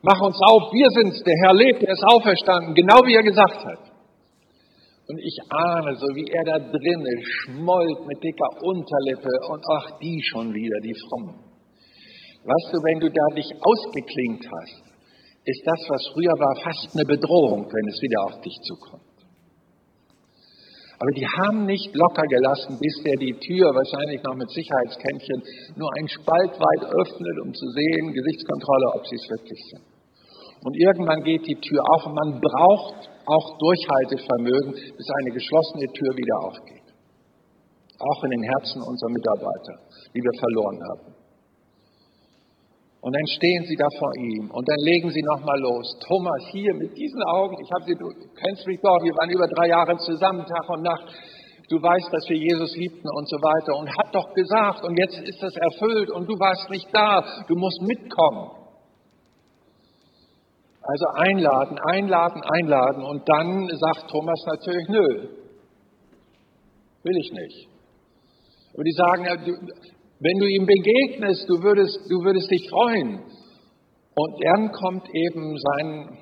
Mach 0.02 0.18
uns 0.22 0.38
auf, 0.48 0.72
wir 0.72 0.88
sind's, 0.96 1.22
der 1.24 1.36
Herr 1.44 1.54
lebt, 1.54 1.82
er 1.82 1.92
ist 1.92 2.04
auferstanden, 2.04 2.74
genau 2.74 3.04
wie 3.04 3.16
er 3.16 3.22
gesagt 3.22 3.60
hat. 3.64 3.84
Und 5.08 5.18
ich 5.18 5.36
ahne, 5.50 5.94
so 5.96 6.06
wie 6.16 6.24
er 6.24 6.44
da 6.44 6.58
drinnen 6.58 7.20
schmollt 7.20 8.06
mit 8.06 8.22
dicker 8.24 8.48
Unterlippe 8.62 9.28
und 9.50 9.62
ach, 9.76 9.98
die 9.98 10.22
schon 10.22 10.54
wieder, 10.54 10.80
die 10.80 10.96
Frommen. 11.04 11.36
Weißt 12.44 12.72
du, 12.72 12.78
wenn 12.80 13.00
du 13.00 13.10
da 13.10 13.26
dich 13.36 13.50
ausgeklingt 13.60 14.46
hast, 14.48 14.89
ist 15.44 15.62
das, 15.64 15.80
was 15.88 16.02
früher 16.12 16.36
war, 16.36 16.54
fast 16.62 16.92
eine 16.92 17.04
Bedrohung, 17.04 17.66
wenn 17.66 17.86
es 17.88 18.00
wieder 18.02 18.20
auf 18.28 18.40
dich 18.42 18.56
zukommt. 18.62 19.10
Aber 21.00 21.12
die 21.16 21.24
haben 21.24 21.64
nicht 21.64 21.96
locker 21.96 22.28
gelassen, 22.28 22.76
bis 22.76 22.92
der 23.02 23.16
die 23.16 23.32
Tür, 23.32 23.72
wahrscheinlich 23.72 24.20
noch 24.20 24.36
mit 24.36 24.50
Sicherheitskännchen, 24.52 25.40
nur 25.80 25.88
ein 25.96 26.08
Spalt 26.12 26.52
weit 26.60 26.82
öffnet, 26.92 27.36
um 27.40 27.54
zu 27.56 27.66
sehen, 27.72 28.12
Gesichtskontrolle, 28.12 29.00
ob 29.00 29.06
sie 29.08 29.16
es 29.16 29.26
wirklich 29.32 29.60
sind. 29.72 29.84
Und 30.60 30.76
irgendwann 30.76 31.24
geht 31.24 31.40
die 31.48 31.56
Tür 31.56 31.80
auf 31.96 32.04
und 32.04 32.14
man 32.20 32.36
braucht 32.36 33.08
auch 33.24 33.46
Durchhaltevermögen, 33.56 34.72
bis 34.76 35.08
eine 35.24 35.30
geschlossene 35.32 35.88
Tür 35.88 36.12
wieder 36.20 36.36
aufgeht. 36.44 36.88
Auch 37.96 38.24
in 38.24 38.30
den 38.36 38.42
Herzen 38.44 38.82
unserer 38.84 39.10
Mitarbeiter, 39.10 39.80
die 40.12 40.20
wir 40.20 40.36
verloren 40.36 40.80
haben. 40.84 41.19
Und 43.00 43.16
dann 43.16 43.26
stehen 43.26 43.64
sie 43.64 43.76
da 43.76 43.86
vor 43.98 44.12
ihm 44.16 44.50
und 44.50 44.68
dann 44.68 44.78
legen 44.84 45.10
sie 45.10 45.22
nochmal 45.22 45.58
los. 45.60 45.96
Thomas, 46.06 46.44
hier 46.52 46.74
mit 46.74 46.94
diesen 46.96 47.22
Augen, 47.32 47.56
ich 47.64 47.70
habe 47.72 47.84
sie, 47.84 47.94
du 47.96 48.06
kennst 48.36 48.66
mich 48.66 48.78
doch, 48.82 49.00
wir 49.02 49.16
waren 49.16 49.30
über 49.30 49.48
drei 49.48 49.68
Jahre 49.68 49.96
zusammen, 49.96 50.44
Tag 50.44 50.68
und 50.68 50.82
Nacht. 50.82 51.08
Du 51.70 51.80
weißt, 51.80 52.12
dass 52.12 52.28
wir 52.28 52.36
Jesus 52.36 52.76
liebten 52.76 53.08
und 53.08 53.28
so 53.28 53.36
weiter 53.36 53.78
und 53.78 53.88
hat 53.88 54.14
doch 54.14 54.34
gesagt 54.34 54.84
und 54.84 54.98
jetzt 54.98 55.16
ist 55.16 55.40
das 55.40 55.54
erfüllt 55.56 56.10
und 56.10 56.28
du 56.28 56.34
warst 56.34 56.68
nicht 56.68 56.88
da, 56.92 57.24
du 57.48 57.54
musst 57.56 57.80
mitkommen. 57.82 58.50
Also 60.82 61.06
einladen, 61.14 61.78
einladen, 61.78 62.42
einladen. 62.42 63.04
Und 63.04 63.22
dann 63.28 63.68
sagt 63.78 64.10
Thomas 64.10 64.44
natürlich, 64.46 64.88
nö, 64.88 65.28
will 67.02 67.16
ich 67.16 67.32
nicht. 67.32 67.68
Aber 68.74 68.84
die 68.84 68.92
sagen, 68.92 69.24
Wenn 70.20 70.38
du 70.38 70.46
ihm 70.46 70.66
begegnest, 70.66 71.48
du 71.48 71.62
würdest, 71.64 71.96
du 72.10 72.20
würdest 72.20 72.50
dich 72.50 72.68
freuen. 72.68 73.24
Und 74.12 74.32
dann 74.44 74.70
kommt 74.70 75.08
eben 75.08 75.56
sein, 75.56 76.18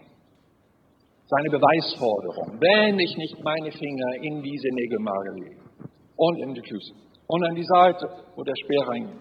seine 1.27 1.51
Beweisforderung. 1.51 2.61
Wenn 2.63 2.99
ich 3.01 3.17
nicht 3.17 3.43
meine 3.43 3.73
Finger 3.73 4.11
in 4.23 4.41
diese 4.41 4.71
Nägelmage 4.71 5.31
lege 5.43 5.63
und 6.15 6.39
in 6.43 6.55
die 6.55 6.63
Füße 6.63 6.95
und 7.27 7.43
an 7.43 7.57
die 7.57 7.67
Seite, 7.67 8.07
wo 8.37 8.45
der 8.45 8.55
Speer 8.63 8.87
reingeht, 8.87 9.19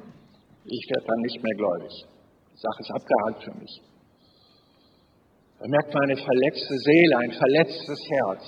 ich 0.66 0.86
werde 0.94 1.08
dann 1.08 1.22
nicht 1.26 1.42
mehr 1.42 1.56
gläubig. 1.58 1.94
Die 2.54 2.62
Sache 2.62 2.82
ist 2.82 2.92
abgehakt 2.92 3.44
für 3.50 3.58
mich. 3.58 3.82
Da 5.58 5.66
merkt 5.66 5.92
man 5.92 6.04
eine 6.04 6.18
verletzte 6.18 6.78
Seele, 6.78 7.18
ein 7.18 7.32
verletztes 7.32 8.00
Herz, 8.14 8.46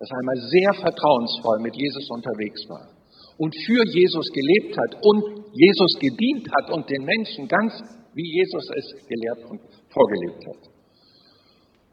das 0.00 0.10
einmal 0.18 0.36
sehr 0.50 0.74
vertrauensvoll 0.82 1.60
mit 1.60 1.76
Jesus 1.76 2.10
unterwegs 2.10 2.60
war 2.68 2.93
und 3.38 3.54
für 3.66 3.82
Jesus 3.92 4.26
gelebt 4.32 4.76
hat 4.78 4.92
und 5.02 5.44
Jesus 5.52 5.92
gedient 5.98 6.46
hat 6.50 6.70
und 6.70 6.88
den 6.90 7.04
Menschen 7.04 7.48
ganz 7.48 7.72
wie 8.14 8.28
Jesus 8.30 8.64
es 8.78 8.86
gelehrt 9.06 9.50
und 9.50 9.60
vorgelebt 9.90 10.42
hat. 10.46 10.62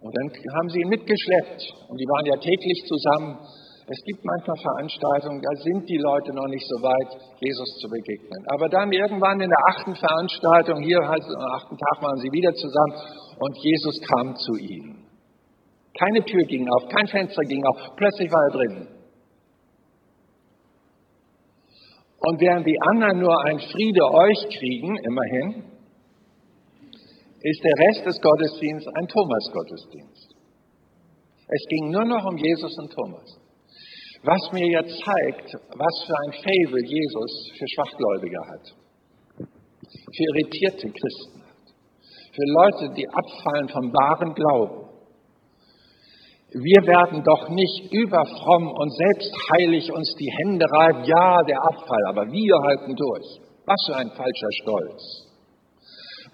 Und 0.01 0.13
dann 0.17 0.27
haben 0.57 0.69
sie 0.69 0.81
ihn 0.81 0.89
mitgeschleppt 0.89 1.61
und 1.89 1.97
die 1.97 2.09
waren 2.09 2.25
ja 2.25 2.37
täglich 2.37 2.79
zusammen. 2.89 3.37
Es 3.85 4.01
gibt 4.05 4.23
manchmal 4.23 4.57
Veranstaltungen, 4.57 5.41
da 5.41 5.53
sind 5.61 5.89
die 5.89 5.97
Leute 5.97 6.33
noch 6.33 6.47
nicht 6.47 6.65
so 6.65 6.77
weit, 6.81 7.21
Jesus 7.41 7.69
zu 7.81 7.89
begegnen. 7.89 8.41
Aber 8.53 8.69
dann 8.69 8.91
irgendwann 8.91 9.41
in 9.41 9.49
der 9.49 9.63
achten 9.69 9.93
Veranstaltung, 9.93 10.81
hier 10.81 11.01
am 11.01 11.11
achten 11.57 11.77
Tag 11.77 12.01
waren 12.01 12.17
sie 12.17 12.31
wieder 12.31 12.53
zusammen 12.53 12.95
und 13.37 13.53
Jesus 13.61 13.95
kam 14.01 14.35
zu 14.37 14.53
ihnen. 14.57 15.05
Keine 15.97 16.23
Tür 16.23 16.45
ging 16.45 16.65
auf, 16.69 16.87
kein 16.89 17.07
Fenster 17.07 17.43
ging 17.43 17.61
auf, 17.65 17.77
plötzlich 17.97 18.31
war 18.31 18.41
er 18.41 18.53
drin. 18.57 19.00
Und 22.21 22.39
während 22.39 22.67
die 22.67 22.77
anderen 22.81 23.19
nur 23.19 23.35
ein 23.45 23.59
Friede 23.59 24.03
euch 24.13 24.59
kriegen, 24.59 24.95
immerhin, 24.97 25.63
ist 27.41 27.63
der 27.63 27.87
Rest 27.87 28.05
des 28.05 28.21
Gottesdienstes 28.21 28.93
ein 28.93 29.07
Thomas-Gottesdienst. 29.07 30.35
Es 31.47 31.65
ging 31.67 31.89
nur 31.89 32.05
noch 32.05 32.23
um 32.25 32.37
Jesus 32.37 32.77
und 32.77 32.93
Thomas. 32.93 33.41
Was 34.23 34.51
mir 34.53 34.67
jetzt 34.67 35.01
zeigt, 35.03 35.49
was 35.49 35.95
für 36.05 36.15
ein 36.25 36.33
Fable 36.33 36.85
Jesus 36.85 37.51
für 37.57 37.67
Schwachgläubige 37.73 38.39
hat, 38.53 38.65
für 40.13 40.23
irritierte 40.35 40.91
Christen 40.91 41.41
hat, 41.41 41.65
für 42.31 42.45
Leute, 42.45 42.93
die 42.95 43.07
abfallen 43.09 43.69
vom 43.69 43.91
wahren 43.91 44.33
Glauben. 44.35 44.90
Wir 46.51 46.83
werden 46.83 47.23
doch 47.23 47.47
nicht 47.49 47.93
überfromm 47.93 48.67
und 48.67 48.91
selbstheilig 48.91 49.91
uns 49.91 50.13
die 50.19 50.29
Hände 50.43 50.65
reiben, 50.69 51.03
ja, 51.05 51.43
der 51.47 51.63
Abfall, 51.63 52.03
aber 52.09 52.27
wir 52.27 52.55
halten 52.67 52.93
durch. 52.95 53.39
Was 53.65 53.79
für 53.87 53.95
ein 53.95 54.11
falscher 54.11 54.51
Stolz. 54.61 55.31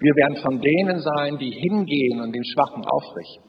Wir 0.00 0.14
werden 0.14 0.42
von 0.42 0.60
denen 0.60 0.98
sein, 0.98 1.38
die 1.38 1.50
hingehen 1.50 2.20
und 2.20 2.32
den 2.32 2.44
Schwachen 2.44 2.84
aufrichten. 2.84 3.48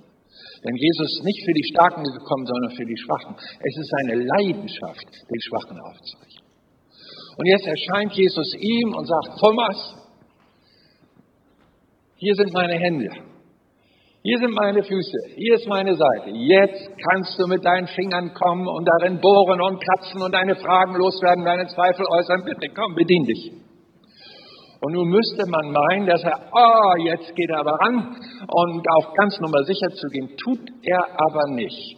Denn 0.61 0.76
Jesus 0.76 1.17
ist 1.17 1.26
nicht 1.26 1.41
für 1.45 1.53
die 1.53 1.67
Starken 1.74 2.03
gekommen, 2.03 2.45
sondern 2.45 2.72
für 2.78 2.86
die 2.86 2.97
Schwachen. 2.97 3.34
Es 3.34 3.78
ist 3.78 3.89
seine 3.89 4.22
Leidenschaft, 4.22 5.09
den 5.26 5.41
Schwachen 5.41 5.80
aufzurichten. 5.80 6.45
Und 7.38 7.45
jetzt 7.47 7.65
erscheint 7.65 8.13
Jesus 8.13 8.53
ihm 8.59 8.93
und 8.93 9.07
sagt, 9.07 9.39
Thomas, 9.39 9.95
hier 12.17 12.36
sind 12.36 12.53
meine 12.53 12.78
Hände, 12.78 13.09
hier 14.22 14.38
sind 14.38 14.51
meine 14.51 14.84
Füße, 14.84 15.17
hier 15.36 15.55
ist 15.55 15.67
meine 15.67 15.95
Seite. 15.95 16.30
Jetzt 16.32 16.91
kannst 17.09 17.39
du 17.39 17.47
mit 17.47 17.63
deinen 17.63 17.88
Fingern 17.88 18.34
kommen 18.34 18.67
und 18.67 18.86
darin 18.99 19.22
bohren 19.22 19.61
und 19.61 19.82
kratzen 19.82 20.22
und 20.22 20.34
deine 20.34 20.55
Fragen 20.55 20.95
loswerden, 20.95 21.45
deine 21.45 21.67
Zweifel 21.67 22.05
äußern. 22.05 22.43
Bitte 22.43 22.67
komm, 22.76 22.95
bedien 22.95 23.24
dich. 23.24 23.53
Und 24.82 24.93
nun 24.93 25.07
müsste 25.07 25.45
man 25.47 25.72
meinen, 25.72 26.05
dass 26.05 26.24
er, 26.24 26.51
oh, 26.51 26.95
jetzt 27.03 27.34
geht 27.36 27.49
er 27.49 27.59
aber 27.59 27.80
ran 27.80 28.15
und 28.47 28.86
auf 28.97 29.13
ganz 29.13 29.39
Nummer 29.39 29.63
sicher 29.63 29.89
zu 29.89 30.07
gehen, 30.07 30.36
tut 30.38 30.67
er 30.84 31.03
aber 31.28 31.53
nicht. 31.53 31.97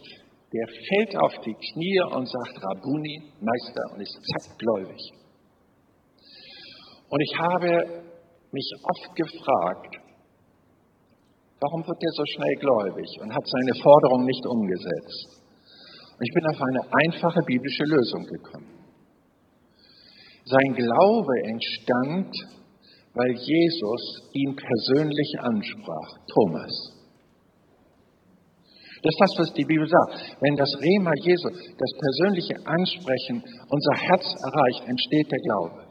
Der 0.52 0.66
fällt 0.68 1.16
auf 1.16 1.32
die 1.44 1.54
Knie 1.54 2.00
und 2.14 2.28
sagt, 2.28 2.62
Rabuni, 2.62 3.32
Meister, 3.40 3.82
und 3.94 4.00
ist 4.00 4.18
zack 4.32 4.58
gläubig. 4.58 5.00
Und 7.08 7.20
ich 7.20 7.38
habe 7.38 8.02
mich 8.52 8.70
oft 8.82 9.16
gefragt, 9.16 10.01
warum 11.62 11.86
wird 11.86 12.02
er 12.02 12.12
so 12.12 12.24
schnell 12.26 12.56
gläubig 12.58 13.08
und 13.22 13.32
hat 13.32 13.46
seine 13.46 13.74
Forderung 13.80 14.26
nicht 14.26 14.44
umgesetzt? 14.46 15.40
Und 16.18 16.22
ich 16.22 16.34
bin 16.34 16.46
auf 16.46 16.60
eine 16.60 16.82
einfache 17.06 17.40
biblische 17.46 17.84
Lösung 17.84 18.24
gekommen. 18.26 18.70
Sein 20.44 20.74
Glaube 20.74 21.34
entstand 21.44 22.34
weil 23.14 23.32
Jesus 23.36 24.30
ihn 24.32 24.56
persönlich 24.56 25.30
ansprach. 25.38 26.10
Thomas. 26.32 26.72
Das 29.02 29.10
ist 29.10 29.20
das, 29.20 29.34
was 29.38 29.52
die 29.54 29.64
Bibel 29.64 29.86
sagt. 29.86 30.36
Wenn 30.40 30.56
das 30.56 30.70
Rema 30.80 31.10
Jesu, 31.22 31.48
das 31.50 31.92
persönliche 31.98 32.54
Ansprechen 32.64 33.42
unser 33.68 33.94
Herz 33.96 34.24
erreicht, 34.24 34.88
entsteht 34.88 35.30
der 35.30 35.40
Glaube. 35.40 35.81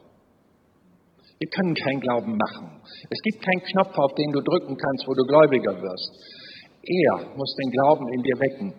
Wir 1.42 1.50
können 1.50 1.74
keinen 1.74 2.02
Glauben 2.02 2.38
machen. 2.38 2.70
Es 3.10 3.18
gibt 3.26 3.42
keinen 3.42 3.66
Knopf, 3.74 3.98
auf 3.98 4.14
den 4.14 4.30
du 4.30 4.46
drücken 4.46 4.78
kannst, 4.78 5.10
wo 5.10 5.14
du 5.18 5.26
gläubiger 5.26 5.74
wirst. 5.74 6.12
Er 6.86 7.34
muss 7.34 7.50
den 7.58 7.72
Glauben 7.74 8.06
in 8.14 8.22
dir 8.22 8.38
wecken, 8.38 8.70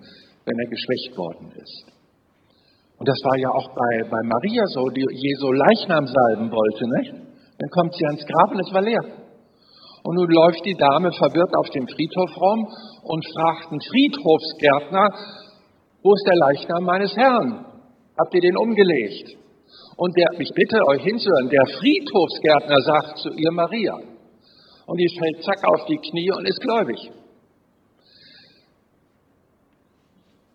wenn 0.46 0.58
er 0.62 0.70
geschwächt 0.70 1.10
worden 1.18 1.50
ist. 1.58 1.90
Und 3.02 3.08
das 3.08 3.18
war 3.26 3.34
ja 3.34 3.50
auch 3.50 3.66
bei, 3.66 4.06
bei 4.06 4.22
Maria 4.22 4.62
so, 4.70 4.86
die 4.94 5.02
Jesu 5.02 5.50
Leichnam 5.50 6.06
salben 6.06 6.54
wollte, 6.54 6.86
nicht? 7.02 7.10
Dann 7.58 7.70
kommt 7.74 7.94
sie 7.98 8.06
ans 8.06 8.22
Grab 8.22 8.54
und 8.54 8.60
es 8.62 8.72
war 8.72 8.82
leer. 8.82 9.10
Und 10.06 10.14
nun 10.14 10.30
läuft 10.30 10.64
die 10.64 10.78
Dame 10.78 11.10
verwirrt 11.10 11.56
auf 11.58 11.68
dem 11.70 11.88
Friedhof 11.88 12.30
rum 12.38 12.62
und 13.10 13.26
fragt 13.26 13.74
einen 13.74 13.82
Friedhofsgärtner, 13.90 15.06
wo 16.04 16.14
ist 16.14 16.26
der 16.30 16.38
Leichnam 16.46 16.84
meines 16.84 17.10
Herrn? 17.16 17.66
Habt 18.18 18.34
ihr 18.34 18.40
den 18.40 18.56
umgelegt? 18.56 19.41
Und 19.97 20.16
der, 20.16 20.40
ich 20.40 20.51
bitte 20.55 20.78
euch 20.88 21.03
hinzuhören, 21.03 21.49
der 21.49 21.64
Friedhofsgärtner 21.78 22.76
sagt 22.84 23.18
zu 23.18 23.30
ihr 23.30 23.53
Maria. 23.53 23.95
Und 24.86 24.97
die 24.97 25.18
fällt 25.18 25.45
zack 25.45 25.64
auf 25.64 25.86
die 25.86 25.99
Knie 25.99 26.32
und 26.32 26.49
ist 26.49 26.61
gläubig. 26.61 27.11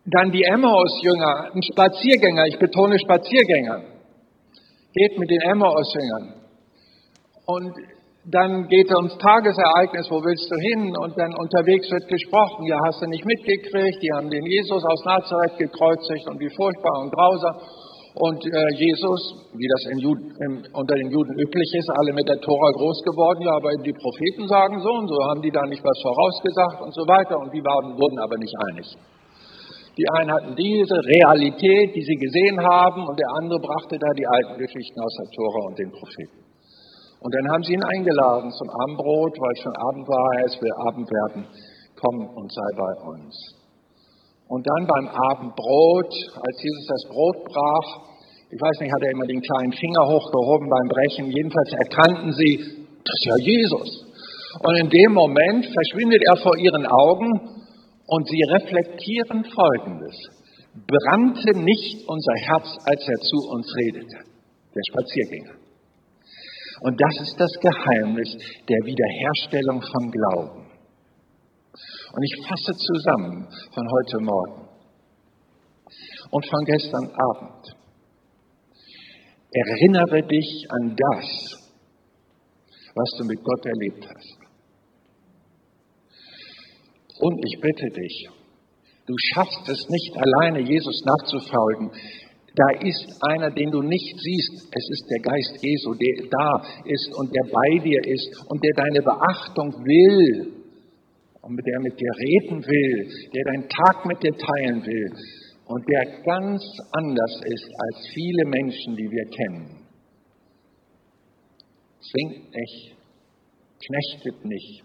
Dann 0.06 0.32
die 0.32 0.44
Emmaus-Jünger, 0.44 1.52
ein 1.54 1.64
Spaziergänger, 1.64 2.46
ich 2.48 2.58
betone 2.60 2.98
Spaziergänger, 2.98 3.84
geht 4.94 5.20
mit 5.20 5.30
den 5.30 5.42
Emmaus-Jüngern 5.52 6.34
und 7.46 7.74
dann 8.30 8.68
geht 8.68 8.90
er 8.90 8.98
ums 8.98 9.18
Tagesereignis, 9.18 10.12
wo 10.12 10.20
willst 10.20 10.52
du 10.52 10.60
hin? 10.60 10.92
Und 11.00 11.18
dann 11.18 11.32
unterwegs 11.36 11.90
wird 11.90 12.08
gesprochen, 12.08 12.66
ja, 12.68 12.76
hast 12.86 13.02
du 13.02 13.08
nicht 13.08 13.24
mitgekriegt, 13.24 14.04
die 14.04 14.12
haben 14.12 14.30
den 14.30 14.46
Jesus 14.46 14.84
aus 14.84 15.06
Nazareth 15.06 15.58
gekreuzigt 15.58 16.28
und 16.28 16.40
wie 16.40 16.52
furchtbar 16.56 17.04
und 17.04 17.12
grausam. 17.12 17.56
Und 18.18 18.42
äh, 18.42 18.70
Jesus, 18.82 19.22
wie 19.54 19.70
das 19.70 19.84
Juden, 20.02 20.34
im, 20.42 20.54
unter 20.74 20.96
den 20.98 21.14
Juden 21.14 21.38
üblich 21.38 21.70
ist, 21.78 21.90
alle 22.02 22.18
mit 22.18 22.26
der 22.26 22.42
Tora 22.42 22.70
groß 22.74 23.06
geworden, 23.06 23.46
ja, 23.46 23.54
aber 23.54 23.70
die 23.78 23.94
Propheten 23.94 24.50
sagen 24.50 24.82
so 24.82 24.90
und 24.90 25.06
so, 25.06 25.18
haben 25.30 25.42
die 25.46 25.54
da 25.54 25.62
nicht 25.70 25.86
was 25.86 26.00
vorausgesagt 26.02 26.82
und 26.82 26.94
so 26.98 27.06
weiter. 27.06 27.38
Und 27.38 27.54
die 27.54 27.62
waren, 27.62 27.94
wurden 27.94 28.18
aber 28.18 28.42
nicht 28.42 28.56
einig. 28.74 28.90
Die 29.98 30.08
einen 30.18 30.34
hatten 30.34 30.54
diese 30.58 30.98
Realität, 30.98 31.94
die 31.94 32.06
sie 32.06 32.18
gesehen 32.18 32.58
haben, 32.58 33.06
und 33.06 33.18
der 33.22 33.30
andere 33.38 33.62
brachte 33.62 34.02
da 34.02 34.10
die 34.18 34.26
alten 34.26 34.58
Geschichten 34.66 34.98
aus 34.98 35.14
der 35.22 35.30
Tora 35.38 35.62
und 35.70 35.78
den 35.78 35.92
Propheten. 35.94 36.42
Und 37.22 37.32
dann 37.34 37.54
haben 37.54 37.64
sie 37.70 37.74
ihn 37.74 37.86
eingeladen 37.86 38.50
zum 38.50 38.70
Abendbrot, 38.70 39.34
weil 39.38 39.56
schon 39.62 39.78
Abend 39.78 40.06
war, 40.10 40.46
es 40.46 40.58
will 40.58 40.74
Abend 40.90 41.06
werden, 41.06 41.42
komm 41.98 42.18
und 42.34 42.50
sei 42.50 42.70
bei 42.78 42.94
uns. 43.14 43.34
Und 44.48 44.66
dann 44.66 44.88
beim 44.88 45.08
Abendbrot, 45.08 46.14
als 46.40 46.58
Jesus 46.64 46.86
das 46.88 47.04
Brot 47.12 47.44
brach, 47.44 48.08
ich 48.50 48.62
weiß 48.62 48.80
nicht, 48.80 48.94
hat 48.94 49.04
er 49.04 49.12
immer 49.12 49.28
den 49.28 49.42
kleinen 49.42 49.74
Finger 49.74 50.08
hochgehoben 50.08 50.70
beim 50.70 50.88
Brechen, 50.88 51.32
jedenfalls 51.32 51.72
erkannten 51.74 52.32
sie, 52.32 52.88
das 53.04 53.16
ist 53.20 53.26
ja 53.26 53.38
Jesus. 53.44 54.08
Und 54.64 54.76
in 54.80 54.90
dem 54.90 55.14
Moment 55.14 55.66
verschwindet 55.66 56.24
er 56.26 56.38
vor 56.38 56.58
ihren 56.58 56.86
Augen 56.88 57.28
und 58.08 58.28
sie 58.28 58.42
reflektieren 58.56 59.44
Folgendes. 59.44 60.16
Brannte 60.88 61.60
nicht 61.60 62.08
unser 62.08 62.34
Herz, 62.48 62.68
als 62.86 63.08
er 63.08 63.20
zu 63.20 63.38
uns 63.52 63.68
redete, 63.76 64.18
der 64.74 64.84
Spaziergänger. 64.92 65.56
Und 66.82 67.02
das 67.02 67.28
ist 67.28 67.36
das 67.40 67.52
Geheimnis 67.60 68.32
der 68.70 68.78
Wiederherstellung 68.86 69.82
von 69.82 70.12
Glauben. 70.12 70.67
Und 72.18 72.24
ich 72.24 72.48
fasse 72.48 72.74
zusammen 72.74 73.48
von 73.76 73.86
heute 73.92 74.18
Morgen 74.26 74.68
und 76.32 76.46
von 76.48 76.66
gestern 76.66 77.12
Abend. 77.14 77.78
Erinnere 79.52 80.28
dich 80.28 80.66
an 80.68 80.96
das, 80.98 81.26
was 82.96 83.10
du 83.20 83.24
mit 83.24 83.38
Gott 83.44 83.64
erlebt 83.68 84.08
hast. 84.10 84.38
Und 87.22 87.46
ich 87.46 87.62
bitte 87.62 87.88
dich, 88.02 88.30
du 89.06 89.14
schaffst 89.36 89.70
es 89.70 89.88
nicht 89.88 90.18
alleine, 90.18 90.62
Jesus 90.62 91.04
nachzufolgen. 91.06 91.92
Da 92.56 92.80
ist 92.82 93.14
einer, 93.30 93.52
den 93.52 93.70
du 93.70 93.84
nicht 93.84 94.20
siehst. 94.20 94.68
Es 94.72 94.90
ist 94.90 95.06
der 95.08 95.22
Geist 95.22 95.60
Jesu, 95.62 95.94
der 95.94 96.30
da 96.32 96.66
ist 96.84 97.14
und 97.14 97.32
der 97.32 97.44
bei 97.52 97.78
dir 97.84 98.02
ist 98.04 98.44
und 98.50 98.64
der 98.64 98.74
deine 98.74 99.04
Beachtung 99.04 99.72
will 99.86 100.57
und 101.48 101.56
der 101.56 101.80
mit 101.80 101.98
dir 102.00 102.12
reden 102.12 102.60
will, 102.60 103.08
der 103.34 103.44
deinen 103.46 103.70
Tag 103.70 104.06
mit 104.06 104.22
dir 104.22 104.36
teilen 104.36 104.86
will 104.86 105.12
und 105.68 105.84
der 105.88 106.22
ganz 106.24 106.62
anders 106.92 107.42
ist 107.46 107.70
als 107.72 108.08
viele 108.14 108.44
Menschen, 108.48 108.96
die 108.96 109.10
wir 109.10 109.26
kennen. 109.32 109.88
Zwingt 112.04 112.52
nicht, 112.52 112.96
knechtet 113.80 114.46
nicht, 114.46 114.84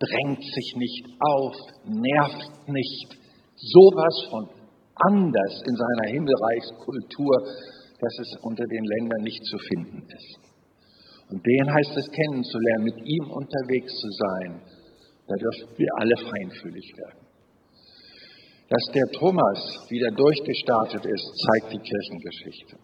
drängt 0.00 0.42
sich 0.42 0.74
nicht 0.76 1.06
auf, 1.20 1.54
nervt 1.84 2.68
nicht. 2.68 3.16
Sowas 3.56 4.16
von 4.30 4.48
anders 4.96 5.62
in 5.66 5.76
seiner 5.76 6.12
Himmelreichskultur, 6.12 7.36
dass 8.00 8.18
es 8.20 8.36
unter 8.42 8.64
den 8.64 8.84
Ländern 8.84 9.22
nicht 9.22 9.44
zu 9.44 9.58
finden 9.68 10.02
ist. 10.08 10.40
Und 11.28 11.44
den 11.44 11.74
heißt 11.74 11.96
es 11.96 12.10
kennenzulernen, 12.10 12.84
mit 12.84 12.98
ihm 13.04 13.30
unterwegs 13.30 13.92
zu 13.92 14.08
sein. 14.10 14.62
Da 15.26 15.34
dürfen 15.34 15.76
wir 15.76 15.88
alle 15.98 16.16
feinfühlig 16.16 16.86
werden. 16.96 17.26
Dass 18.68 18.84
der 18.94 19.06
Thomas 19.18 19.58
wieder 19.90 20.10
durchgestartet 20.10 21.04
ist, 21.06 21.26
zeigt 21.46 21.72
die 21.74 21.82
Kirchengeschichte. 21.82 22.76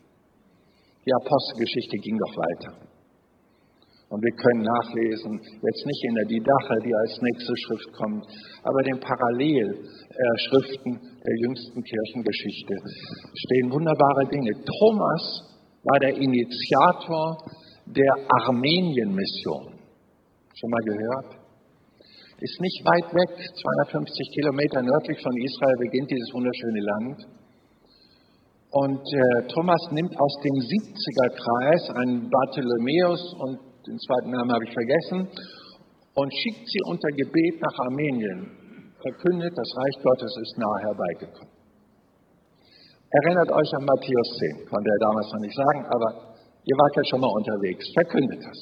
Die 1.07 1.15
Apostelgeschichte 1.15 1.97
ging 1.99 2.19
doch 2.19 2.37
weiter. 2.37 2.93
Und 4.13 4.21
wir 4.23 4.37
können 4.37 4.63
nachlesen, 4.63 5.41
jetzt 5.41 5.87
nicht 5.87 6.03
in 6.05 6.15
der 6.15 6.29
Didache, 6.29 6.75
die 6.85 6.95
als 6.95 7.19
nächste 7.23 7.55
Schrift 7.57 7.93
kommt, 7.97 8.27
aber 8.63 8.83
den 8.85 9.01
Parallelschriften 9.01 10.93
der 11.01 11.37
jüngsten 11.41 11.83
Kirchengeschichte 11.83 12.75
stehen 13.35 13.73
wunderbare 13.73 14.27
Dinge. 14.31 14.53
Thomas 14.79 15.23
war 15.83 15.99
der 16.01 16.15
Initiator 16.15 17.39
der 17.87 18.13
Armenien-Mission. 18.45 19.81
Schon 20.55 20.71
mal 20.71 20.85
gehört? 20.85 21.42
Ist 22.43 22.59
nicht 22.59 22.83
weit 22.83 23.07
weg, 23.15 23.31
250 23.39 24.35
Kilometer 24.35 24.83
nördlich 24.83 25.15
von 25.23 25.31
Israel 25.31 25.79
beginnt 25.79 26.11
dieses 26.11 26.31
wunderschöne 26.35 26.83
Land. 26.83 27.19
Und 28.75 28.99
äh, 28.99 29.47
Thomas 29.47 29.79
nimmt 29.95 30.11
aus 30.11 30.35
dem 30.43 30.59
70er 30.59 31.29
Kreis 31.39 31.83
einen 32.03 32.27
Bartholomäus 32.27 33.23
und 33.47 33.63
den 33.87 33.95
zweiten 33.95 34.35
Namen 34.35 34.51
habe 34.51 34.65
ich 34.67 34.75
vergessen, 34.75 35.19
und 36.19 36.29
schickt 36.35 36.67
sie 36.67 36.83
unter 36.91 37.09
Gebet 37.15 37.63
nach 37.63 37.79
Armenien, 37.87 38.91
verkündet, 38.99 39.55
das 39.55 39.71
Reich 39.79 40.03
Gottes 40.03 40.35
ist 40.43 40.59
nahe 40.59 40.79
herbeigekommen. 40.91 41.55
Erinnert 43.23 43.55
euch 43.55 43.71
an 43.79 43.87
Matthäus 43.87 44.29
10, 44.59 44.67
konnte 44.67 44.91
er 44.91 45.01
damals 45.07 45.31
noch 45.31 45.43
nicht 45.47 45.55
sagen, 45.55 45.87
aber 45.87 46.09
ihr 46.67 46.75
wart 46.75 46.95
ja 46.97 47.05
schon 47.07 47.21
mal 47.23 47.31
unterwegs, 47.39 47.87
verkündet 47.95 48.43
das. 48.43 48.61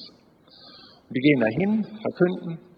Wir 1.08 1.22
gehen 1.22 1.40
dahin, 1.40 1.72
verkünden, 2.04 2.69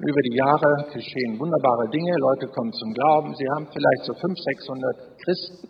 über 0.00 0.22
die 0.24 0.36
Jahre 0.36 0.70
geschehen 0.92 1.38
wunderbare 1.38 1.88
Dinge, 1.92 2.12
Leute 2.18 2.46
kommen 2.48 2.72
zum 2.72 2.92
Glauben, 2.92 3.34
sie 3.36 3.48
haben 3.56 3.68
vielleicht 3.68 4.04
so 4.08 4.14
500, 4.14 4.38
600 4.38 5.20
Christen 5.20 5.68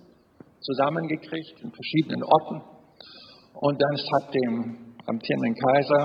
zusammengekriegt 0.60 1.56
in 1.62 1.70
verschiedenen 1.72 2.22
Orten. 2.22 2.62
Und 3.58 3.76
dann 3.80 3.96
hat 4.14 4.34
dem 4.34 4.94
amtierenden 5.06 5.54
Kaiser 5.54 6.02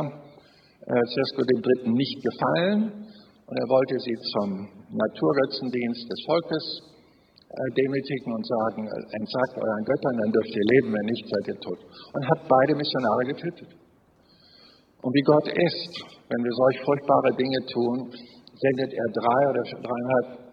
äh, 0.85 1.05
III. 1.05 1.91
nicht 1.93 2.17
gefallen 2.23 3.05
und 3.45 3.55
er 3.57 3.69
wollte 3.69 3.95
sie 4.01 4.17
zum 4.33 4.49
Naturgötzendienst 4.89 6.09
des 6.09 6.19
Volkes 6.25 6.65
äh, 7.45 7.69
demütigen 7.77 8.33
und 8.33 8.45
sagen, 8.47 8.87
äh, 8.89 9.21
entsagt 9.21 9.53
euren 9.53 9.85
Göttern, 9.85 10.17
dann 10.17 10.31
dürft 10.33 10.49
ihr 10.49 10.67
leben, 10.73 10.89
wenn 10.89 11.07
nicht, 11.13 11.25
seid 11.29 11.45
ihr 11.53 11.59
tot. 11.61 11.79
Und 12.13 12.23
hat 12.25 12.41
beide 12.49 12.73
Missionare 12.73 13.23
getötet. 13.29 13.69
Und 15.05 15.13
wie 15.13 15.25
Gott 15.29 15.45
ist, 15.45 16.14
wenn 16.29 16.43
wir 16.43 16.51
solch 16.51 16.79
furchtbare 16.85 17.31
Dinge 17.37 17.61
tun, 17.71 17.97
sendet 18.55 18.93
er 18.93 19.07
drei 19.13 19.41
oder 19.49 19.63
dreieinhalb 19.63 20.45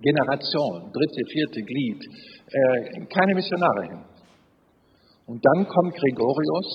Generationen, 0.00 0.92
dritte, 0.92 1.22
vierte 1.32 1.62
Glied, 1.62 2.00
äh, 2.52 3.06
keine 3.06 3.34
Missionare 3.34 3.82
hin. 3.88 4.04
Und 5.26 5.40
dann 5.40 5.66
kommt 5.66 5.94
Gregorius 5.94 6.68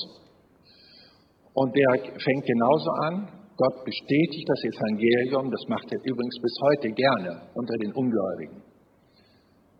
und 1.53 1.75
der 1.75 1.89
fängt 2.17 2.45
genauso 2.45 2.89
an. 3.05 3.15
Gott 3.57 3.85
bestätigt 3.85 4.47
das 4.47 4.63
Evangelium, 4.63 5.51
das 5.51 5.67
macht 5.67 5.91
er 5.91 5.99
übrigens 5.99 6.37
bis 6.41 6.55
heute 6.63 6.89
gerne 6.95 7.41
unter 7.53 7.75
den 7.77 7.91
Ungläubigen. 7.91 8.63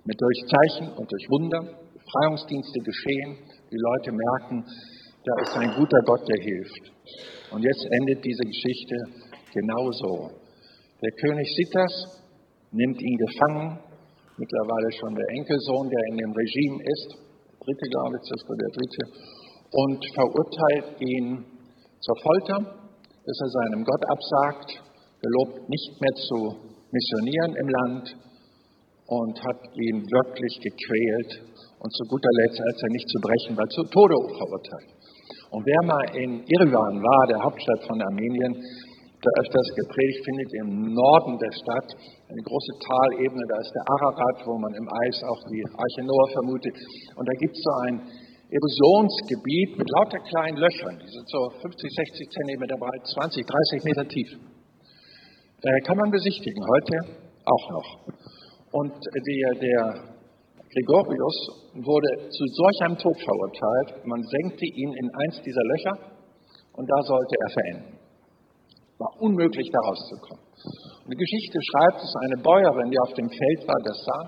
Mit 0.04 0.20
durch 0.20 0.40
Zeichen 0.52 0.92
und 0.98 1.10
durch 1.10 1.26
Wunder, 1.30 1.62
Befreiungsdienste 1.94 2.80
geschehen, 2.82 3.38
die 3.72 3.78
Leute 3.78 4.12
merken, 4.12 4.66
da 5.24 5.42
ist 5.44 5.58
ein 5.58 5.74
guter 5.76 6.02
Gott, 6.06 6.28
der 6.28 6.44
hilft. 6.44 7.39
Und 7.52 7.64
jetzt 7.64 7.86
endet 8.00 8.24
diese 8.24 8.46
Geschichte 8.46 8.96
genauso. 9.54 10.32
Der 11.02 11.12
König 11.22 11.48
Sitas 11.56 11.94
nimmt 12.72 13.02
ihn 13.02 13.18
gefangen, 13.18 13.80
mittlerweile 14.38 14.92
schon 14.94 15.16
der 15.16 15.30
Enkelsohn, 15.34 15.90
der 15.90 16.04
in 16.12 16.18
dem 16.18 16.32
Regime 16.32 16.78
ist, 16.84 17.10
dritte, 17.60 17.86
glaube 17.90 18.16
ich, 18.18 18.30
das 18.30 18.42
war 18.48 18.58
der 18.58 18.72
dritte, 18.78 19.04
und 19.72 20.00
verurteilt 20.14 21.02
ihn 21.02 21.46
zur 22.02 22.18
Folter, 22.22 22.58
dass 23.26 23.38
er 23.42 23.50
seinem 23.50 23.84
Gott 23.84 24.04
absagt, 24.10 24.70
gelobt 25.22 25.70
nicht 25.70 25.92
mehr 26.00 26.16
zu 26.16 26.38
missionieren 26.92 27.56
im 27.56 27.70
Land 27.70 28.06
und 29.08 29.36
hat 29.44 29.62
ihn 29.76 30.02
wirklich 30.06 30.54
gequält. 30.62 31.50
Und 31.80 31.92
zu 31.96 32.04
guter 32.10 32.34
Letzt, 32.44 32.60
als 32.60 32.82
er 32.84 32.92
nicht 32.92 33.08
zu 33.08 33.20
brechen 33.22 33.58
war, 33.58 33.68
zu 33.70 33.84
Tode 33.84 34.16
verurteilt. 34.38 34.99
Und 35.50 35.66
wer 35.66 35.82
mal 35.86 36.06
in 36.14 36.46
Irwan 36.46 37.02
war, 37.02 37.24
der 37.28 37.42
Hauptstadt 37.42 37.82
von 37.90 37.98
Armenien, 38.02 38.54
da 39.20 39.30
öfters 39.42 39.68
gepredigt, 39.76 40.22
findet 40.24 40.50
im 40.64 40.94
Norden 40.94 41.36
der 41.42 41.52
Stadt 41.52 41.90
eine 42.30 42.44
große 42.46 42.74
Talebene, 42.80 43.44
da 43.50 43.58
ist 43.60 43.74
der 43.76 43.86
Ararat, 43.98 44.38
wo 44.48 44.56
man 44.56 44.72
im 44.78 44.88
Eis 44.88 45.18
auch 45.28 45.42
die 45.52 45.66
Arche 45.76 46.04
Noah 46.08 46.30
vermutet. 46.32 46.76
Und 47.18 47.26
da 47.28 47.34
gibt 47.42 47.52
es 47.52 47.62
so 47.66 47.74
ein 47.84 47.96
Erosionsgebiet 48.48 49.78
mit 49.78 49.90
lauter 49.90 50.22
kleinen 50.24 50.58
Löchern, 50.58 50.96
die 51.02 51.12
sind 51.12 51.28
so 51.30 51.50
50, 51.62 51.68
60 51.68 52.30
Zentimeter 52.32 52.78
breit, 52.80 53.04
20, 53.06 53.46
30 53.46 53.84
Meter 53.84 54.08
tief. 54.08 54.30
Äh, 55.62 55.82
kann 55.86 55.98
man 55.98 56.10
besichtigen, 56.10 56.64
heute 56.64 56.96
auch 57.44 57.66
noch. 57.76 57.90
Und 58.72 58.94
der, 58.94 59.50
der 59.60 60.19
Gregorius 60.70 61.38
wurde 61.82 62.30
zu 62.30 62.44
solch 62.46 62.78
einem 62.86 62.98
Tod 62.98 63.18
verurteilt, 63.26 64.06
man 64.06 64.22
senkte 64.22 64.66
ihn 64.66 64.94
in 64.94 65.10
eins 65.10 65.42
dieser 65.42 65.66
Löcher 65.66 65.96
und 66.74 66.86
da 66.86 67.00
sollte 67.10 67.36
er 67.42 67.50
verenden. 67.50 68.00
War 69.00 69.10
unmöglich, 69.22 69.68
da 69.72 69.80
rauszukommen. 69.80 70.44
Die 71.10 71.18
Geschichte 71.18 71.58
schreibt, 71.58 72.04
dass 72.04 72.14
eine 72.22 72.38
Bäuerin, 72.44 72.92
die 72.92 73.00
auf 73.00 73.14
dem 73.14 73.30
Feld 73.30 73.62
war, 73.66 73.82
das 73.82 73.98
sah 74.06 74.24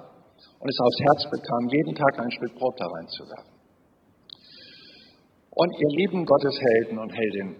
und 0.57 0.67
es 0.69 0.79
aufs 0.81 0.99
Herz 1.05 1.21
bekam, 1.29 1.69
jeden 1.69 1.93
Tag 1.93 2.17
ein 2.17 2.31
Stück 2.31 2.55
Brot 2.57 2.73
da 2.79 2.87
reinzuwerfen. 2.87 3.53
Und 5.51 5.71
ihr 5.77 5.91
lieben 5.97 6.25
Gotteshelden 6.25 6.97
und 6.97 7.11
Heldinnen, 7.13 7.55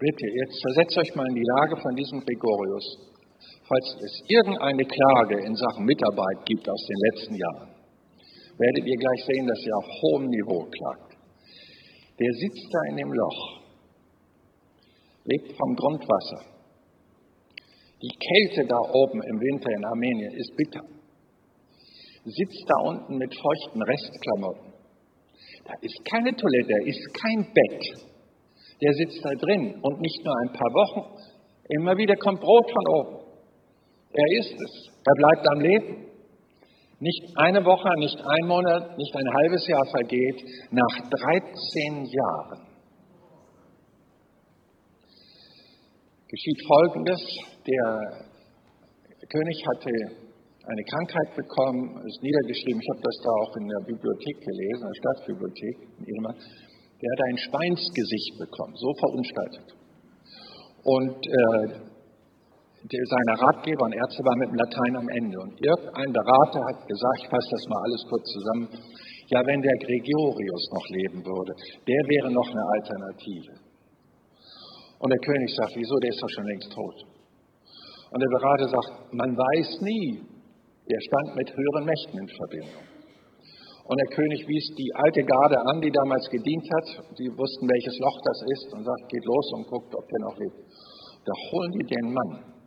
bitte, 0.00 0.26
jetzt 0.26 0.58
versetzt 0.62 0.98
euch 0.98 1.14
mal 1.14 1.28
in 1.28 1.36
die 1.36 1.46
Lage 1.60 1.76
von 1.76 1.94
diesem 1.94 2.18
Gregorius. 2.24 3.06
Falls 3.68 3.86
es 4.02 4.14
irgendeine 4.26 4.82
Klage 4.82 5.46
in 5.46 5.54
Sachen 5.54 5.84
Mitarbeit 5.84 6.44
gibt 6.46 6.68
aus 6.68 6.82
den 6.88 6.98
letzten 7.06 7.34
Jahren, 7.36 7.69
werdet 8.60 8.84
ihr 8.86 8.96
gleich 8.96 9.24
sehen, 9.24 9.46
dass 9.48 9.64
er 9.64 9.76
auf 9.76 9.88
hohem 10.02 10.26
Niveau 10.28 10.68
klagt. 10.68 11.16
Der 12.20 12.32
sitzt 12.32 12.68
da 12.70 12.80
in 12.90 12.96
dem 12.96 13.12
Loch 13.12 13.60
lebt 15.24 15.52
vom 15.56 15.76
Grundwasser. 15.76 16.42
Die 18.02 18.16
Kälte 18.16 18.66
da 18.66 18.78
oben 18.92 19.22
im 19.22 19.40
Winter 19.40 19.70
in 19.76 19.84
Armenien 19.84 20.32
ist 20.32 20.56
bitter. 20.56 20.84
Sitzt 22.24 22.64
da 22.66 22.88
unten 22.88 23.16
mit 23.16 23.32
feuchten 23.34 23.82
Restklamotten. 23.82 24.72
Da 25.64 25.74
ist 25.80 26.00
keine 26.10 26.34
Toilette, 26.34 26.72
da 26.72 26.86
ist 26.86 27.04
kein 27.14 27.52
Bett. 27.52 27.84
Der 28.80 28.92
sitzt 28.94 29.20
da 29.22 29.30
drin 29.30 29.78
und 29.82 30.00
nicht 30.00 30.24
nur 30.24 30.34
ein 30.42 30.52
paar 30.52 30.72
Wochen. 30.72 31.02
Immer 31.68 31.96
wieder 31.96 32.16
kommt 32.16 32.40
Brot 32.40 32.70
von 32.70 32.94
oben. 32.96 33.16
Er 34.12 34.38
ist 34.40 34.54
es. 34.54 34.90
Er 35.04 35.14
bleibt 35.16 35.48
am 35.48 35.60
Leben. 35.60 36.09
Nicht 37.00 37.32
eine 37.36 37.64
Woche, 37.64 37.88
nicht 37.98 38.20
ein 38.20 38.46
Monat, 38.46 38.98
nicht 38.98 39.16
ein 39.16 39.34
halbes 39.40 39.66
Jahr 39.66 39.86
vergeht. 39.90 40.44
Nach 40.70 40.96
13 41.08 42.04
Jahren 42.04 42.60
geschieht 46.28 46.60
Folgendes. 46.68 47.20
Der 47.66 48.28
König 49.32 49.64
hatte 49.66 49.90
eine 50.68 50.84
Krankheit 50.84 51.36
bekommen, 51.36 52.04
ist 52.06 52.22
niedergeschrieben, 52.22 52.80
ich 52.80 52.90
habe 52.92 53.02
das 53.02 53.16
da 53.24 53.30
auch 53.32 53.56
in 53.56 53.66
der 53.66 53.80
Bibliothek 53.80 54.36
gelesen, 54.44 54.82
in 54.84 54.92
der 54.92 55.00
Stadtbibliothek 55.00 55.76
in 55.98 56.04
Irma. 56.04 56.32
Der 56.36 57.08
hatte 57.16 57.24
ein 57.32 57.38
Schweinsgesicht 57.48 58.32
bekommen, 58.38 58.76
so 58.76 58.92
verunstaltet. 59.00 59.68
Und 60.84 61.16
äh, 61.16 61.89
seiner 62.88 63.36
Ratgeber 63.36 63.84
und 63.84 63.92
Ärzte 63.92 64.24
war 64.24 64.36
mit 64.40 64.48
dem 64.48 64.56
Latein 64.56 64.94
am 64.96 65.08
Ende. 65.08 65.36
Und 65.36 65.52
irgendein 65.60 66.12
Berater 66.12 66.60
hat 66.64 66.80
gesagt, 66.88 67.18
ich 67.20 67.28
fasse 67.28 67.50
das 67.52 67.64
mal 67.68 67.80
alles 67.84 68.02
kurz 68.08 68.24
zusammen, 68.32 68.66
ja, 69.30 69.40
wenn 69.46 69.60
der 69.62 69.76
Gregorius 69.84 70.64
noch 70.72 70.86
leben 70.90 71.20
würde, 71.22 71.52
der 71.86 72.02
wäre 72.08 72.30
noch 72.32 72.48
eine 72.50 72.64
Alternative. 72.80 73.54
Und 74.98 75.08
der 75.08 75.22
König 75.22 75.54
sagt, 75.54 75.72
wieso, 75.76 75.96
der 76.02 76.10
ist 76.10 76.22
doch 76.22 76.32
schon 76.34 76.46
längst 76.46 76.72
tot. 76.72 76.96
Und 78.10 78.18
der 78.20 78.32
Berater 78.36 78.68
sagt, 78.68 79.14
man 79.14 79.36
weiß 79.36 79.80
nie, 79.86 80.18
der 80.90 81.00
stand 81.00 81.36
mit 81.36 81.48
höheren 81.54 81.84
Mächten 81.86 82.18
in 82.18 82.28
Verbindung. 82.28 82.84
Und 83.86 83.96
der 83.98 84.10
König 84.14 84.46
wies 84.46 84.66
die 84.78 84.90
alte 84.94 85.22
Garde 85.22 85.58
an, 85.66 85.80
die 85.80 85.90
damals 85.90 86.28
gedient 86.30 86.66
hat. 86.74 87.18
Die 87.18 87.30
wussten, 87.34 87.66
welches 87.66 87.98
Loch 87.98 88.18
das 88.22 88.38
ist 88.46 88.66
und 88.74 88.84
sagt, 88.84 89.08
geht 89.08 89.24
los 89.24 89.46
und 89.54 89.66
guckt, 89.66 89.94
ob 89.94 90.06
der 90.06 90.20
noch 90.20 90.38
lebt. 90.38 90.58
Da 91.26 91.32
holen 91.50 91.72
die 91.72 91.86
den 91.86 92.12
Mann. 92.12 92.59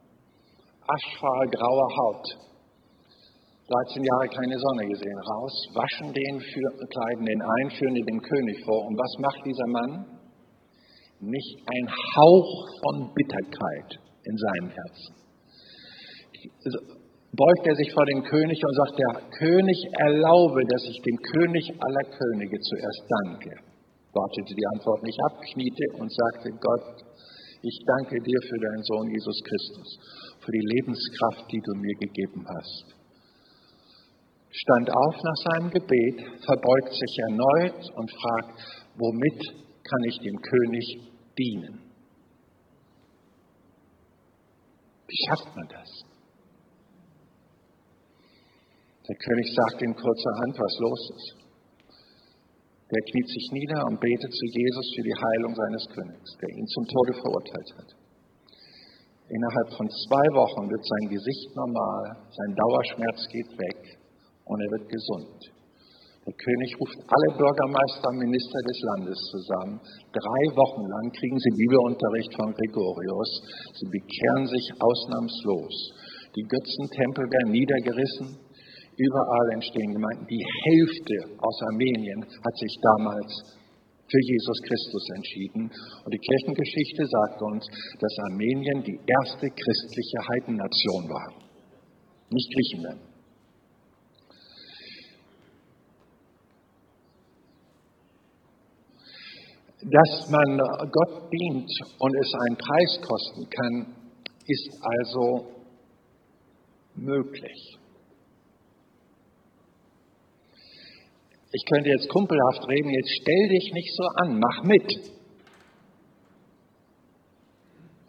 Aschfahl, 0.87 1.47
graue 1.49 1.87
Haut. 1.97 2.25
13 3.67 4.03
Jahre 4.03 4.27
keine 4.27 4.57
Sonne 4.59 4.87
gesehen. 4.87 5.19
Raus, 5.19 5.53
waschen 5.73 6.13
den, 6.13 6.39
für, 6.39 6.69
kleiden 6.87 7.25
den 7.25 7.41
ein, 7.41 7.69
führen 7.71 7.95
den 7.95 8.05
dem 8.05 8.21
König 8.21 8.63
vor. 8.65 8.85
Und 8.85 8.97
was 8.97 9.19
macht 9.19 9.45
dieser 9.45 9.67
Mann? 9.67 10.19
Nicht 11.19 11.57
ein 11.65 11.87
Hauch 11.89 12.67
von 12.83 13.13
Bitterkeit 13.13 13.99
in 14.25 14.37
seinem 14.37 14.69
Herzen 14.69 15.23
beugt 17.33 17.65
er 17.65 17.75
sich 17.75 17.89
vor 17.93 18.05
den 18.05 18.23
König 18.23 18.61
und 18.61 18.75
sagt, 18.75 18.95
der 18.99 19.13
König 19.41 19.77
erlaube, 20.05 20.61
dass 20.69 20.83
ich 20.85 21.01
dem 21.01 21.17
König 21.17 21.65
aller 21.81 22.05
Könige 22.13 22.59
zuerst 22.59 23.03
danke. 23.09 23.51
Wartete 24.13 24.53
die 24.53 24.67
Antwort 24.77 25.01
nicht 25.01 25.19
ab, 25.25 25.41
kniete 25.41 25.85
und 25.97 26.13
sagte, 26.13 26.49
Gott, 26.61 27.01
ich 27.63 27.77
danke 27.87 28.21
dir 28.21 28.39
für 28.45 28.59
deinen 28.59 28.83
Sohn 28.83 29.09
Jesus 29.09 29.39
Christus, 29.41 29.89
für 30.43 30.51
die 30.51 30.67
Lebenskraft, 30.75 31.51
die 31.51 31.61
du 31.61 31.73
mir 31.79 31.95
gegeben 31.99 32.45
hast. 32.47 32.95
Stand 34.51 34.89
auf 34.91 35.15
nach 35.15 35.39
seinem 35.49 35.71
Gebet, 35.71 36.21
verbeugt 36.45 36.93
sich 36.93 37.17
erneut 37.27 37.89
und 37.95 38.11
fragt, 38.11 38.59
womit 38.95 39.41
kann 39.83 40.03
ich 40.07 40.19
dem 40.19 40.37
König 40.37 40.85
dienen? 41.37 41.81
Wie 45.07 45.25
schafft 45.27 45.55
man 45.55 45.67
das? 45.69 45.89
Der 49.07 49.15
König 49.15 49.47
sagt 49.53 49.81
ihm 49.81 49.95
kurzerhand, 49.95 50.55
was 50.57 50.79
los 50.79 51.11
ist. 51.17 51.43
Der 52.93 53.01
kniet 53.11 53.27
sich 53.27 53.49
nieder 53.51 53.85
und 53.87 53.99
betet 53.99 54.31
zu 54.31 54.45
Jesus 54.45 54.93
für 54.95 55.03
die 55.03 55.15
Heilung 55.15 55.55
seines 55.55 55.87
Königs, 55.89 56.37
der 56.39 56.49
ihn 56.49 56.67
zum 56.67 56.85
Tode 56.85 57.13
verurteilt 57.13 57.73
hat. 57.77 58.02
Innerhalb 59.33 59.69
von 59.73 59.89
zwei 59.89 60.25
Wochen 60.37 60.69
wird 60.69 60.85
sein 60.85 61.09
Gesicht 61.09 61.49
normal, 61.57 62.21
sein 62.29 62.53
Dauerschmerz 62.53 63.19
geht 63.33 63.49
weg 63.57 63.81
und 64.45 64.61
er 64.61 64.69
wird 64.77 64.85
gesund. 64.93 65.53
Der 66.23 66.37
König 66.37 66.69
ruft 66.79 67.01
alle 67.01 67.29
Bürgermeister 67.35 68.13
und 68.13 68.21
Minister 68.21 68.59
des 68.63 68.79
Landes 68.93 69.19
zusammen. 69.33 69.75
Drei 70.13 70.41
Wochen 70.55 70.85
lang 70.87 71.11
kriegen 71.11 71.35
sie 71.35 71.53
Bibelunterricht 71.57 72.31
von 72.37 72.53
Gregorius. 72.53 73.31
Sie 73.75 73.89
bekehren 73.91 74.45
sich 74.47 74.65
ausnahmslos. 74.79 75.75
Die 76.37 76.47
Götzentempel 76.47 77.25
werden 77.27 77.51
niedergerissen. 77.51 78.27
Überall 78.95 79.47
entstehen 79.57 79.97
Gemeinden. 79.97 80.29
Die 80.29 80.45
Hälfte 80.45 81.41
aus 81.43 81.57
Armenien 81.73 82.21
hat 82.23 82.55
sich 82.55 82.73
damals 82.79 83.62
für 84.13 84.21
Jesus 84.31 84.61
Christus 84.61 85.05
entschieden. 85.15 85.71
Und 86.05 86.13
die 86.13 86.19
Kirchengeschichte 86.19 87.03
sagt 87.07 87.41
uns, 87.41 87.65
dass 87.99 88.13
Armenien 88.29 88.83
die 88.83 88.99
erste 89.01 89.49
christliche 89.49 90.19
Heidennation 90.29 91.09
war. 91.09 91.33
Nicht 92.29 92.53
Griechenland. 92.53 93.01
Dass 99.81 100.29
man 100.29 100.57
Gott 100.91 101.29
dient 101.33 101.69
und 101.99 102.15
es 102.21 102.33
einen 102.33 102.57
Preis 102.57 103.01
kosten 103.01 103.49
kann, 103.49 103.95
ist 104.45 104.69
also 104.81 105.47
möglich. 106.95 107.82
Ich 111.55 111.63
könnte 111.69 111.89
jetzt 111.89 112.09
kumpelhaft 112.09 112.67
reden, 112.67 112.89
jetzt 112.89 113.13
stell 113.21 113.47
dich 113.49 113.71
nicht 113.73 113.93
so 113.95 114.03
an, 114.25 114.39
mach 114.39 114.63
mit. 114.63 114.89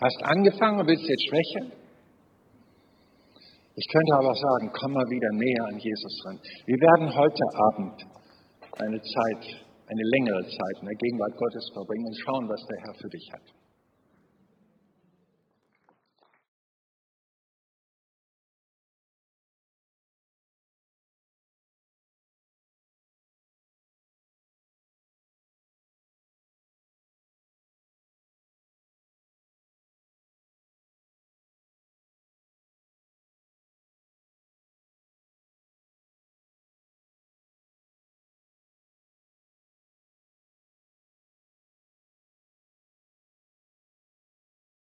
Hast 0.00 0.22
angefangen 0.24 0.80
und 0.80 0.86
willst 0.86 1.04
jetzt 1.04 1.28
schwächeln? 1.28 1.72
Ich 3.76 3.86
könnte 3.92 4.14
aber 4.16 4.30
auch 4.30 4.40
sagen, 4.40 4.70
komm 4.72 4.92
mal 4.92 5.10
wieder 5.10 5.28
näher 5.32 5.64
an 5.68 5.78
Jesus 5.78 6.24
ran. 6.24 6.40
Wir 6.64 6.76
werden 6.80 7.14
heute 7.14 7.44
Abend 7.68 8.06
eine 8.78 9.00
Zeit, 9.02 9.42
eine 9.88 10.04
längere 10.16 10.44
Zeit 10.44 10.76
in 10.80 10.86
der 10.86 10.96
Gegenwart 10.96 11.36
Gottes 11.36 11.70
verbringen 11.74 12.06
und 12.06 12.16
schauen, 12.24 12.48
was 12.48 12.64
der 12.64 12.80
Herr 12.80 12.94
für 12.94 13.08
dich 13.08 13.28
hat. 13.30 13.63